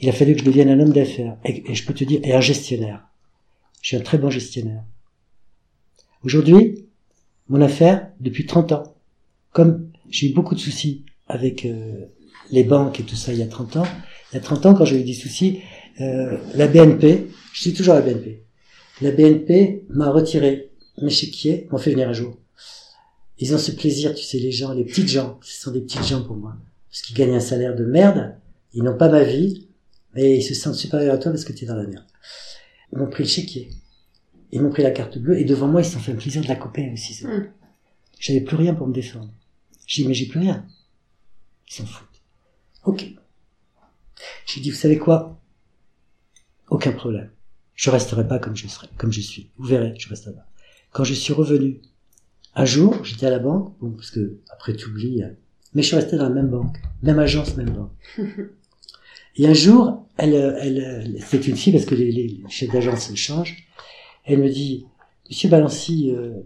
[0.00, 2.20] Il a fallu que je devienne un homme d'affaires, et, et je peux te dire,
[2.24, 3.06] et un gestionnaire.
[3.80, 4.82] Je suis un très bon gestionnaire.
[6.24, 6.86] Aujourd'hui,
[7.48, 8.89] mon affaire, depuis 30 ans,
[9.52, 12.06] comme j'ai eu beaucoup de soucis avec euh,
[12.50, 13.86] les banques et tout ça il y a 30 ans,
[14.32, 15.60] il y a 30 ans, quand j'ai eu des soucis,
[16.00, 18.42] euh, la BNP, je suis toujours à la BNP,
[19.02, 20.70] la BNP m'a retiré
[21.02, 22.36] mes chéquiers, m'ont fait venir un jour.
[23.38, 26.04] Ils ont ce plaisir, tu sais, les gens, les petites gens, ce sont des petites
[26.04, 26.56] gens pour moi,
[26.90, 28.34] parce qu'ils gagnent un salaire de merde,
[28.74, 29.68] ils n'ont pas ma vie,
[30.14, 32.04] mais ils se sentent supérieurs à toi parce que tu es dans la merde.
[32.92, 33.70] Ils m'ont pris le chéquier,
[34.52, 36.42] ils m'ont pris la carte bleue, et devant moi, ils se sont fait un plaisir
[36.42, 37.14] de la couper aussi.
[37.14, 37.28] ça.
[37.28, 37.50] Mm.
[38.18, 39.32] J'avais plus rien pour me défendre.
[39.90, 40.64] J'ai dit, mais j'ai plus rien.
[41.68, 42.22] Ils s'en foutent.
[42.84, 43.06] Ok.
[44.46, 45.40] J'ai dit, vous savez quoi?
[46.68, 47.32] Aucun problème.
[47.74, 49.50] Je resterai pas comme je serai, comme je suis.
[49.58, 50.46] Vous verrez, je resterai pas.
[50.92, 51.80] Quand je suis revenu,
[52.54, 55.32] un jour, j'étais à la banque, bon, parce que après tu oublies, hein,
[55.74, 57.92] mais je suis resté dans la même banque, même agence, même banque.
[59.36, 62.70] Et un jour, elle, euh, elle, euh, c'est une fille parce que les, les chefs
[62.70, 63.66] d'agence changent.
[64.24, 64.86] Elle me dit,
[65.28, 66.42] Monsieur Balancy, euh,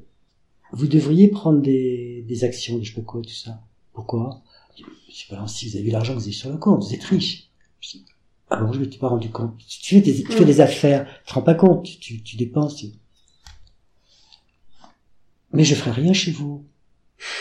[0.75, 3.61] vous devriez prendre des, des actions, de je sais pas quoi, tout ça.
[3.93, 4.43] Pourquoi?
[4.77, 7.05] Je dis, Monsieur Balancy, vous avez l'argent que vous avez sur le compte, vous êtes
[7.05, 7.49] riche.
[7.81, 8.05] Je dis,
[8.51, 9.55] ah bon, je ne m'étais pas rendu compte.
[9.67, 12.37] Tu fais des, tu fais des affaires, tu te rends pas compte, tu, tu, tu
[12.37, 12.77] dépenses.
[12.77, 12.89] tu-
[15.53, 16.65] Mais je ferai rien chez vous.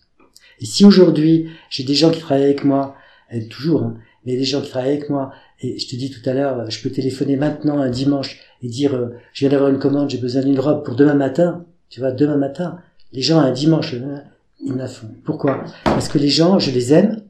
[0.60, 2.96] Et si aujourd'hui, j'ai des gens qui travaillent avec moi,
[3.30, 6.28] et toujours, hein, mais des gens qui travaillent avec moi, et je te dis tout
[6.28, 9.78] à l'heure, je peux téléphoner maintenant un dimanche et dire, euh, je viens d'avoir une
[9.78, 11.64] commande, j'ai besoin d'une robe pour demain matin.
[11.88, 12.78] Tu vois, demain matin,
[13.12, 14.18] les gens un dimanche, euh,
[14.64, 15.08] ils la font.
[15.24, 15.64] Pourquoi?
[15.84, 17.22] Parce que les gens, je les aime,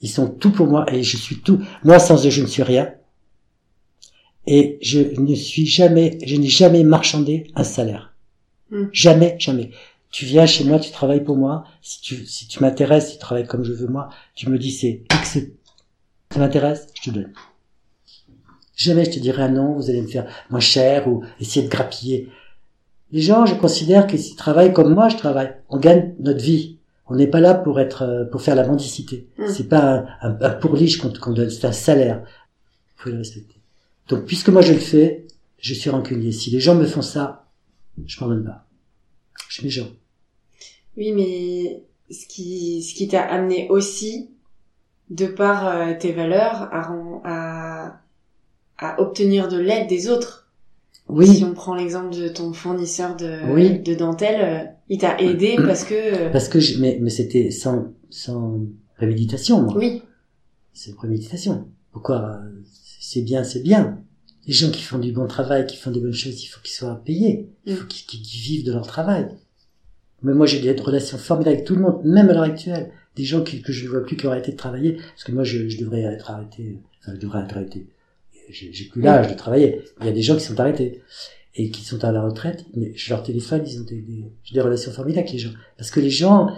[0.00, 1.60] ils sont tout pour moi et je suis tout.
[1.84, 2.94] Moi, sans eux, je ne suis rien.
[4.46, 8.14] Et je ne suis jamais, je n'ai jamais marchandé un salaire.
[8.70, 8.84] Mm.
[8.92, 9.70] Jamais, jamais.
[10.10, 11.64] Tu viens chez moi, tu travailles pour moi.
[11.82, 15.02] Si tu, si tu m'intéresses, tu travailles comme je veux moi, tu me dis c'est
[16.30, 17.32] ça m'intéresse, je te donne.
[18.78, 21.70] Jamais je te dirai un non, vous allez me faire moins cher ou essayer de
[21.70, 22.30] grappiller.
[23.10, 25.52] Les gens, je considère que s'ils travaillent comme moi, je travaille.
[25.68, 26.78] On gagne notre vie.
[27.06, 29.26] On n'est pas là pour être, euh, pour faire la mendicité.
[29.36, 29.48] Mm.
[29.48, 32.22] C'est pas un, un, qu'on donne, c'est un salaire.
[32.96, 33.56] Faut le respecter.
[34.08, 35.26] Donc, puisque moi je le fais,
[35.58, 36.30] je suis rancunier.
[36.30, 37.46] Si les gens me font ça,
[38.06, 38.64] je m'en donne pas.
[39.48, 39.88] Je suis méchant.
[40.96, 41.82] Oui, mais
[42.14, 44.30] ce qui, ce qui t'a amené aussi,
[45.10, 46.92] de par euh, tes valeurs, à,
[48.78, 50.46] à obtenir de l'aide des autres.
[50.94, 53.78] Si Oui, on prend l'exemple de ton fournisseur de, Oui.
[53.80, 55.94] de dentelle, euh, il t'a aidé parce que...
[55.94, 58.60] euh, parce que je, mais, mais c'était sans, sans
[58.96, 59.74] préméditation, moi.
[59.76, 60.02] oui,
[60.72, 61.66] C'est préméditation.
[61.92, 62.50] Pourquoi euh,
[63.00, 63.98] C'est bien, c'est bien.
[64.46, 66.74] Les gens qui font du bon travail, qui font des bonnes choses, il faut qu'ils
[66.74, 67.48] soient payés.
[67.66, 67.88] Il faut Mm.
[67.88, 69.28] qu'ils qu'ils vivent de leur travail.
[70.22, 72.90] Mais moi, j'ai des relations formidables avec tout le monde, même à l'heure actuelle.
[73.16, 75.32] Des gens qui- que je ne vois plus qui ont arrêté de travailler, parce que
[75.32, 76.78] moi, je, je devrais être arrêté.
[77.00, 77.86] Enfin, je devrais être arrêté.
[78.48, 79.82] J'ai plus l'âge de travailler.
[80.00, 81.02] Il y a des gens qui sont arrêtés
[81.54, 84.60] et qui sont à la retraite, mais je leur téléphone, ils ont des, des, des
[84.60, 85.52] relations formidables avec les gens.
[85.76, 86.56] Parce que les gens,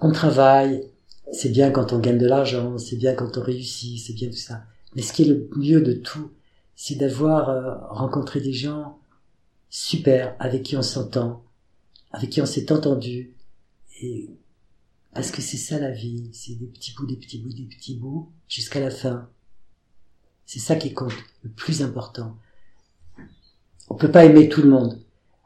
[0.00, 0.88] on travaille,
[1.32, 4.36] c'est bien quand on gagne de l'argent, c'est bien quand on réussit, c'est bien tout
[4.36, 4.64] ça.
[4.94, 6.30] Mais ce qui est le mieux de tout,
[6.74, 8.98] c'est d'avoir euh, rencontré des gens
[9.70, 11.42] super, avec qui on s'entend,
[12.12, 13.32] avec qui on s'est entendu.
[14.02, 14.28] Et
[15.14, 17.94] parce que c'est ça la vie, c'est des petits bouts, des petits bouts, des petits
[17.94, 19.28] bouts, jusqu'à la fin.
[20.46, 21.12] C'est ça qui compte,
[21.42, 22.36] le plus important.
[23.88, 25.00] On peut pas aimer tout le monde,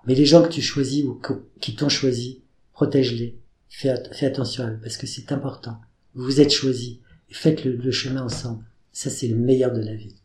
[0.06, 1.20] mais les gens que tu choisis ou
[1.60, 5.78] qui t'ont choisi, protège-les, fais, at- fais attention à eux, parce que c'est important.
[6.14, 6.98] Vous êtes choisis,
[7.30, 8.64] et faites le, le chemin ensemble.
[8.92, 10.16] Ça, c'est le meilleur de la vie.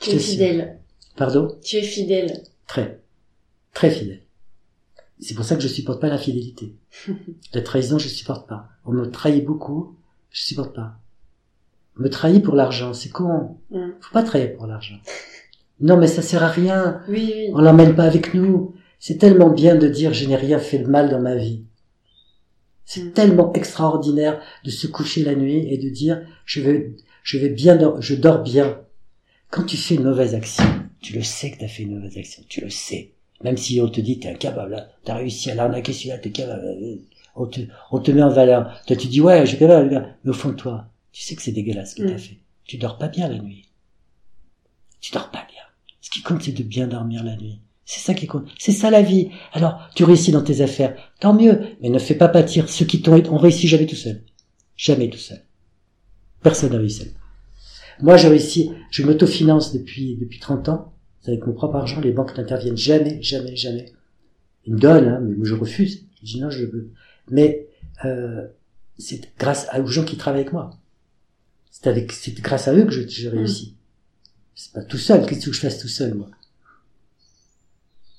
[0.00, 0.78] Tu es fidèle.
[1.16, 1.58] Pardon?
[1.62, 2.42] Tu es fidèle.
[2.66, 3.00] Très.
[3.74, 4.22] Très fidèle.
[5.20, 6.74] C'est pour ça que je supporte pas l'infidélité.
[7.54, 8.68] La trahison, je supporte pas.
[8.84, 9.96] On me trahit beaucoup,
[10.30, 10.98] je supporte pas.
[11.96, 13.56] Me trahit pour l'argent, c'est con.
[13.70, 13.90] Mm.
[14.00, 14.96] Faut pas trahir pour l'argent.
[15.80, 17.00] Non, mais ça sert à rien.
[17.08, 17.50] Oui, oui.
[17.54, 18.74] On l'emmène pas avec nous.
[18.98, 21.64] C'est tellement bien de dire je n'ai rien fait de mal dans ma vie.
[22.84, 23.12] C'est Mm.
[23.12, 26.92] tellement extraordinaire de se coucher la nuit et de dire je vais,
[27.22, 28.78] je vais bien, je dors bien.
[29.50, 30.64] Quand tu fais une mauvaise action,
[31.00, 33.10] tu le sais que tu as fait une mauvaise action, tu le sais.
[33.44, 36.96] Même si on te dit t'es incapable, t'as réussi à l'arnaquer celui-là, t'es capable, euh,
[37.34, 37.60] on te,
[37.90, 38.80] on te met en valeur.
[38.86, 40.06] Toi tu dis ouais, je suis capable, le gars.
[40.24, 42.10] mais au fond de toi, tu sais que c'est dégueulasse ce que Mm.
[42.10, 42.38] t'as fait.
[42.64, 43.68] Tu dors pas bien la nuit.
[45.00, 45.62] Tu dors pas bien.
[46.00, 47.60] Ce qui compte, c'est de bien dormir la nuit.
[47.84, 48.48] C'est ça qui compte.
[48.58, 49.30] C'est ça la vie.
[49.52, 50.94] Alors, tu réussis dans tes affaires.
[51.20, 51.60] Tant mieux.
[51.80, 54.22] Mais ne fais pas pâtir ceux qui t'ont, on réussit jamais tout seul.
[54.76, 55.42] Jamais tout seul.
[56.42, 57.12] Personne n'a réussi seul.
[58.00, 60.92] Moi, j'ai réussi, je m'autofinance depuis, depuis 30 ans.
[61.20, 62.00] C'est avec mon propre argent.
[62.00, 63.92] Les banques n'interviennent jamais, jamais, jamais.
[64.66, 66.06] Ils me donnent, hein, mais moi, je refuse.
[66.20, 66.92] Je dis non, je veux.
[67.30, 67.66] Mais,
[68.04, 68.46] euh,
[68.98, 70.70] c'est grâce aux gens qui travaillent avec moi.
[71.82, 73.76] C'est avec, c'est grâce à eux que je, je réussis.
[74.54, 75.26] C'est pas tout seul.
[75.26, 76.28] Qu'est-ce que je fasse tout seul, moi?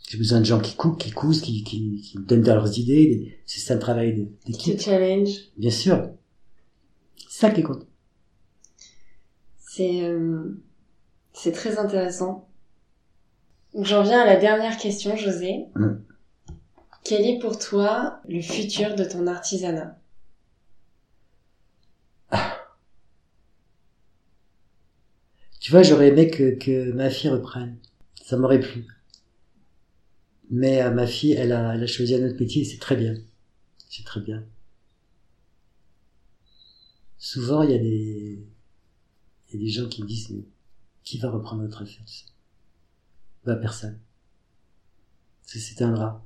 [0.10, 3.40] J'ai besoin de gens qui coupent, qui cousent, qui, qui, qui me donnent leurs idées.
[3.46, 4.80] C'est ça le travail d'équipe.
[4.80, 5.30] challenge.
[5.58, 6.12] Bien sûr.
[7.18, 7.88] C'est ça qui compte.
[9.58, 10.62] C'est euh,
[11.34, 12.48] c'est très intéressant.
[13.74, 15.66] Donc j'en viens à la dernière question, José.
[15.76, 15.94] Mm.
[17.04, 19.98] Quel est pour toi le futur de ton artisanat?
[25.64, 27.78] Tu vois, j'aurais aimé que, que ma fille reprenne.
[28.22, 28.86] Ça m'aurait plu.
[30.52, 33.16] Mais euh, ma fille, elle a, choisi un autre métier et c'est très bien.
[33.90, 34.44] C'est très bien.
[37.18, 38.46] souvent il y a des,
[39.48, 40.44] il y a des gens qui me disent, mais
[41.06, 42.26] qui va reprendre notre affaire, tu sais?
[43.46, 43.98] Bah, personne.
[45.44, 46.26] C'est c'est un drap.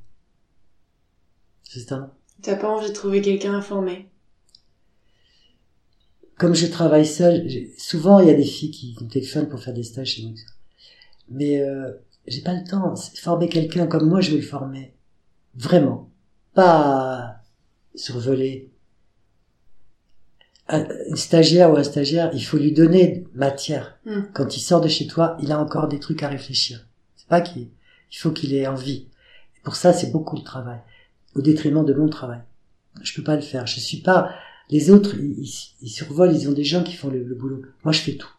[1.61, 2.17] C'est un drap.
[2.41, 4.09] T'as pas envie de trouver quelqu'un informé?
[6.37, 9.59] Comme je travaille seul, j'ai- souvent il y a des filles qui me téléphonent pour
[9.61, 10.35] faire des stages chez nous.
[11.29, 11.91] Mais euh,
[12.27, 12.95] j'ai pas le temps.
[12.95, 14.93] C'est- Former quelqu'un comme moi, je vais le former.
[15.55, 16.09] Vraiment.
[16.53, 17.37] Pas
[17.95, 18.69] survoler.
[20.69, 23.97] Un, une stagiaire ou un stagiaire, il faut lui donner matière.
[24.05, 24.23] Hmm.
[24.33, 26.85] Quand il sort de chez toi, il a encore des trucs à réfléchir.
[27.15, 27.69] C'est pas qu'il
[28.11, 29.07] il faut qu'il ait envie.
[29.57, 30.79] Et pour ça, c'est beaucoup de travail.
[31.35, 32.39] Au détriment de mon travail.
[33.01, 33.65] Je peux pas le faire.
[33.67, 34.33] Je suis pas,
[34.69, 37.61] les autres, ils, survolent, ils ont des gens qui font le, le boulot.
[37.83, 38.29] Moi, je fais tout.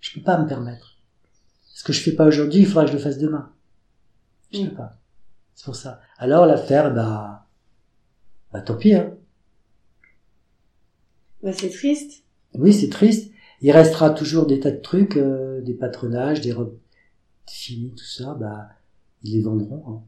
[0.00, 0.98] Je peux pas me permettre.
[1.72, 3.50] Ce que je fais pas aujourd'hui, il faudra que je le fasse demain.
[4.52, 4.68] Je Mm.
[4.70, 4.98] peux pas.
[5.54, 6.00] C'est pour ça.
[6.18, 7.46] Alors, l'affaire, bah,
[8.52, 9.14] bah, tant pis, hein.
[11.42, 12.22] Bah c'est triste.
[12.54, 13.30] Oui, c'est triste.
[13.60, 16.78] Il restera toujours des tas de trucs, euh, des patronages, des robes
[17.48, 18.68] finies, tout ça, bah,
[19.22, 19.84] ils les vendront.
[19.88, 20.02] hein.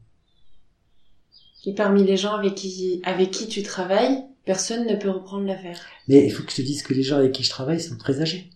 [1.65, 5.79] Et parmi les gens avec qui, avec qui tu travailles, personne ne peut reprendre l'affaire.
[6.07, 7.97] Mais il faut que je te dise que les gens avec qui je travaille sont
[7.97, 8.49] très âgés.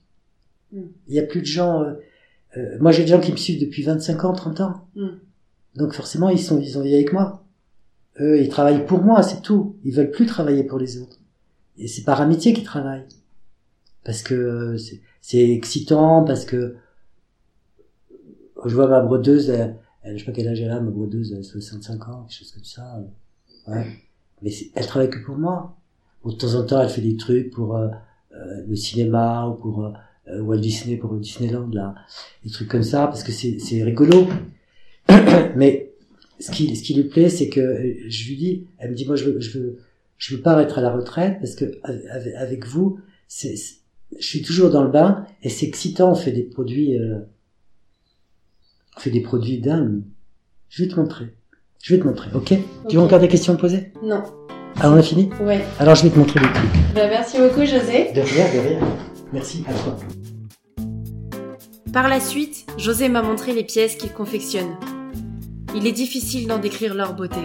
[0.71, 0.81] Mm.
[1.09, 1.83] Il y a plus de gens.
[1.83, 1.93] euh,
[2.57, 4.87] euh, moi, j'ai des gens qui me suivent depuis 25 ans, 30 ans.
[4.95, 5.07] Mm.
[5.75, 7.45] Donc forcément, ils sont, ils ont vie avec moi.
[8.19, 9.75] Eux, ils travaillent pour moi, c'est tout.
[9.85, 11.17] Ils veulent plus travailler pour les autres.
[11.77, 13.05] Et c'est par amitié qu'ils travaillent.
[14.03, 14.77] Parce que euh,
[15.21, 16.75] c'est- excitant, parce que
[18.65, 21.31] je vois ma brodeuse, elle, elle- je sais pas quel âge elle a, ma brodeuse,
[21.31, 22.99] elle a 65 ans, quelque chose comme ça.
[23.67, 23.85] Ouais.
[24.41, 25.77] Mais elle travaille que pour moi.
[26.25, 27.87] De temps en temps, elle fait des trucs pour euh,
[28.33, 29.91] euh, le cinéma ou pour euh,
[30.27, 31.95] euh, Walt Disney, pour Disneyland, là,
[32.43, 34.27] des trucs comme ça, parce que c'est c'est rigolo.
[35.55, 35.91] Mais
[36.39, 39.05] ce qui, ce qui lui plaît, c'est que euh, je lui dis, elle me dit,
[39.05, 39.79] moi, je veux, je veux,
[40.17, 43.55] je veux pas être à la retraite parce que avec, avec vous, c'est,
[44.19, 46.11] je suis toujours dans le bain et c'est excitant.
[46.11, 47.19] On fait des produits, euh,
[48.97, 50.01] on fait des produits dingues.
[50.69, 51.33] Je vais te montrer.
[51.83, 52.53] Je vais te montrer, ok,
[52.89, 53.91] Tu veux encore des questions à me poser?
[54.03, 54.21] Non.
[54.79, 55.63] Ah, on a fini Ouais.
[55.79, 56.93] Alors je vais te montrer des trucs.
[56.95, 58.11] Bah merci beaucoup José.
[58.13, 58.79] De rien, de rien.
[59.33, 59.97] Merci à toi.
[61.93, 64.75] Par la suite, José m'a montré les pièces qu'il confectionne.
[65.75, 67.41] Il est difficile d'en décrire leur beauté.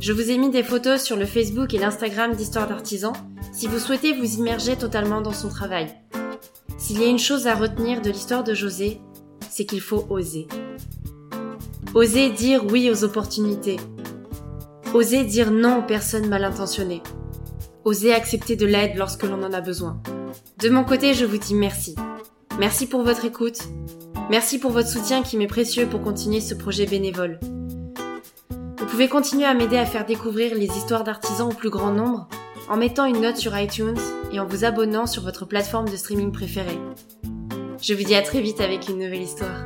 [0.00, 3.12] Je vous ai mis des photos sur le Facebook et l'Instagram d'Histoire d'Artisan
[3.52, 5.86] si vous souhaitez vous immerger totalement dans son travail.
[6.76, 9.00] S'il y a une chose à retenir de l'histoire de José,
[9.48, 10.46] c'est qu'il faut oser.
[11.94, 13.76] Oser dire oui aux opportunités.
[14.94, 17.02] Oser dire non aux personnes mal intentionnées.
[17.84, 20.00] Oser accepter de l'aide lorsque l'on en a besoin.
[20.60, 21.96] De mon côté, je vous dis merci.
[22.60, 23.58] Merci pour votre écoute.
[24.30, 27.40] Merci pour votre soutien qui m'est précieux pour continuer ce projet bénévole.
[28.78, 32.28] Vous pouvez continuer à m'aider à faire découvrir les histoires d'artisans au plus grand nombre
[32.68, 33.98] en mettant une note sur iTunes
[34.32, 36.78] et en vous abonnant sur votre plateforme de streaming préférée.
[37.82, 39.64] Je vous dis à très vite avec une nouvelle histoire.